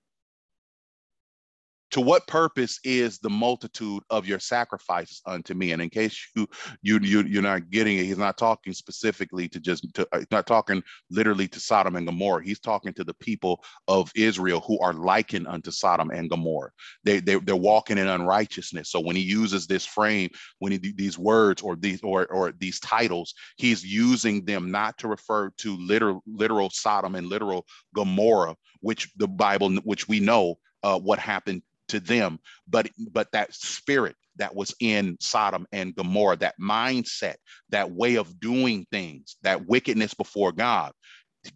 To 1.93 2.03
what 2.03 2.27
purpose 2.27 2.79
is 2.85 3.19
the 3.19 3.31
multitude 3.31 4.03
of 4.11 4.27
your 4.27 4.39
sacrifices 4.39 5.23
unto 5.25 5.55
me? 5.55 5.73
And 5.73 5.81
in 5.81 5.89
case 5.89 6.29
you 6.37 6.47
you, 6.83 6.99
you 7.01 7.23
you're 7.23 7.43
not 7.43 7.71
getting 7.71 7.97
it, 7.99 8.05
he's 8.05 8.19
not 8.19 8.37
talking 8.37 8.75
specifically 8.75 9.49
to 9.49 9.61
just 9.61 9.87
to 9.95 10.07
uh, 10.13 10.23
not 10.31 10.47
talking 10.47 10.83
literally 11.11 11.49
to 11.49 11.61
Sodom 11.61 11.97
and 11.97 12.07
Gomorrah. 12.07 12.45
He's 12.45 12.61
talking 12.61 12.93
to 12.95 13.05
the 13.05 13.15
people 13.15 13.65
of 13.87 14.13
Israel 14.15 14.61
who 14.61 14.79
are 14.81 14.93
likened 14.93 15.47
unto 15.47 15.71
Sodom 15.71 16.11
and 16.11 16.29
Gomorrah. 16.29 16.71
They, 17.05 17.21
they 17.21 17.37
they're 17.37 17.57
walking 17.57 17.97
in 17.97 18.07
unrighteousness. 18.07 18.91
So 18.91 19.01
when 19.01 19.17
he 19.17 19.23
uses 19.23 19.67
this 19.67 19.87
frame, 19.87 20.29
when 20.59 20.73
he 20.73 20.79
these 20.79 21.19
words 21.19 21.63
or 21.63 21.75
these 21.75 22.03
or 22.03 22.27
or 22.27 22.53
these 22.53 22.81
titles, 22.81 23.35
he's 23.57 23.83
using 23.83 24.45
them 24.45 24.71
not 24.71 24.99
to 24.99 25.09
refer 25.09 25.51
to 25.59 25.77
literal 25.79 26.23
literal 26.27 26.69
Sodom 26.71 27.15
and 27.15 27.29
literal 27.29 27.65
Gomorrah, 27.95 28.57
which 28.81 29.11
the 29.17 29.29
Bible, 29.29 29.75
which 29.85 30.07
we 30.07 30.21
know 30.21 30.59
uh, 30.83 30.99
what 30.99 31.19
happened 31.19 31.63
to 31.89 32.01
them, 32.01 32.39
but 32.69 32.89
but 33.13 33.31
that 33.33 33.55
spirit 33.55 34.17
that 34.37 34.55
was 34.55 34.75
in 34.81 35.17
Sodom 35.21 35.67
and 35.73 35.95
Gomorrah, 35.95 36.37
that 36.37 36.55
mindset, 36.61 37.37
that 37.71 37.91
way 37.91 38.17
of 38.17 38.41
doing 38.41 38.87
things, 38.91 39.37
that 39.43 39.67
wickedness 39.67 40.15
before 40.15 40.53
God, 40.53 40.93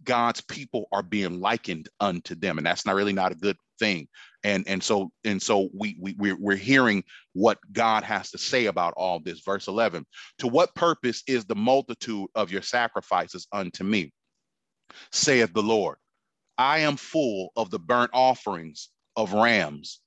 God's 0.05 0.41
people 0.41 0.87
are 0.93 1.03
being 1.03 1.41
likened 1.41 1.89
unto 2.01 2.35
them, 2.35 2.59
and 2.59 2.66
that's 2.66 2.87
not 2.87 2.95
really 2.95 3.12
not 3.12 3.33
a 3.33 3.37
good 3.37 3.57
thing. 3.78 4.09
And 4.45 4.64
and 4.66 4.83
so 4.83 5.11
and 5.24 5.41
so 5.41 5.68
we 5.72 5.97
we 6.01 6.14
we're, 6.18 6.37
we're 6.39 6.57
hearing 6.57 7.05
what 7.33 7.59
God 7.72 8.03
has 8.03 8.30
to 8.30 8.39
say 8.39 8.66
about 8.66 8.95
all 8.97 9.20
this. 9.20 9.41
Verse 9.41 9.68
eleven: 9.68 10.05
To 10.39 10.49
what 10.49 10.74
purpose 10.74 11.22
is 11.26 11.45
the 11.45 11.55
multitude 11.55 12.28
of 12.35 12.51
your 12.51 12.62
sacrifices 12.62 13.47
unto 13.53 13.85
me? 13.85 14.12
Saith 15.12 15.53
the 15.53 15.62
Lord. 15.62 15.97
I 16.59 16.80
am 16.80 16.97
full 16.97 17.51
of 17.57 17.70
the 17.70 17.78
burnt 17.78 18.11
offerings 18.12 18.91
of 19.16 19.33
rams 19.33 20.01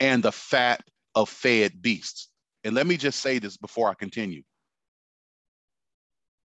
and 0.00 0.22
the 0.22 0.32
fat 0.32 0.82
of 1.14 1.28
fed 1.28 1.82
beasts. 1.82 2.28
And 2.64 2.74
let 2.74 2.86
me 2.86 2.96
just 2.96 3.20
say 3.20 3.38
this 3.38 3.56
before 3.56 3.88
I 3.88 3.94
continue. 3.94 4.42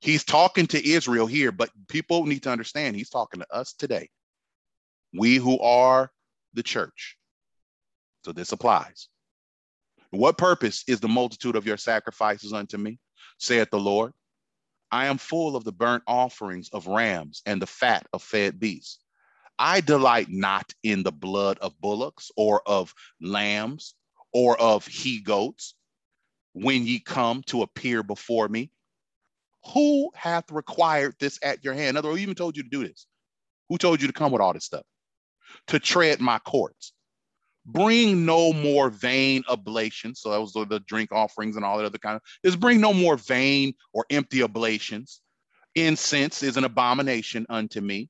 He's 0.01 0.23
talking 0.23 0.67
to 0.67 0.87
Israel 0.89 1.27
here, 1.27 1.51
but 1.51 1.69
people 1.87 2.25
need 2.25 2.43
to 2.43 2.51
understand 2.51 2.95
he's 2.95 3.09
talking 3.09 3.41
to 3.41 3.53
us 3.53 3.73
today. 3.73 4.09
We 5.13 5.35
who 5.35 5.59
are 5.59 6.11
the 6.53 6.63
church. 6.63 7.17
So 8.23 8.31
this 8.31 8.51
applies. 8.51 9.09
What 10.11 10.37
purpose 10.37 10.83
is 10.87 10.99
the 10.99 11.07
multitude 11.07 11.55
of 11.55 11.65
your 11.65 11.77
sacrifices 11.77 12.53
unto 12.53 12.77
me? 12.77 12.99
saith 13.37 13.69
the 13.69 13.79
Lord. 13.79 14.13
I 14.91 15.05
am 15.05 15.17
full 15.17 15.55
of 15.55 15.63
the 15.63 15.71
burnt 15.71 16.03
offerings 16.07 16.69
of 16.69 16.87
rams 16.87 17.41
and 17.45 17.61
the 17.61 17.67
fat 17.67 18.07
of 18.11 18.23
fed 18.23 18.59
beasts. 18.59 18.99
I 19.59 19.81
delight 19.81 20.27
not 20.29 20.73
in 20.83 21.03
the 21.03 21.11
blood 21.11 21.59
of 21.59 21.79
bullocks 21.81 22.31
or 22.37 22.61
of 22.65 22.93
lambs 23.19 23.93
or 24.31 24.59
of 24.59 24.87
he 24.87 25.19
goats 25.19 25.75
when 26.53 26.85
ye 26.85 26.99
come 26.99 27.43
to 27.47 27.61
appear 27.61 28.01
before 28.01 28.47
me. 28.47 28.71
Who 29.73 30.11
hath 30.15 30.49
required 30.49 31.15
this 31.19 31.37
at 31.43 31.63
your 31.63 31.73
hand? 31.73 31.89
In 31.89 31.97
other 31.97 32.07
words, 32.07 32.19
who 32.19 32.23
even 32.23 32.35
told 32.35 32.55
you 32.55 32.63
to 32.63 32.69
do 32.69 32.87
this? 32.87 33.05
Who 33.67 33.77
told 33.77 34.01
you 34.01 34.07
to 34.07 34.13
come 34.13 34.31
with 34.31 34.41
all 34.41 34.53
this 34.53 34.63
stuff? 34.63 34.85
To 35.67 35.79
tread 35.79 36.21
my 36.21 36.39
courts. 36.39 36.93
Bring 37.65 38.25
no 38.25 38.53
more 38.53 38.89
vain 38.89 39.43
oblations. 39.49 40.21
So 40.21 40.31
that 40.31 40.39
was 40.39 40.53
the 40.53 40.81
drink 40.87 41.11
offerings 41.11 41.57
and 41.57 41.65
all 41.65 41.77
that 41.77 41.85
other 41.85 41.97
kind 41.97 42.15
of 42.15 42.21
is 42.43 42.55
bring 42.55 42.79
no 42.79 42.93
more 42.93 43.17
vain 43.17 43.73
or 43.91 44.05
empty 44.09 44.41
oblations. 44.41 45.19
Incense 45.75 46.43
is 46.43 46.55
an 46.55 46.63
abomination 46.63 47.45
unto 47.49 47.81
me 47.81 48.09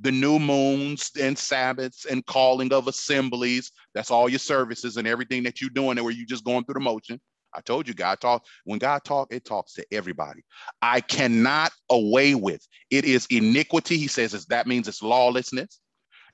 the 0.00 0.12
new 0.12 0.38
moons 0.38 1.10
and 1.20 1.36
Sabbaths 1.36 2.04
and 2.04 2.24
calling 2.26 2.72
of 2.72 2.86
assemblies. 2.86 3.72
That's 3.94 4.10
all 4.10 4.28
your 4.28 4.38
services 4.38 4.96
and 4.96 5.08
everything 5.08 5.42
that 5.44 5.60
you're 5.60 5.70
doing 5.70 5.96
there 5.96 6.04
where 6.04 6.12
you're 6.12 6.26
just 6.26 6.44
going 6.44 6.64
through 6.64 6.74
the 6.74 6.80
motion. 6.80 7.20
I 7.54 7.60
told 7.60 7.88
you, 7.88 7.94
God 7.94 8.20
talk. 8.20 8.44
When 8.64 8.78
God 8.78 9.02
talk, 9.04 9.32
it 9.32 9.44
talks 9.44 9.72
to 9.74 9.86
everybody. 9.90 10.42
I 10.82 11.00
cannot 11.00 11.72
away 11.90 12.34
with 12.34 12.66
it 12.90 13.04
is 13.04 13.26
iniquity. 13.30 13.96
He 13.96 14.06
says 14.06 14.32
that 14.46 14.66
means 14.66 14.86
it's 14.86 15.02
lawlessness. 15.02 15.80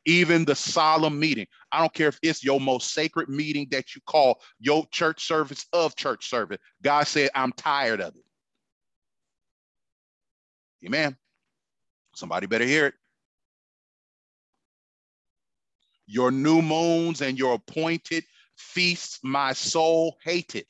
Even 0.06 0.44
the 0.44 0.54
solemn 0.54 1.18
meeting. 1.18 1.46
I 1.72 1.80
don't 1.80 1.94
care 1.94 2.08
if 2.08 2.18
it's 2.22 2.44
your 2.44 2.60
most 2.60 2.92
sacred 2.92 3.30
meeting 3.30 3.68
that 3.70 3.94
you 3.94 4.02
call 4.06 4.42
your 4.60 4.86
church 4.90 5.26
service 5.26 5.64
of 5.72 5.96
church 5.96 6.28
service. 6.28 6.58
God 6.82 7.06
said, 7.06 7.30
I'm 7.34 7.52
tired 7.52 8.02
of 8.02 8.14
it. 8.14 8.24
Amen. 10.84 11.16
Somebody 12.14 12.46
better 12.46 12.66
hear 12.66 12.88
it. 12.88 12.94
Your 16.06 16.30
new 16.30 16.62
moons 16.62 17.22
and 17.22 17.38
your 17.38 17.54
appointed 17.54 18.24
feasts 18.56 19.20
my 19.22 19.52
soul 19.52 20.16
hateth. 20.22 20.66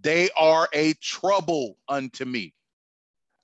They 0.00 0.30
are 0.36 0.68
a 0.72 0.94
trouble 0.94 1.78
unto 1.88 2.24
me. 2.24 2.54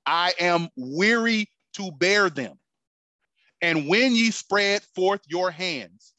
I 0.07 0.35
am 0.39 0.69
weary 0.77 1.49
to 1.75 1.93
bear 1.93 2.31
them. 2.31 2.59
And 3.63 3.87
when 3.89 4.15
ye 4.15 4.31
spread 4.31 4.83
forth 4.95 5.21
your 5.29 5.51
hands, 5.51 6.15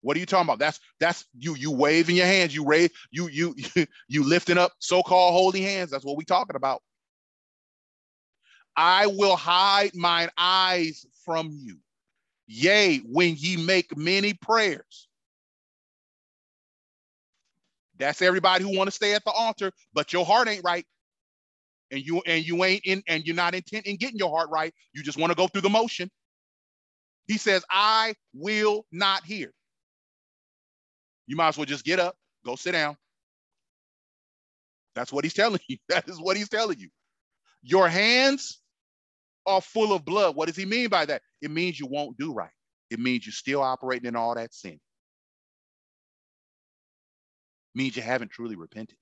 what 0.00 0.16
are 0.16 0.20
you 0.20 0.26
talking 0.26 0.46
about? 0.46 0.58
That's 0.58 0.80
that's 1.00 1.24
you 1.36 1.56
you 1.56 1.70
waving 1.70 2.16
your 2.16 2.26
hands, 2.26 2.54
you 2.54 2.64
raise 2.64 2.90
you 3.10 3.28
you 3.28 3.54
you 4.08 4.24
lifting 4.24 4.58
up 4.58 4.72
so-called 4.78 5.34
holy 5.34 5.60
hands. 5.60 5.90
That's 5.90 6.04
what 6.04 6.16
we 6.16 6.24
talking 6.24 6.56
about. 6.56 6.82
I 8.76 9.08
will 9.08 9.36
hide 9.36 9.94
mine 9.94 10.30
eyes 10.38 11.04
from 11.24 11.50
you. 11.52 11.78
Yea, 12.48 12.98
when 13.04 13.36
ye 13.36 13.56
make 13.58 13.96
many 13.96 14.32
prayers. 14.34 15.06
That's 17.98 18.22
everybody 18.22 18.64
who 18.64 18.76
want 18.76 18.88
to 18.88 18.92
stay 18.92 19.14
at 19.14 19.24
the 19.24 19.32
altar, 19.32 19.70
but 19.92 20.12
your 20.12 20.24
heart 20.24 20.48
ain't 20.48 20.64
right. 20.64 20.86
And 21.90 22.00
you 22.04 22.22
and 22.26 22.46
you 22.46 22.64
ain't 22.64 22.82
in 22.84 23.02
and 23.06 23.24
you're 23.26 23.36
not 23.36 23.54
intent 23.54 23.86
in 23.86 23.96
getting 23.96 24.18
your 24.18 24.30
heart 24.30 24.50
right. 24.50 24.72
You 24.94 25.02
just 25.02 25.18
want 25.18 25.30
to 25.30 25.36
go 25.36 25.46
through 25.48 25.62
the 25.62 25.68
motion. 25.70 26.10
He 27.26 27.38
says, 27.38 27.64
I 27.70 28.14
will 28.34 28.86
not 28.92 29.24
hear. 29.24 29.52
You 31.26 31.36
might 31.36 31.48
as 31.48 31.58
well 31.58 31.66
just 31.66 31.84
get 31.84 32.00
up, 32.00 32.16
go 32.44 32.56
sit 32.56 32.72
down. 32.72 32.96
That's 34.94 35.12
what 35.12 35.24
he's 35.24 35.34
telling 35.34 35.60
you. 35.68 35.76
That 35.88 36.08
is 36.08 36.18
what 36.20 36.36
he's 36.36 36.48
telling 36.48 36.78
you. 36.78 36.88
Your 37.62 37.88
hands 37.88 38.60
are 39.48 39.60
full 39.60 39.92
of 39.92 40.04
blood. 40.04 40.36
What 40.36 40.46
does 40.46 40.56
he 40.56 40.64
mean 40.64 40.88
by 40.88 41.06
that? 41.06 41.22
It 41.40 41.50
means 41.50 41.80
you 41.80 41.86
won't 41.86 42.16
do 42.18 42.32
right. 42.32 42.50
It 42.90 43.00
means 43.00 43.26
you're 43.26 43.32
still 43.32 43.62
operating 43.62 44.08
in 44.08 44.16
all 44.16 44.34
that 44.34 44.54
sin. 44.54 44.72
It 44.72 44.80
means 47.74 47.96
you 47.96 48.02
haven't 48.02 48.30
truly 48.30 48.56
repented. 48.56 48.96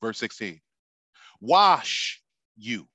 Verse 0.00 0.18
16. 0.18 0.60
Wash 1.40 2.22
you, 2.56 2.88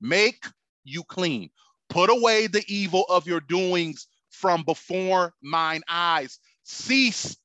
make 0.00 0.44
you 0.84 1.04
clean, 1.04 1.50
put 1.88 2.10
away 2.10 2.46
the 2.48 2.64
evil 2.66 3.04
of 3.08 3.26
your 3.26 3.40
doings 3.40 4.08
from 4.30 4.62
before 4.64 5.32
mine 5.42 5.82
eyes. 5.88 6.38
Cease 6.64 7.36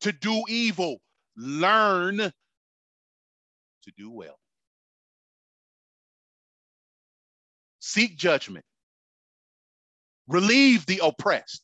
to 0.00 0.12
do 0.12 0.42
evil, 0.48 1.00
learn 1.36 2.18
to 2.18 2.32
do 3.96 4.10
well. 4.10 4.38
Seek 7.86 8.16
judgment, 8.16 8.64
relieve 10.26 10.84
the 10.86 11.00
oppressed, 11.04 11.62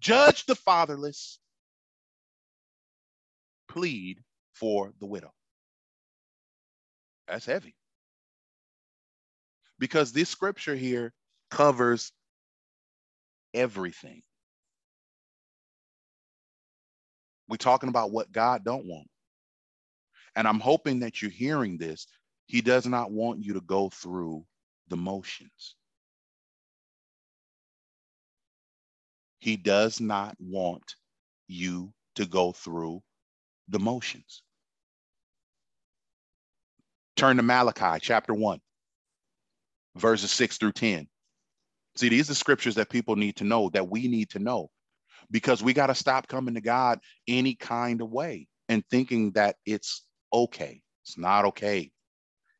judge 0.00 0.46
the 0.46 0.54
fatherless, 0.54 1.38
plead 3.68 4.18
for 4.54 4.94
the 4.98 5.06
widow. 5.06 5.30
That's 7.28 7.44
heavy. 7.44 7.76
Because 9.78 10.12
this 10.12 10.30
scripture 10.30 10.74
here 10.74 11.12
covers 11.50 12.10
everything. 13.52 14.22
We're 17.46 17.58
talking 17.58 17.90
about 17.90 18.10
what 18.10 18.32
God 18.32 18.64
don't 18.64 18.86
want. 18.86 19.08
And 20.34 20.48
I'm 20.48 20.60
hoping 20.60 21.00
that 21.00 21.20
you're 21.20 21.30
hearing 21.30 21.76
this 21.76 22.06
he 22.48 22.62
does 22.62 22.86
not 22.86 23.12
want 23.12 23.44
you 23.44 23.52
to 23.52 23.60
go 23.60 23.90
through 23.90 24.44
the 24.88 24.96
motions. 24.96 25.76
He 29.38 29.56
does 29.56 30.00
not 30.00 30.34
want 30.40 30.96
you 31.46 31.92
to 32.16 32.26
go 32.26 32.52
through 32.52 33.02
the 33.68 33.78
motions. 33.78 34.42
Turn 37.16 37.36
to 37.36 37.42
Malachi 37.42 38.00
chapter 38.00 38.32
1, 38.32 38.60
verses 39.96 40.30
6 40.30 40.56
through 40.56 40.72
10. 40.72 41.06
See, 41.96 42.08
these 42.08 42.30
are 42.30 42.34
scriptures 42.34 42.76
that 42.76 42.88
people 42.88 43.16
need 43.16 43.36
to 43.36 43.44
know, 43.44 43.68
that 43.70 43.88
we 43.88 44.08
need 44.08 44.30
to 44.30 44.38
know, 44.38 44.70
because 45.30 45.62
we 45.62 45.74
got 45.74 45.88
to 45.88 45.94
stop 45.94 46.28
coming 46.28 46.54
to 46.54 46.60
God 46.62 46.98
any 47.26 47.54
kind 47.54 48.00
of 48.00 48.10
way 48.10 48.48
and 48.70 48.82
thinking 48.90 49.32
that 49.32 49.56
it's 49.66 50.04
okay. 50.32 50.80
It's 51.04 51.18
not 51.18 51.44
okay. 51.46 51.90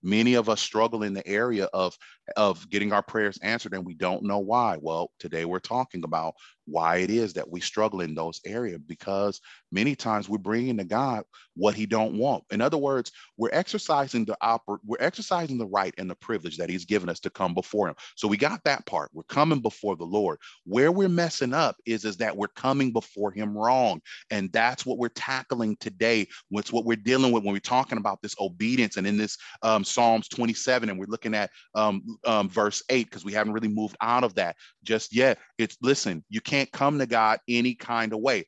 Many 0.03 0.35
of 0.35 0.49
us 0.49 0.61
struggle 0.61 1.03
in 1.03 1.13
the 1.13 1.27
area 1.27 1.65
of, 1.73 1.97
of 2.37 2.69
getting 2.71 2.93
our 2.93 3.03
prayers 3.03 3.39
answered 3.43 3.75
and 3.75 3.85
we 3.85 3.95
don't 3.95 4.23
know 4.23 4.39
why. 4.39 4.79
Well, 4.81 5.11
today 5.19 5.45
we're 5.45 5.59
talking 5.59 6.05
about 6.05 6.35
why 6.69 6.99
it 6.99 7.11
is 7.11 7.33
that 7.35 7.51
we 7.51 7.61
struggle 7.61 8.01
in 8.01 8.15
those 8.15 8.41
areas 8.45 8.81
because 8.87 9.41
many 9.73 9.95
times 9.95 10.29
we're 10.29 10.39
bringing 10.39 10.77
to 10.79 10.85
God 10.85 11.25
what 11.57 11.75
he 11.75 11.87
don't 11.87 12.17
want. 12.17 12.45
In 12.51 12.61
other 12.61 12.79
words, 12.79 13.11
we're 13.37 13.51
exercising 13.53 14.25
the 14.25 14.37
oper- 14.43 14.79
we're 14.85 14.97
exercising 15.01 15.59
the 15.59 15.67
right 15.67 15.95
and 15.99 16.09
the 16.09 16.15
privilege 16.15 16.57
that 16.59 16.71
he's 16.71 16.85
given 16.85 17.09
us 17.09 17.21
to 17.21 17.31
come 17.31 17.55
before 17.55 17.89
him. 17.89 17.95
So 18.17 18.29
we 18.29 18.37
got 18.37 18.63
that 18.65 18.87
part. 18.87 19.11
We're 19.13 19.25
coming 19.25 19.61
before 19.61 19.97
the 19.97 20.05
Lord. 20.05 20.39
Where 20.65 20.93
we're 20.93 21.09
messing 21.09 21.53
up 21.53 21.77
is 21.87 22.05
is 22.05 22.17
that 22.19 22.37
we're 22.37 22.49
coming 22.49 22.93
before 22.93 23.31
him 23.31 23.57
wrong. 23.57 24.01
And 24.31 24.53
that's 24.53 24.87
what 24.87 24.99
we're 24.99 25.09
tackling 25.09 25.77
today. 25.81 26.29
What's 26.49 26.73
what 26.73 26.85
we're 26.85 26.97
dealing 26.97 27.33
with 27.33 27.45
when 27.45 27.53
we're 27.53 27.61
talking 27.61 27.99
about 27.99 28.23
this 28.23 28.37
obedience 28.41 28.97
and 28.97 29.07
in 29.07 29.17
this 29.17 29.37
um, 29.63 29.85
Psalms 29.85 30.29
27 30.29 30.89
and 30.89 30.99
we're 30.99 31.07
looking 31.07 31.35
at 31.35 31.51
um, 31.75 32.03
um, 32.25 32.49
verse 32.49 32.83
8 32.89 33.07
because 33.07 33.25
we 33.25 33.33
haven't 33.33 33.53
really 33.53 33.69
moved 33.69 33.97
out 34.01 34.25
of 34.25 34.35
that 34.35 34.57
just 34.85 35.15
yet. 35.15 35.39
It's 35.59 35.77
listen, 35.83 36.25
you 36.29 36.41
can't 36.41 36.58
can't 36.59 36.73
come 36.73 36.99
to 36.99 37.07
God 37.07 37.39
any 37.47 37.75
kind 37.75 38.13
of 38.13 38.21
way. 38.21 38.45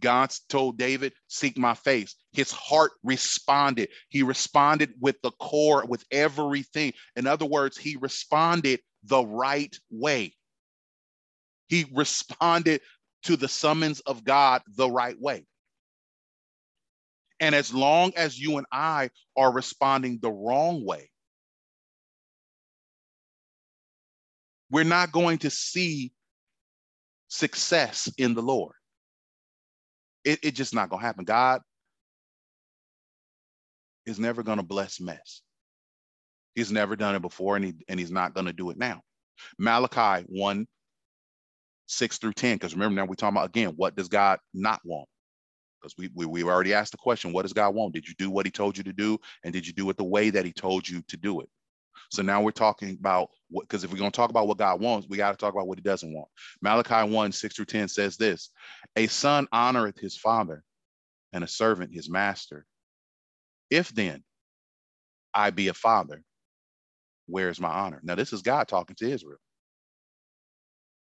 God 0.00 0.30
told 0.50 0.76
David, 0.76 1.14
Seek 1.28 1.56
my 1.56 1.72
face. 1.72 2.14
His 2.32 2.50
heart 2.52 2.92
responded. 3.02 3.88
He 4.10 4.22
responded 4.22 4.92
with 5.00 5.16
the 5.22 5.30
core, 5.40 5.86
with 5.86 6.04
everything. 6.10 6.92
In 7.16 7.26
other 7.26 7.46
words, 7.46 7.78
he 7.78 7.96
responded 7.96 8.80
the 9.04 9.24
right 9.24 9.74
way. 9.90 10.34
He 11.68 11.86
responded 11.94 12.82
to 13.22 13.36
the 13.36 13.48
summons 13.48 14.00
of 14.00 14.22
God 14.22 14.60
the 14.76 14.90
right 14.90 15.18
way. 15.18 15.46
And 17.40 17.54
as 17.54 17.72
long 17.72 18.12
as 18.16 18.38
you 18.38 18.58
and 18.58 18.66
I 18.70 19.10
are 19.36 19.52
responding 19.52 20.18
the 20.20 20.30
wrong 20.30 20.84
way, 20.84 21.10
we're 24.70 24.84
not 24.84 25.12
going 25.12 25.38
to 25.38 25.50
see 25.50 26.12
success 27.28 28.12
in 28.18 28.34
the 28.34 28.42
Lord. 28.42 28.74
It, 30.24 30.40
it 30.42 30.50
just 30.52 30.74
not 30.74 30.90
gonna 30.90 31.02
happen. 31.02 31.24
God 31.24 31.62
is 34.06 34.18
never 34.18 34.42
gonna 34.42 34.62
bless 34.62 35.00
mess. 35.00 35.42
He's 36.54 36.72
never 36.72 36.96
done 36.96 37.14
it 37.14 37.22
before, 37.22 37.56
and 37.56 37.64
he 37.64 37.74
and 37.88 38.00
he's 38.00 38.10
not 38.10 38.34
gonna 38.34 38.52
do 38.52 38.70
it 38.70 38.78
now. 38.78 39.02
Malachi 39.58 40.24
1, 40.28 40.66
6 41.86 42.18
through 42.18 42.32
10. 42.32 42.56
Because 42.56 42.74
remember, 42.74 42.96
now 42.96 43.06
we're 43.06 43.14
talking 43.14 43.36
about 43.36 43.48
again, 43.48 43.74
what 43.76 43.96
does 43.96 44.08
God 44.08 44.38
not 44.54 44.80
want? 44.84 45.08
Because 45.80 45.94
we, 45.98 46.10
we 46.14 46.26
we've 46.26 46.48
already 46.48 46.74
asked 46.74 46.92
the 46.92 46.98
question, 46.98 47.32
what 47.32 47.42
does 47.42 47.52
God 47.52 47.74
want? 47.74 47.94
Did 47.94 48.08
you 48.08 48.14
do 48.18 48.30
what 48.30 48.46
he 48.46 48.52
told 48.52 48.76
you 48.76 48.84
to 48.84 48.92
do? 48.92 49.18
And 49.44 49.52
did 49.52 49.66
you 49.66 49.72
do 49.72 49.88
it 49.90 49.96
the 49.96 50.04
way 50.04 50.30
that 50.30 50.44
he 50.44 50.52
told 50.52 50.88
you 50.88 51.02
to 51.08 51.16
do 51.16 51.40
it? 51.40 51.48
So 52.10 52.22
now 52.22 52.40
we're 52.42 52.50
talking 52.50 52.96
about 52.98 53.30
what, 53.50 53.62
because 53.62 53.84
if 53.84 53.92
we're 53.92 53.98
going 53.98 54.10
to 54.10 54.16
talk 54.16 54.30
about 54.30 54.48
what 54.48 54.58
God 54.58 54.80
wants, 54.80 55.08
we 55.08 55.16
got 55.16 55.32
to 55.32 55.36
talk 55.36 55.52
about 55.52 55.66
what 55.66 55.78
he 55.78 55.82
doesn't 55.82 56.12
want. 56.12 56.28
Malachi 56.62 57.10
1 57.10 57.32
6 57.32 57.56
through 57.56 57.64
10 57.64 57.88
says 57.88 58.16
this 58.16 58.50
A 58.96 59.06
son 59.06 59.46
honoreth 59.52 59.98
his 59.98 60.16
father, 60.16 60.62
and 61.32 61.44
a 61.44 61.48
servant 61.48 61.94
his 61.94 62.08
master. 62.08 62.66
If 63.70 63.94
then 63.94 64.22
I 65.34 65.50
be 65.50 65.68
a 65.68 65.74
father, 65.74 66.22
where 67.26 67.48
is 67.48 67.60
my 67.60 67.68
honor? 67.68 68.00
Now, 68.02 68.14
this 68.14 68.32
is 68.32 68.42
God 68.42 68.68
talking 68.68 68.96
to 68.96 69.10
Israel. 69.10 69.38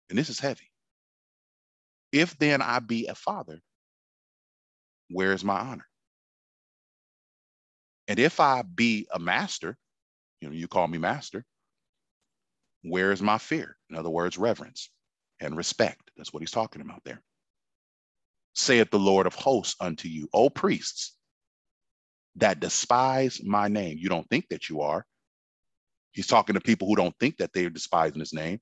And 0.08 0.18
this 0.18 0.30
is 0.30 0.38
heavy. 0.38 0.70
If 2.12 2.38
then 2.38 2.62
I 2.62 2.78
be 2.78 3.06
a 3.06 3.14
father, 3.14 3.60
where 5.10 5.32
is 5.32 5.44
my 5.44 5.58
honor? 5.58 5.86
And 8.08 8.18
if 8.18 8.40
I 8.40 8.62
be 8.62 9.06
a 9.12 9.18
master, 9.18 9.76
you 10.42 10.48
know, 10.48 10.54
you 10.54 10.66
call 10.66 10.88
me 10.88 10.98
master. 10.98 11.44
Where 12.82 13.12
is 13.12 13.22
my 13.22 13.38
fear? 13.38 13.76
In 13.88 13.96
other 13.96 14.10
words, 14.10 14.36
reverence 14.36 14.90
and 15.40 15.56
respect. 15.56 16.10
That's 16.16 16.32
what 16.32 16.40
he's 16.40 16.50
talking 16.50 16.82
about 16.82 17.02
there. 17.04 17.22
Saith 18.54 18.90
the 18.90 18.98
Lord 18.98 19.26
of 19.26 19.34
hosts 19.34 19.76
unto 19.80 20.08
you, 20.08 20.28
O 20.34 20.50
priests, 20.50 21.16
that 22.36 22.58
despise 22.58 23.40
my 23.44 23.68
name. 23.68 23.98
You 23.98 24.08
don't 24.08 24.28
think 24.28 24.48
that 24.50 24.68
you 24.68 24.80
are. 24.80 25.06
He's 26.10 26.26
talking 26.26 26.54
to 26.54 26.60
people 26.60 26.88
who 26.88 26.96
don't 26.96 27.14
think 27.20 27.36
that 27.36 27.52
they're 27.54 27.70
despising 27.70 28.20
his 28.20 28.34
name. 28.34 28.58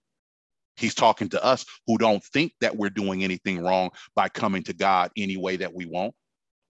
He's 0.77 0.95
talking 0.95 1.31
to 1.31 1.43
us 1.43 1.65
who 1.87 1.97
don't 1.97 2.23
think 2.23 2.53
that 2.61 2.77
we're 2.77 2.91
doing 2.91 3.25
anything 3.25 3.63
wrong 3.63 3.91
by 4.15 4.29
coming 4.29 4.63
to 4.65 4.75
God 4.75 5.11
any 5.17 5.39
way 5.39 5.57
that 5.57 5.75
we 5.75 5.87
want. 5.87 6.15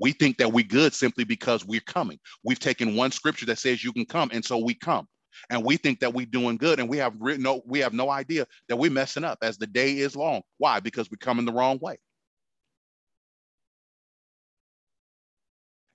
We 0.00 0.12
think 0.12 0.38
that 0.38 0.52
we're 0.52 0.64
good 0.64 0.94
simply 0.94 1.24
because 1.24 1.64
we're 1.64 1.80
coming. 1.80 2.18
We've 2.42 2.58
taken 2.58 2.96
one 2.96 3.12
scripture 3.12 3.46
that 3.46 3.58
says 3.58 3.84
you 3.84 3.92
can 3.92 4.06
come, 4.06 4.30
and 4.32 4.44
so 4.44 4.58
we 4.58 4.74
come. 4.74 5.06
And 5.50 5.64
we 5.64 5.76
think 5.76 6.00
that 6.00 6.12
we're 6.12 6.26
doing 6.26 6.56
good, 6.56 6.80
and 6.80 6.88
we 6.88 6.96
have 6.96 7.14
no 7.20 7.62
we 7.66 7.78
have 7.80 7.92
no 7.92 8.10
idea 8.10 8.46
that 8.68 8.76
we're 8.76 8.90
messing 8.90 9.24
up 9.24 9.38
as 9.42 9.58
the 9.58 9.66
day 9.66 9.98
is 9.98 10.16
long. 10.16 10.42
Why? 10.58 10.80
Because 10.80 11.10
we're 11.10 11.18
coming 11.18 11.44
the 11.44 11.52
wrong 11.52 11.78
way. 11.80 11.98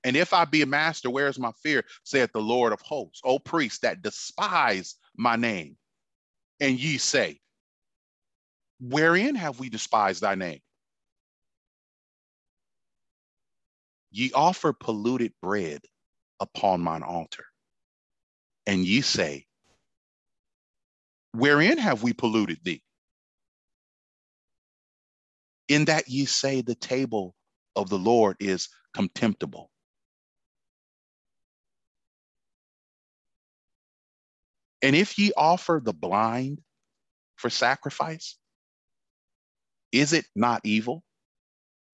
And 0.05 0.15
if 0.15 0.33
I 0.33 0.45
be 0.45 0.61
a 0.61 0.67
master, 0.67 1.09
where 1.09 1.27
is 1.27 1.39
my 1.39 1.51
fear? 1.63 1.83
saith 2.03 2.31
the 2.31 2.39
Lord 2.39 2.71
of 2.73 2.81
hosts. 2.81 3.21
O 3.23 3.39
priests 3.39 3.79
that 3.79 4.03
despise 4.03 4.95
my 5.17 5.35
name. 5.35 5.77
And 6.59 6.79
ye 6.79 6.99
say, 6.99 7.39
Wherein 8.79 9.33
have 9.33 9.59
we 9.59 9.69
despised 9.69 10.21
thy 10.21 10.35
name? 10.35 10.59
Ye 14.15 14.31
offer 14.33 14.73
polluted 14.73 15.33
bread 15.41 15.81
upon 16.39 16.81
mine 16.81 17.03
altar. 17.03 17.45
And 18.67 18.85
ye 18.85 19.01
say, 19.01 19.47
Wherein 21.33 21.77
have 21.79 22.03
we 22.03 22.13
polluted 22.13 22.59
thee? 22.63 22.83
In 25.69 25.85
that 25.85 26.09
ye 26.09 26.25
say 26.25 26.61
the 26.61 26.75
table 26.75 27.35
of 27.75 27.89
the 27.89 27.99
Lord 27.99 28.37
is 28.39 28.69
contemptible. 28.93 29.71
And 34.83 34.95
if 34.95 35.19
ye 35.19 35.33
offer 35.37 35.81
the 35.83 35.93
blind 35.93 36.61
for 37.37 37.49
sacrifice, 37.51 38.37
is 39.93 40.13
it 40.13 40.25
not 40.35 40.61
evil? 40.65 41.04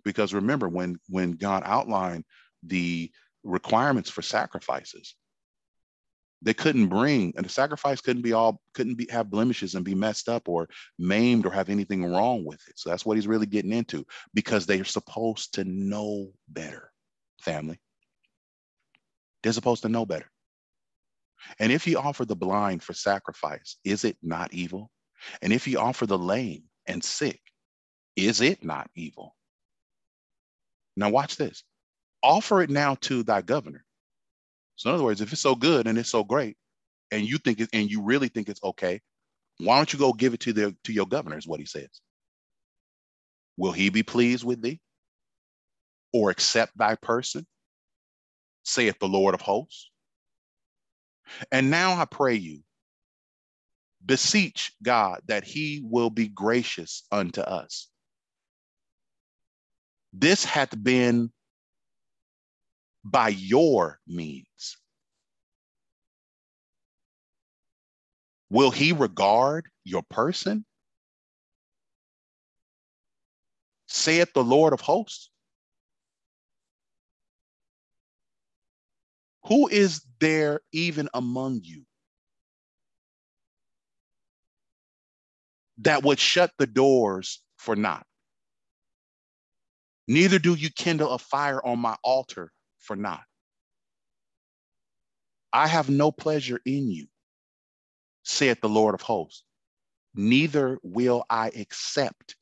Because 0.04 0.34
remember 0.34 0.68
when 0.68 0.98
when 1.10 1.32
god 1.32 1.64
outlined 1.66 2.24
the 2.64 3.12
requirements 3.44 4.10
for 4.10 4.22
sacrifices 4.22 5.16
they 6.42 6.54
couldn't 6.54 6.88
bring 6.88 7.34
and 7.36 7.46
the 7.46 7.50
sacrifice 7.50 8.02
couldn't 8.02 8.24
be 8.24 8.34
all 8.34 8.62
couldn't 8.74 8.96
be 8.96 9.08
have 9.10 9.30
blemishes 9.30 9.76
and 9.76 9.86
be 9.86 9.94
messed 9.94 10.28
up 10.28 10.50
or 10.50 10.68
maimed 10.98 11.46
or 11.46 11.52
have 11.52 11.70
anything 11.70 12.04
wrong 12.04 12.44
with 12.44 12.62
it. 12.68 12.78
So 12.78 12.90
that's 12.90 13.06
what 13.06 13.18
he's 13.18 13.28
really 13.28 13.46
getting 13.46 13.72
into 13.72 14.06
because 14.34 14.66
they're 14.66 14.84
supposed 14.84 15.54
to 15.56 15.64
know 15.64 16.32
better 16.48 16.92
family. 17.42 17.80
They're 19.44 19.54
supposed 19.54 19.84
to 19.84 19.90
know 19.90 20.06
better. 20.06 20.30
And 21.60 21.72
if 21.72 21.84
he 21.84 21.96
offer 21.96 22.26
the 22.26 22.36
blind 22.36 22.84
for 22.84 22.94
sacrifice 22.94 23.78
is 23.84 24.04
it 24.04 24.18
not 24.22 24.54
evil? 24.54 24.90
And 25.42 25.54
if 25.54 25.66
he 25.66 25.76
offer 25.76 26.08
the 26.08 26.18
lame 26.18 26.64
and 26.88 27.04
sick 27.04 27.40
is 28.16 28.42
it 28.42 28.64
not 28.64 28.90
evil 28.96 29.36
now, 30.96 31.10
watch 31.10 31.38
this. 31.38 31.64
Offer 32.24 32.62
it 32.62 32.70
now 32.70 32.96
to 33.02 33.24
thy 33.24 33.42
governor. 33.42 33.84
So, 34.76 34.90
in 34.90 34.96
other 34.96 35.04
words, 35.04 35.22
if 35.22 35.32
it's 35.32 35.42
so 35.42 35.56
good 35.56 35.88
and 35.88 35.98
it's 35.98 36.10
so 36.10 36.24
great, 36.24 36.58
and 37.12 37.28
you 37.28 37.38
think 37.38 37.60
it, 37.60 37.70
and 37.74 37.90
you 37.90 38.02
really 38.02 38.28
think 38.28 38.50
it's 38.50 38.64
okay, 38.64 39.02
why 39.58 39.78
don't 39.78 39.92
you 39.92 40.00
go 40.00 40.14
give 40.14 40.34
it 40.34 40.40
to 40.42 40.54
the 40.54 40.76
to 40.86 40.94
your 40.94 41.06
governor? 41.06 41.38
Is 41.38 41.48
what 41.48 41.60
he 41.60 41.66
says. 41.66 41.90
Will 43.58 43.72
he 43.72 43.90
be 43.90 44.04
pleased 44.04 44.44
with 44.44 44.62
thee, 44.62 44.80
or 46.14 46.30
accept 46.30 46.78
thy 46.78 46.96
person? 46.96 47.46
Saith 48.64 49.00
the 49.00 49.08
Lord 49.08 49.34
of 49.34 49.42
hosts. 49.42 49.90
And 51.52 51.72
now 51.72 51.94
I 51.94 52.06
pray 52.06 52.36
you, 52.36 52.62
beseech 54.06 54.74
God 54.84 55.22
that 55.28 55.44
he 55.44 55.82
will 55.84 56.10
be 56.10 56.28
gracious 56.28 57.04
unto 57.12 57.42
us 57.42 57.91
this 60.14 60.44
hath 60.46 60.72
been 60.84 61.32
by 63.04 63.30
your 63.30 64.00
means. 64.08 64.78
Will 68.50 68.72
he 68.72 68.92
regard 68.92 69.70
your 69.84 70.04
person? 70.04 70.66
saith 73.92 74.34
the 74.34 74.44
Lord 74.44 74.74
of 74.74 74.82
hosts. 74.82 75.30
Who 79.46 79.68
is 79.68 80.06
there 80.20 80.62
even 80.72 81.10
among 81.14 81.62
you 81.64 81.84
that 85.80 86.04
would 86.04 86.20
shut 86.20 86.52
the 86.58 86.68
doors 86.68 87.42
for 87.58 87.76
naught? 87.76 88.06
Neither 90.12 90.40
do 90.40 90.56
you 90.56 90.70
kindle 90.70 91.12
a 91.12 91.18
fire 91.18 91.66
on 91.66 91.80
my 91.80 91.96
altar 92.04 92.52
for 92.80 92.98
naught. 92.98 93.24
I 95.54 95.68
have 95.68 95.90
no 95.90 96.12
pleasure 96.12 96.60
in 96.66 96.92
you, 96.92 97.08
saith 98.24 98.60
the 98.60 98.68
Lord 98.68 98.94
of 98.94 99.02
hosts. 99.02 99.46
Neither 100.14 100.80
will 100.84 101.24
I 101.30 101.48
accept 101.56 102.36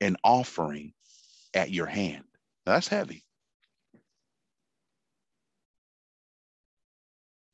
an 0.00 0.16
offering 0.24 0.94
at 1.52 1.70
your 1.70 1.84
hand. 1.84 2.24
That's 2.64 2.88
heavy. 2.88 3.26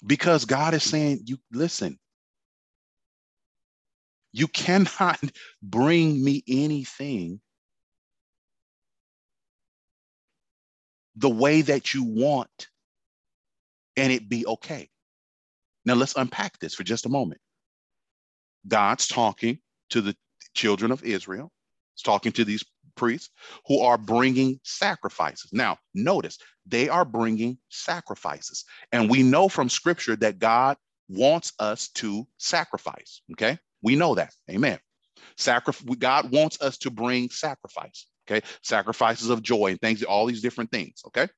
Because 0.06 0.44
God 0.44 0.72
is 0.72 0.84
saying, 0.84 1.22
you 1.24 1.38
listen, 1.50 1.98
you 4.30 4.46
cannot 4.46 5.18
bring 5.64 6.22
me 6.22 6.44
anything 6.46 7.40
the 11.16 11.30
way 11.30 11.62
that 11.62 11.94
you 11.94 12.04
want 12.04 12.68
and 13.96 14.12
it 14.12 14.28
be 14.28 14.46
okay. 14.46 14.88
Now 15.84 15.94
let's 15.94 16.16
unpack 16.16 16.58
this 16.58 16.74
for 16.74 16.84
just 16.84 17.06
a 17.06 17.10
moment. 17.10 17.40
God's 18.66 19.06
talking 19.06 19.58
to 19.90 20.00
the 20.00 20.16
children 20.54 20.90
of 20.90 21.04
Israel. 21.04 21.52
He's 21.94 22.02
talking 22.02 22.32
to 22.32 22.44
these 22.44 22.64
priests 22.96 23.30
who 23.66 23.80
are 23.80 23.98
bringing 23.98 24.58
sacrifices. 24.64 25.50
Now, 25.52 25.78
notice 25.94 26.38
they 26.66 26.88
are 26.88 27.04
bringing 27.04 27.58
sacrifices. 27.68 28.64
And 28.92 29.08
we 29.08 29.22
know 29.22 29.48
from 29.48 29.68
scripture 29.68 30.16
that 30.16 30.38
God 30.38 30.76
wants 31.08 31.52
us 31.58 31.88
to 31.88 32.26
sacrifice. 32.38 33.22
Okay. 33.32 33.58
We 33.82 33.96
know 33.96 34.16
that. 34.16 34.34
Amen. 34.50 34.78
Sacrifice. 35.36 35.96
God 35.98 36.32
wants 36.32 36.60
us 36.60 36.78
to 36.78 36.90
bring 36.90 37.30
sacrifice. 37.30 38.06
Okay. 38.28 38.46
Sacrifices 38.62 39.30
of 39.30 39.42
joy 39.42 39.68
and 39.68 39.80
things, 39.80 40.02
all 40.02 40.26
these 40.26 40.42
different 40.42 40.70
things. 40.70 41.02
Okay. 41.06 41.28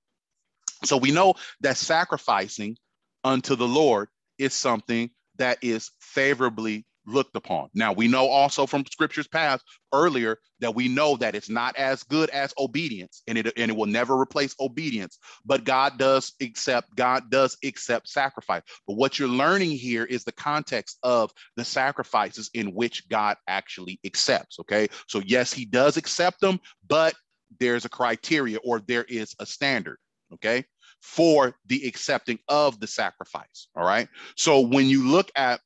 So 0.84 0.96
we 0.96 1.10
know 1.10 1.34
that 1.60 1.76
sacrificing 1.76 2.76
unto 3.24 3.56
the 3.56 3.68
Lord 3.68 4.08
is 4.38 4.54
something 4.54 5.10
that 5.36 5.58
is 5.62 5.90
favorably 6.00 6.84
looked 7.08 7.36
upon. 7.36 7.68
Now, 7.74 7.92
we 7.92 8.08
know 8.08 8.28
also 8.28 8.66
from 8.66 8.84
scriptures 8.86 9.26
past 9.26 9.64
earlier 9.92 10.38
that 10.60 10.74
we 10.74 10.88
know 10.88 11.16
that 11.16 11.34
it's 11.34 11.48
not 11.48 11.76
as 11.76 12.02
good 12.04 12.30
as 12.30 12.52
obedience 12.58 13.22
and 13.26 13.38
it, 13.38 13.52
and 13.56 13.70
it 13.70 13.76
will 13.76 13.86
never 13.86 14.18
replace 14.18 14.54
obedience, 14.60 15.18
but 15.44 15.64
God 15.64 15.98
does 15.98 16.32
accept, 16.40 16.94
God 16.94 17.30
does 17.30 17.56
accept 17.64 18.08
sacrifice. 18.08 18.62
But 18.86 18.96
what 18.96 19.18
you're 19.18 19.28
learning 19.28 19.70
here 19.72 20.04
is 20.04 20.24
the 20.24 20.32
context 20.32 20.98
of 21.02 21.30
the 21.56 21.64
sacrifices 21.64 22.50
in 22.54 22.74
which 22.74 23.08
God 23.08 23.36
actually 23.46 23.98
accepts. 24.04 24.58
Okay. 24.60 24.88
So, 25.06 25.22
yes, 25.24 25.52
he 25.52 25.64
does 25.64 25.96
accept 25.96 26.40
them, 26.40 26.60
but 26.86 27.14
there's 27.60 27.84
a 27.84 27.90
criteria 27.90 28.58
or 28.58 28.80
there 28.80 29.04
is 29.04 29.34
a 29.38 29.46
standard. 29.46 29.98
Okay 30.34 30.64
for 31.00 31.54
the 31.66 31.86
accepting 31.86 32.38
of 32.48 32.80
the 32.80 32.86
sacrifice. 32.86 33.68
All 33.76 33.84
right. 33.84 34.08
So 34.36 34.60
when 34.60 34.86
you 34.86 35.08
look 35.08 35.30
at 35.36 35.60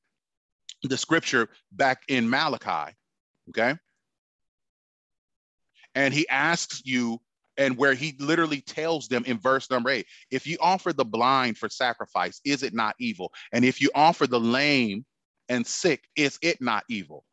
the 0.82 0.96
scripture 0.96 1.48
back 1.72 2.02
in 2.08 2.28
Malachi, 2.28 2.94
okay? 3.50 3.76
And 5.94 6.12
he 6.12 6.28
asks 6.28 6.82
you, 6.84 7.20
and 7.58 7.76
where 7.76 7.94
he 7.94 8.14
literally 8.18 8.62
tells 8.62 9.08
them 9.08 9.24
in 9.26 9.38
verse 9.38 9.70
number 9.70 9.90
eight, 9.90 10.06
if 10.30 10.46
you 10.46 10.56
offer 10.60 10.92
the 10.92 11.04
blind 11.04 11.58
for 11.58 11.68
sacrifice, 11.68 12.40
is 12.44 12.62
it 12.62 12.72
not 12.72 12.94
evil? 12.98 13.32
And 13.52 13.64
if 13.64 13.80
you 13.80 13.90
offer 13.94 14.26
the 14.26 14.40
lame 14.40 15.04
and 15.48 15.66
sick, 15.66 16.08
is 16.16 16.38
it 16.40 16.62
not 16.62 16.84
evil? 16.88 17.24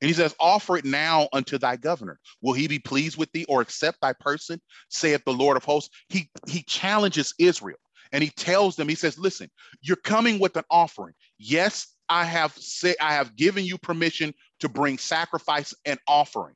And 0.00 0.08
he 0.08 0.14
says, 0.14 0.34
Offer 0.38 0.78
it 0.78 0.84
now 0.84 1.28
unto 1.32 1.58
thy 1.58 1.76
governor. 1.76 2.18
Will 2.40 2.52
he 2.52 2.68
be 2.68 2.78
pleased 2.78 3.16
with 3.16 3.30
thee 3.32 3.44
or 3.48 3.60
accept 3.60 4.00
thy 4.00 4.12
person? 4.12 4.60
saith 4.90 5.24
the 5.24 5.32
Lord 5.32 5.56
of 5.56 5.64
hosts. 5.64 5.90
He, 6.08 6.30
he 6.46 6.62
challenges 6.62 7.34
Israel 7.38 7.78
and 8.12 8.22
he 8.22 8.30
tells 8.30 8.76
them, 8.76 8.88
He 8.88 8.94
says, 8.94 9.18
Listen, 9.18 9.50
you're 9.80 9.96
coming 9.96 10.38
with 10.38 10.56
an 10.56 10.64
offering. 10.70 11.14
Yes, 11.38 11.88
I 12.08 12.24
have 12.24 12.52
said 12.52 12.96
I 13.00 13.14
have 13.14 13.36
given 13.36 13.64
you 13.64 13.78
permission 13.78 14.34
to 14.60 14.68
bring 14.68 14.98
sacrifice 14.98 15.74
and 15.84 15.98
offering. 16.06 16.54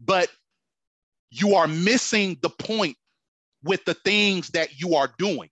But 0.00 0.28
you 1.30 1.54
are 1.54 1.68
missing 1.68 2.38
the 2.42 2.50
point 2.50 2.96
with 3.62 3.84
the 3.84 3.94
things 3.94 4.50
that 4.50 4.80
you 4.80 4.96
are 4.96 5.12
doing 5.18 5.50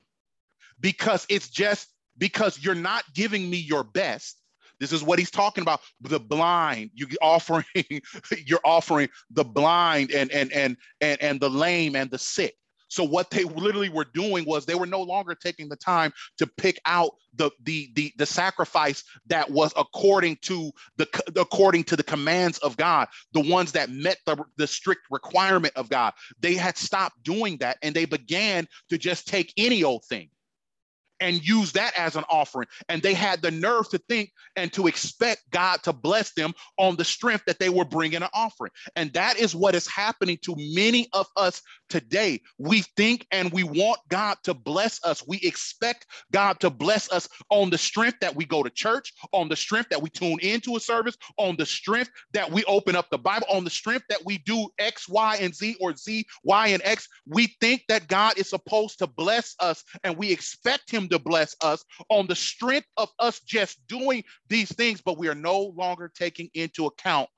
because 0.81 1.27
it's 1.29 1.49
just 1.49 1.89
because 2.19 2.63
you're 2.63 2.75
not 2.75 3.05
giving 3.15 3.49
me 3.49 3.57
your 3.57 3.85
best. 3.85 4.41
This 4.79 4.93
is 4.93 5.03
what 5.03 5.19
he's 5.19 5.31
talking 5.31 5.63
about. 5.63 5.81
The 6.01 6.19
blind, 6.19 6.91
you 6.95 7.07
offering, 7.21 7.65
you're 8.47 8.61
offering 8.65 9.09
the 9.31 9.45
blind 9.45 10.11
and 10.11 10.31
and 10.33 10.51
and 10.53 10.77
and 11.01 11.21
and 11.21 11.41
the 11.41 11.51
lame 11.51 11.95
and 11.97 12.11
the 12.11 12.19
sick. 12.19 12.55
So 12.91 13.05
what 13.05 13.31
they 13.31 13.45
literally 13.45 13.89
were 13.89 14.05
doing 14.05 14.45
was 14.45 14.67
they 14.67 14.75
were 14.75 14.87
no 14.87 15.01
longer 15.03 15.35
taking 15.35 15.69
the 15.69 15.77
time 15.77 16.13
to 16.39 16.47
pick 16.47 16.81
out 16.85 17.13
the 17.35 17.51
the 17.63 17.89
the, 17.95 18.13
the 18.19 18.27
sacrifice 18.27 19.05
that 19.29 19.51
was 19.51 19.73
according 19.77 20.37
to 20.43 20.71
the 20.97 21.09
according 21.37 21.85
to 21.85 21.97
the 21.97 22.03
commands 22.03 22.59
of 22.59 22.77
God, 22.77 23.09
the 23.33 23.49
ones 23.49 23.73
that 23.73 23.91
met 23.91 24.19
the, 24.27 24.37
the 24.57 24.67
strict 24.67 25.03
requirement 25.11 25.73
of 25.77 25.89
God. 25.89 26.13
They 26.41 26.55
had 26.55 26.77
stopped 26.77 27.23
doing 27.23 27.57
that 27.59 27.79
and 27.83 27.95
they 27.95 28.05
began 28.05 28.67
to 28.91 28.99
just 28.99 29.29
take 29.29 29.53
any 29.57 29.85
old 29.85 30.05
thing 30.05 30.29
and 31.21 31.47
use 31.47 31.73
that 31.73 31.93
as 31.97 32.17
an 32.17 32.25
offering. 32.29 32.69
And 32.89 33.03
they 33.03 33.15
had 33.15 33.43
the 33.43 33.51
nerve 33.51 33.89
to 33.91 33.99
think 34.09 34.33
and 34.57 34.73
to 34.73 34.87
expect 34.87 35.51
God 35.51 35.83
to 35.85 35.93
bless 35.93 36.33
them 36.33 36.55
on 36.79 36.97
the 36.97 37.05
strength 37.05 37.45
that 37.47 37.59
they 37.59 37.69
were 37.69 37.85
bringing 37.85 38.23
an 38.23 38.29
offering. 38.35 38.73
And 38.97 39.13
that 39.13 39.39
is 39.39 39.55
what 39.55 39.75
is 39.75 39.87
happening 39.87 40.39
to 40.43 40.55
many 40.57 41.09
of 41.13 41.27
us 41.37 41.63
today. 41.89 42.41
We 42.59 42.85
think 42.97 43.27
and 43.31 43.53
we 43.53 43.65
want 43.65 44.01
God 44.09 44.39
to 44.45 44.55
bless 44.55 45.05
us. 45.05 45.27
We 45.27 45.39
expect 45.39 46.07
God 46.33 46.61
to 46.61 46.71
bless 46.71 47.11
us 47.13 47.29
on 47.51 47.71
the 47.71 47.79
strength 47.79 48.19
that 48.21 48.35
we 48.35 48.45
go 48.45 48.63
to 48.63 48.71
church, 48.71 49.13
on 49.33 49.49
the 49.49 49.57
strength 49.57 49.91
that 49.91 50.01
we 50.01 50.09
tune 50.11 50.39
into 50.41 50.77
a 50.77 50.81
service, 50.81 51.17
on 51.37 51.57
the 51.57 51.67
strength 51.67 52.11
that 52.33 52.51
we 52.51 52.65
open 52.65 52.97
up 52.97 53.11
the 53.11 53.19
Bible, 53.19 53.47
on 53.51 53.65
the 53.65 53.71
strength 53.71 54.07
that 54.09 54.25
we 54.25 54.39
do 54.39 54.69
X, 54.79 55.09
Y, 55.09 55.39
and 55.41 55.55
Z 55.55 55.77
or 55.81 55.95
Z, 55.95 56.25
Y, 56.45 56.67
and 56.69 56.83
X. 56.85 57.09
We 57.27 57.49
think 57.61 57.83
that 57.89 58.09
God 58.09 58.39
is 58.39 58.49
supposed 58.49 58.99
to 59.01 59.07
bless 59.07 59.55
us 59.61 59.85
and 60.05 60.17
we 60.17 60.31
expect 60.31 60.91
Him 60.91 61.09
to 61.11 61.19
bless 61.19 61.55
us 61.63 61.85
on 62.09 62.27
the 62.27 62.35
strength 62.35 62.87
of 62.97 63.11
us 63.19 63.41
just 63.41 63.79
doing 63.87 64.25
these 64.49 64.75
things, 64.75 65.01
but 65.01 65.19
we 65.19 65.29
are 65.29 65.35
no 65.35 65.73
longer 65.77 66.11
taking 66.15 66.51
into 66.55 66.87
account 66.87 67.29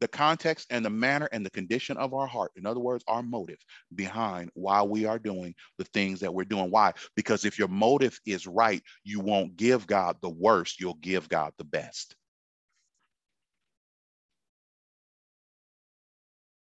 the 0.00 0.08
context 0.08 0.66
and 0.70 0.84
the 0.84 0.90
manner 0.90 1.28
and 1.30 1.44
the 1.44 1.50
condition 1.50 1.96
of 1.98 2.14
our 2.14 2.26
heart. 2.26 2.52
In 2.56 2.66
other 2.66 2.80
words, 2.80 3.04
our 3.06 3.22
motive 3.22 3.58
behind 3.94 4.50
why 4.54 4.82
we 4.82 5.04
are 5.04 5.18
doing 5.18 5.54
the 5.78 5.84
things 5.84 6.20
that 6.20 6.32
we're 6.32 6.44
doing. 6.44 6.70
Why? 6.70 6.94
Because 7.16 7.44
if 7.44 7.58
your 7.58 7.68
motive 7.68 8.18
is 8.26 8.46
right, 8.46 8.82
you 9.04 9.20
won't 9.20 9.56
give 9.56 9.86
God 9.86 10.16
the 10.22 10.30
worst, 10.30 10.80
you'll 10.80 10.94
give 10.94 11.28
God 11.28 11.52
the 11.58 11.64
best. 11.64 12.16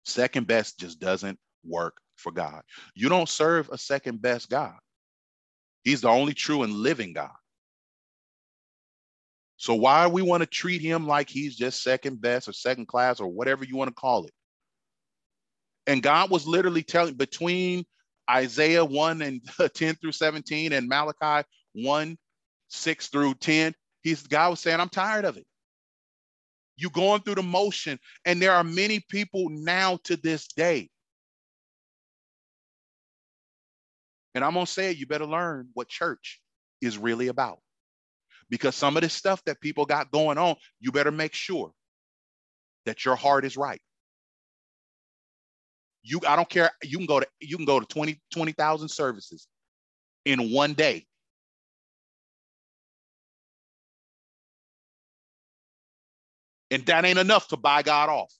Second 0.04 0.46
best 0.46 0.78
just 0.78 1.00
doesn't 1.00 1.38
work 1.64 1.96
for 2.16 2.32
God. 2.32 2.62
You 2.94 3.08
don't 3.08 3.28
serve 3.28 3.68
a 3.70 3.78
second 3.78 4.22
best 4.22 4.48
God. 4.48 4.74
He's 5.84 6.00
the 6.00 6.08
only 6.08 6.34
true 6.34 6.62
and 6.62 6.72
living 6.72 7.12
God. 7.12 7.30
So 9.56 9.74
why 9.74 10.06
we 10.06 10.20
want 10.20 10.42
to 10.42 10.46
treat 10.46 10.82
him 10.82 11.06
like 11.06 11.30
he's 11.30 11.56
just 11.56 11.82
second 11.82 12.20
best 12.20 12.48
or 12.48 12.52
second 12.52 12.88
class 12.88 13.20
or 13.20 13.28
whatever 13.28 13.64
you 13.64 13.76
want 13.76 13.88
to 13.88 13.94
call 13.94 14.24
it? 14.24 14.32
And 15.86 16.02
God 16.02 16.30
was 16.30 16.46
literally 16.46 16.82
telling 16.82 17.14
between 17.14 17.84
Isaiah 18.28 18.84
1 18.84 19.22
and 19.22 19.40
10 19.74 19.94
through 19.96 20.12
17 20.12 20.72
and 20.72 20.88
Malachi 20.88 21.46
1, 21.74 22.18
6 22.68 23.08
through 23.08 23.34
10, 23.34 23.74
he's 24.02 24.22
God 24.26 24.50
was 24.50 24.60
saying, 24.60 24.80
I'm 24.80 24.88
tired 24.88 25.24
of 25.24 25.36
it. 25.36 25.46
You're 26.76 26.90
going 26.90 27.22
through 27.22 27.36
the 27.36 27.42
motion, 27.42 27.98
and 28.26 28.42
there 28.42 28.52
are 28.52 28.64
many 28.64 29.00
people 29.08 29.48
now 29.48 29.98
to 30.04 30.16
this 30.16 30.48
day 30.48 30.90
And 34.36 34.44
I'm 34.44 34.52
going 34.52 34.66
to 34.66 34.70
say, 34.70 34.92
you 34.92 35.06
better 35.06 35.24
learn 35.24 35.70
what 35.72 35.88
church 35.88 36.42
is 36.82 36.98
really 36.98 37.28
about. 37.28 37.58
Because 38.50 38.76
some 38.76 38.94
of 38.98 39.02
this 39.02 39.14
stuff 39.14 39.42
that 39.46 39.62
people 39.62 39.86
got 39.86 40.10
going 40.10 40.36
on, 40.36 40.56
you 40.78 40.92
better 40.92 41.10
make 41.10 41.32
sure 41.32 41.72
that 42.84 43.02
your 43.06 43.16
heart 43.16 43.46
is 43.46 43.56
right. 43.56 43.80
You, 46.02 46.20
I 46.28 46.36
don't 46.36 46.50
care. 46.50 46.70
You 46.82 46.98
can 46.98 47.06
go 47.06 47.18
to, 47.18 47.26
you 47.40 47.56
can 47.56 47.64
go 47.64 47.80
to 47.80 47.86
20, 47.86 48.20
20,000 48.30 48.88
services 48.90 49.48
in 50.26 50.52
one 50.52 50.74
day. 50.74 51.06
And 56.70 56.84
that 56.86 57.06
ain't 57.06 57.18
enough 57.18 57.48
to 57.48 57.56
buy 57.56 57.82
God 57.82 58.10
off. 58.10 58.34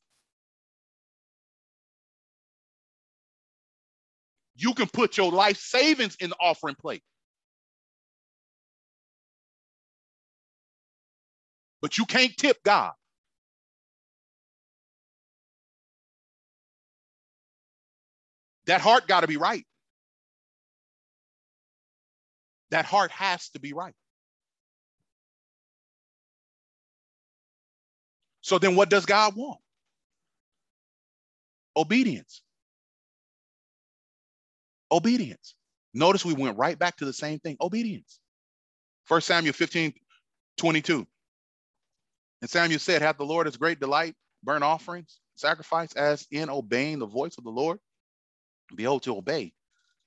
You 4.57 4.75
can 4.75 4.89
put 4.89 5.17
your 5.19 5.33
life 5.33 5.59
savings 5.59 6.17
in 6.21 6.31
the 6.31 6.37
offering 6.41 6.77
plate. 6.77 7.03
But 11.83 11.99
you 11.99 12.07
can't 12.07 12.37
tip 12.37 12.63
God. 12.65 12.93
That 18.67 18.81
heart 18.81 19.09
got 19.09 19.23
to 19.23 19.27
be 19.29 19.37
right. 19.39 19.65
That 22.71 22.85
heart 22.87 23.11
has 23.13 23.51
to 23.51 23.61
be 23.61 23.73
right. 23.75 23.95
So 28.43 28.59
then 28.59 28.77
what 28.77 28.91
does 28.91 29.07
God 29.07 29.37
want? 29.37 29.61
Obedience. 31.77 32.43
Obedience. 34.97 35.55
Notice 35.93 36.25
we 36.25 36.33
went 36.33 36.57
right 36.57 36.79
back 36.79 36.97
to 36.97 37.05
the 37.05 37.13
same 37.13 37.39
thing 37.39 37.57
obedience. 37.61 38.19
First 39.05 39.27
Samuel 39.27 39.53
15 39.53 39.93
22. 40.57 41.07
And 42.41 42.51
Samuel 42.51 42.81
said, 42.81 43.03
Hath 43.03 43.19
the 43.19 43.25
Lord 43.25 43.47
his 43.47 43.59
great 43.59 43.79
delight, 43.79 44.15
burnt 44.43 44.65
offerings, 44.65 45.21
sacrifice, 45.35 45.93
as 45.95 46.27
in 46.31 46.49
obeying 46.49 46.99
the 46.99 47.07
voice 47.07 47.37
of 47.37 47.45
the 47.45 47.51
Lord? 47.51 47.79
Behold, 48.75 49.03
to 49.03 49.17
obey 49.17 49.53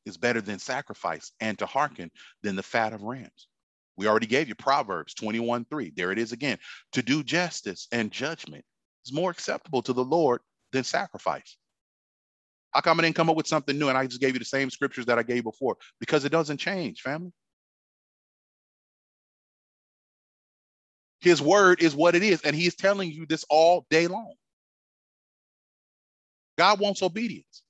is 0.06 0.18
better 0.18 0.42
than 0.42 0.58
sacrifice, 0.58 1.32
and 1.40 1.60
to 1.60 1.68
hearken 1.68 2.10
than 2.42 2.56
the 2.56 2.64
fat 2.64 2.94
of 2.94 3.04
rams. 3.04 3.48
We 3.96 4.08
already 4.08 4.28
gave 4.28 4.48
you 4.48 4.56
Proverbs 4.56 5.14
21 5.14 5.66
3. 5.66 5.94
There 5.96 6.12
it 6.12 6.18
is 6.18 6.32
again. 6.32 6.58
To 6.94 7.04
do 7.04 7.24
justice 7.24 7.88
and 7.92 8.12
judgment 8.12 8.66
is 9.06 9.14
more 9.14 9.30
acceptable 9.30 9.82
to 9.84 9.94
the 9.94 10.04
Lord 10.04 10.42
than 10.72 10.84
sacrifice. 10.84 11.58
How 12.72 12.82
come 12.82 13.00
I 13.00 13.04
didn't 13.04 13.16
come 13.16 13.30
up 13.30 13.36
with 13.36 13.48
something 13.48 13.78
new 13.78 13.90
and 13.90 13.98
I 13.98 14.06
just 14.06 14.22
gave 14.22 14.34
you 14.34 14.40
the 14.40 14.46
same 14.46 14.70
scriptures 14.70 15.06
that 15.08 15.18
I 15.18 15.24
gave 15.24 15.44
before? 15.44 15.78
Because 16.00 16.26
it 16.26 16.32
doesn't 16.32 16.58
change, 16.58 17.02
family. 17.02 17.32
His 21.22 21.42
word 21.42 21.82
is 21.82 21.96
what 21.96 22.16
it 22.16 22.24
is, 22.24 22.42
and 22.44 22.56
he's 22.56 22.76
telling 22.76 23.12
you 23.12 23.26
this 23.26 23.44
all 23.50 23.86
day 23.90 24.08
long. 24.08 24.34
God 26.58 26.80
wants 26.80 27.02
obedience. 27.02 27.64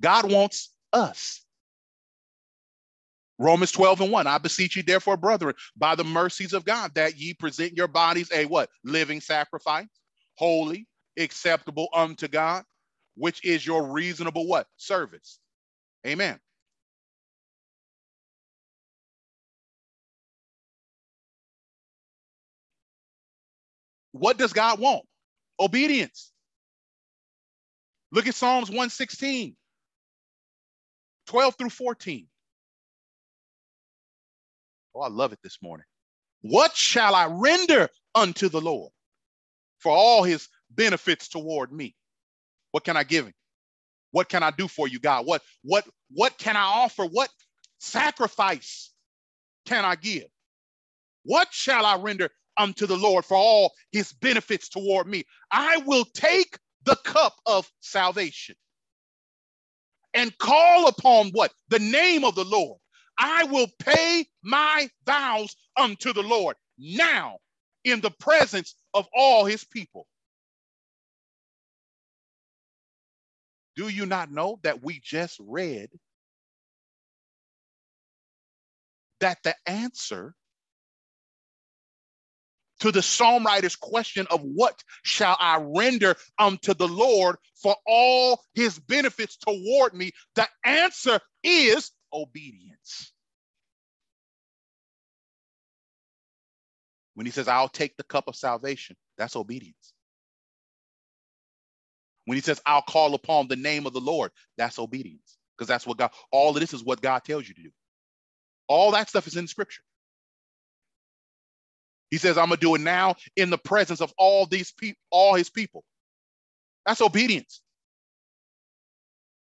God 0.00 0.30
wants 0.30 0.70
us. 0.92 1.40
Romans 3.38 3.72
12 3.72 4.02
and 4.02 4.12
1. 4.12 4.26
I 4.26 4.38
beseech 4.38 4.76
you, 4.76 4.82
therefore, 4.82 5.16
brethren, 5.16 5.54
by 5.76 5.94
the 5.94 6.04
mercies 6.04 6.52
of 6.52 6.64
God, 6.64 6.94
that 6.94 7.18
ye 7.18 7.34
present 7.34 7.76
your 7.76 7.88
bodies 7.88 8.30
a 8.32 8.44
what? 8.44 8.70
Living 8.84 9.20
sacrifice, 9.20 9.88
holy, 10.36 10.86
acceptable 11.18 11.88
unto 11.94 12.28
God, 12.28 12.64
which 13.16 13.44
is 13.44 13.66
your 13.66 13.92
reasonable 13.92 14.46
what? 14.46 14.66
Service. 14.76 15.38
Amen. 16.06 16.38
What 24.12 24.38
does 24.38 24.52
God 24.52 24.78
want? 24.80 25.04
Obedience. 25.60 26.32
Look 28.12 28.26
at 28.28 28.34
Psalms 28.34 28.68
116, 28.70 29.56
12 31.26 31.54
through 31.56 31.70
14. 31.70 32.26
Oh, 34.94 35.00
I 35.00 35.08
love 35.08 35.32
it 35.32 35.40
this 35.42 35.58
morning. 35.62 35.86
What 36.42 36.76
shall 36.76 37.14
I 37.14 37.26
render 37.26 37.88
unto 38.14 38.48
the 38.48 38.60
Lord 38.60 38.92
for 39.80 39.92
all 39.92 40.22
his 40.24 40.48
benefits 40.70 41.28
toward 41.28 41.72
me? 41.72 41.94
What 42.74 42.84
can 42.84 42.96
I 42.96 43.04
give 43.04 43.26
him? 43.26 43.34
What 44.12 44.28
can 44.28 44.42
I 44.42 44.50
do 44.50 44.68
for 44.68 44.88
you, 44.88 44.98
God? 45.00 45.26
What 45.26 45.42
what 45.62 45.86
what 46.12 46.38
can 46.38 46.56
I 46.56 46.64
offer? 46.64 47.04
What 47.04 47.30
sacrifice 47.80 48.92
can 49.66 49.84
I 49.84 49.96
give? 49.96 50.24
What 51.24 51.48
shall 51.52 51.86
I 51.86 51.96
render 51.98 52.30
unto 52.58 52.86
the 52.86 52.96
Lord 52.96 53.24
for 53.24 53.36
all 53.36 53.72
his 53.92 54.12
benefits 54.12 54.68
toward 54.68 55.06
me? 55.06 55.24
I 55.52 55.78
will 55.86 56.04
take 56.14 56.58
the 56.84 56.96
cup 57.04 57.34
of 57.46 57.70
salvation 57.80 58.56
and 60.14 60.36
call 60.38 60.88
upon 60.88 61.30
what? 61.30 61.52
The 61.68 61.78
name 61.80 62.24
of 62.24 62.34
the 62.34 62.44
Lord. 62.44 62.78
I 63.18 63.44
will 63.44 63.68
pay 63.80 64.26
my 64.42 64.88
vows 65.06 65.54
unto 65.76 66.12
the 66.12 66.22
Lord 66.22 66.56
now 66.78 67.38
in 67.84 68.00
the 68.00 68.10
presence 68.10 68.74
of 68.94 69.06
all 69.14 69.44
his 69.44 69.64
people. 69.64 70.06
Do 73.76 73.88
you 73.88 74.06
not 74.06 74.30
know 74.30 74.60
that 74.62 74.82
we 74.82 75.00
just 75.00 75.40
read 75.40 75.88
that 79.20 79.38
the 79.42 79.54
answer 79.66 80.34
to 82.80 82.92
the 82.92 83.00
psalm 83.00 83.46
writer's 83.46 83.76
question 83.76 84.26
of 84.30 84.42
what 84.42 84.82
shall 85.04 85.38
I 85.40 85.58
render 85.58 86.16
unto 86.38 86.74
the 86.74 86.86
Lord 86.86 87.36
for 87.54 87.74
all 87.86 88.42
his 88.52 88.78
benefits 88.78 89.38
toward 89.38 89.94
me, 89.94 90.10
the 90.34 90.46
answer 90.64 91.18
is 91.42 91.90
obedience. 92.12 93.12
When 97.14 97.24
he 97.24 97.32
says, 97.32 97.48
I'll 97.48 97.70
take 97.70 97.96
the 97.96 98.04
cup 98.04 98.28
of 98.28 98.36
salvation, 98.36 98.96
that's 99.16 99.36
obedience. 99.36 99.93
When 102.26 102.36
he 102.36 102.42
says, 102.42 102.60
I'll 102.66 102.82
call 102.82 103.14
upon 103.14 103.48
the 103.48 103.56
name 103.56 103.86
of 103.86 103.92
the 103.92 104.00
Lord, 104.00 104.30
that's 104.56 104.78
obedience. 104.78 105.36
Because 105.56 105.68
that's 105.68 105.86
what 105.86 105.98
God, 105.98 106.10
all 106.32 106.50
of 106.50 106.60
this 106.60 106.74
is 106.74 106.84
what 106.84 107.02
God 107.02 107.24
tells 107.24 107.46
you 107.48 107.54
to 107.54 107.62
do. 107.62 107.70
All 108.68 108.92
that 108.92 109.08
stuff 109.08 109.26
is 109.26 109.36
in 109.36 109.46
scripture. 109.46 109.82
He 112.10 112.18
says, 112.18 112.38
I'm 112.38 112.46
gonna 112.48 112.56
do 112.58 112.74
it 112.74 112.80
now 112.80 113.16
in 113.36 113.50
the 113.50 113.58
presence 113.58 114.00
of 114.00 114.12
all 114.18 114.46
these 114.46 114.72
people, 114.72 115.00
all 115.10 115.34
his 115.34 115.50
people. 115.50 115.84
That's 116.86 117.00
obedience. 117.00 117.62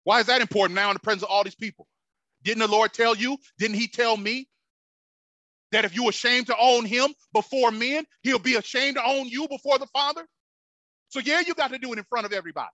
Why 0.05 0.21
is 0.21 0.27
that 0.27 0.41
important 0.41 0.77
now 0.77 0.91
in 0.91 0.95
the 0.95 1.01
presence 1.01 1.23
of 1.25 1.31
all 1.31 1.45
these 1.45 1.55
people? 1.55 1.87
Didn't 2.45 2.61
the 2.61 2.69
Lord 2.69 2.93
tell 2.93 3.17
you? 3.17 3.39
Didn't 3.59 3.77
he 3.77 3.89
tell 3.89 4.17
me 4.17 4.49
that 5.73 5.85
if 5.85 5.95
you 5.95 6.09
ashamed 6.09 6.47
to 6.49 6.57
own 6.59 6.85
him 6.85 7.15
before 7.33 7.71
men, 7.71 8.05
he'll 8.23 8.39
be 8.39 8.57
ashamed 8.57 8.97
to 8.97 9.05
own 9.05 9.29
you 9.29 9.49
before 9.49 9.79
the 9.79 9.87
Father? 9.89 10.27
So, 11.11 11.21
yeah, 11.21 11.43
you 11.47 11.55
got 11.55 11.73
to 11.73 11.79
do 11.79 11.93
it 11.93 11.99
in 11.99 12.05
front 12.05 12.27
of 12.27 12.33
everybody. 12.33 12.69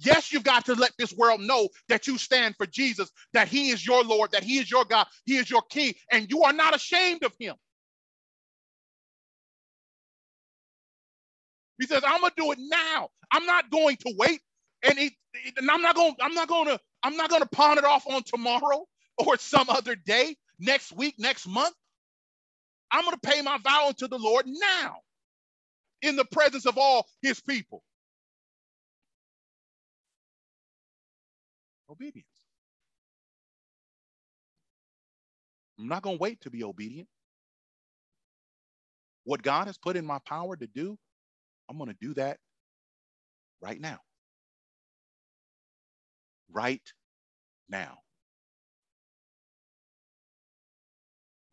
Yes, 0.00 0.32
you've 0.32 0.44
got 0.44 0.66
to 0.66 0.74
let 0.74 0.92
this 0.98 1.12
world 1.14 1.40
know 1.40 1.68
that 1.88 2.06
you 2.08 2.18
stand 2.18 2.56
for 2.56 2.66
Jesus, 2.66 3.10
that 3.32 3.48
he 3.48 3.70
is 3.70 3.86
your 3.86 4.04
Lord, 4.04 4.32
that 4.32 4.44
he 4.44 4.58
is 4.58 4.70
your 4.70 4.84
God, 4.84 5.06
he 5.24 5.36
is 5.36 5.50
your 5.50 5.62
King, 5.62 5.94
and 6.12 6.30
you 6.30 6.44
are 6.44 6.52
not 6.52 6.74
ashamed 6.76 7.24
of 7.24 7.32
him. 7.38 7.54
He 11.80 11.86
says, 11.86 12.02
I'm 12.06 12.22
gonna 12.22 12.32
do 12.36 12.52
it 12.52 12.58
now. 12.60 13.10
I'm 13.32 13.46
not 13.46 13.70
going 13.70 13.96
to 13.98 14.14
wait. 14.18 14.40
And, 14.84 14.98
it, 14.98 15.14
and 15.58 15.70
I'm 15.70 15.82
not 15.82 15.96
gonna, 15.96 16.14
I'm 16.20 16.34
not 16.34 16.48
gonna, 16.48 16.78
I'm 17.02 17.16
not 17.16 17.30
gonna 17.30 17.46
pawn 17.46 17.78
it 17.78 17.84
off 17.84 18.06
on 18.08 18.22
tomorrow 18.24 18.86
or 19.18 19.38
some 19.38 19.70
other 19.70 19.96
day, 19.96 20.36
next 20.60 20.92
week, 20.92 21.16
next 21.18 21.46
month. 21.48 21.74
I'm 22.92 23.04
gonna 23.04 23.18
pay 23.18 23.42
my 23.42 23.58
vow 23.58 23.88
unto 23.88 24.08
the 24.08 24.18
Lord 24.18 24.46
now 24.48 24.98
in 26.04 26.16
the 26.16 26.26
presence 26.26 26.66
of 26.66 26.78
all 26.78 27.08
his 27.22 27.40
people. 27.40 27.82
Obedience. 31.90 32.26
I'm 35.78 35.88
not 35.88 36.02
going 36.02 36.18
to 36.18 36.22
wait 36.22 36.40
to 36.42 36.50
be 36.50 36.64
obedient. 36.64 37.08
What 39.24 39.42
God 39.42 39.66
has 39.68 39.78
put 39.78 39.96
in 39.96 40.06
my 40.06 40.18
power 40.26 40.56
to 40.56 40.66
do, 40.68 40.98
I'm 41.70 41.78
going 41.78 41.90
to 41.90 41.96
do 42.00 42.14
that 42.14 42.38
right 43.62 43.80
now. 43.80 43.98
Right 46.52 46.82
now. 47.68 47.98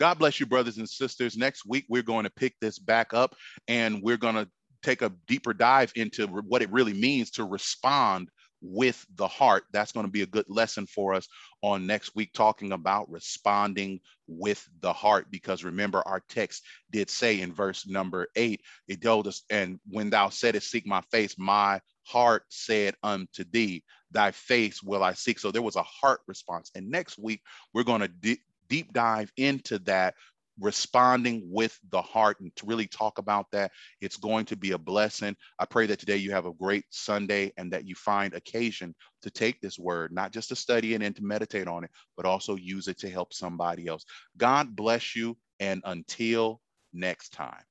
God 0.02 0.18
bless 0.18 0.40
you, 0.40 0.48
brothers 0.48 0.80
and 0.80 0.90
sisters. 0.90 1.38
Next 1.38 1.64
week, 1.64 1.86
we're 1.88 2.02
going 2.02 2.24
to 2.24 2.32
pick 2.32 2.60
this 2.60 2.80
back 2.80 3.14
up 3.14 3.36
and 3.68 4.02
we're 4.02 4.18
going 4.18 4.34
to 4.34 4.50
take 4.82 5.04
a 5.04 5.14
deeper 5.28 5.54
dive 5.54 5.92
into 5.96 6.26
what 6.26 6.64
it 6.64 6.72
really 6.72 6.96
means 6.96 7.30
to 7.30 7.44
respond 7.44 8.28
with 8.64 9.06
the 9.14 9.28
heart. 9.28 9.66
That's 9.72 9.92
going 9.92 10.08
to 10.08 10.12
be 10.12 10.24
a 10.24 10.26
good 10.26 10.48
lesson 10.48 10.88
for 10.88 11.14
us 11.14 11.28
on 11.62 11.86
next 11.86 12.16
week, 12.16 12.34
talking 12.34 12.72
about 12.72 13.12
responding 13.12 14.00
with 14.26 14.68
the 14.80 14.92
heart. 14.92 15.28
Because 15.30 15.64
remember, 15.64 16.02
our 16.08 16.24
text 16.30 16.64
did 16.92 17.08
say 17.08 17.40
in 17.40 17.54
verse 17.54 17.86
number 17.86 18.28
eight, 18.36 18.62
it 18.88 19.04
told 19.04 19.28
us, 19.28 19.44
and 19.52 19.80
when 19.88 20.10
thou 20.10 20.30
saidest, 20.30 20.64
Seek 20.64 20.88
my 20.88 21.02
face, 21.12 21.36
my 21.38 21.80
heart 22.08 22.46
said 22.50 22.96
unto 23.04 23.44
thee, 23.52 23.84
Thy 24.10 24.32
face 24.32 24.82
will 24.82 25.04
I 25.04 25.14
seek. 25.14 25.38
So 25.38 25.52
there 25.52 25.62
was 25.62 25.76
a 25.76 25.84
heart 25.84 26.22
response. 26.26 26.72
And 26.74 26.90
next 26.90 27.20
week, 27.20 27.42
we're 27.72 27.84
going 27.84 28.02
to 28.02 28.40
deep 28.72 28.94
dive 28.94 29.32
into 29.36 29.80
that 29.80 30.16
responding 30.60 31.44
with 31.52 31.78
the 31.90 32.02
heart 32.02 32.40
and 32.40 32.56
to 32.56 32.66
really 32.66 32.88
talk 32.88 33.18
about 33.18 33.48
that. 33.52 33.72
It's 34.00 34.16
going 34.16 34.46
to 34.46 34.56
be 34.56 34.72
a 34.72 34.78
blessing. 34.78 35.36
I 35.60 35.66
pray 35.66 35.88
that 35.88 36.00
today 36.00 36.16
you 36.16 36.32
have 36.32 36.46
a 36.46 36.54
great 36.54 36.86
Sunday 36.90 37.52
and 37.58 37.74
that 37.74 37.86
you 37.86 37.96
find 37.96 38.34
occasion 38.34 38.96
to 39.24 39.30
take 39.30 39.60
this 39.60 39.78
word, 39.78 40.14
not 40.14 40.32
just 40.32 40.50
to 40.50 40.56
study 40.56 40.94
it 40.94 41.02
and 41.02 41.14
to 41.18 41.24
meditate 41.24 41.68
on 41.68 41.84
it, 41.84 41.92
but 42.16 42.26
also 42.26 42.56
use 42.56 42.88
it 42.88 42.98
to 43.00 43.10
help 43.10 43.34
somebody 43.34 43.88
else. 43.88 44.06
God 44.38 44.74
bless 44.74 45.16
you. 45.16 45.38
And 45.60 45.82
until 45.86 46.62
next 46.94 47.34
time. 47.34 47.64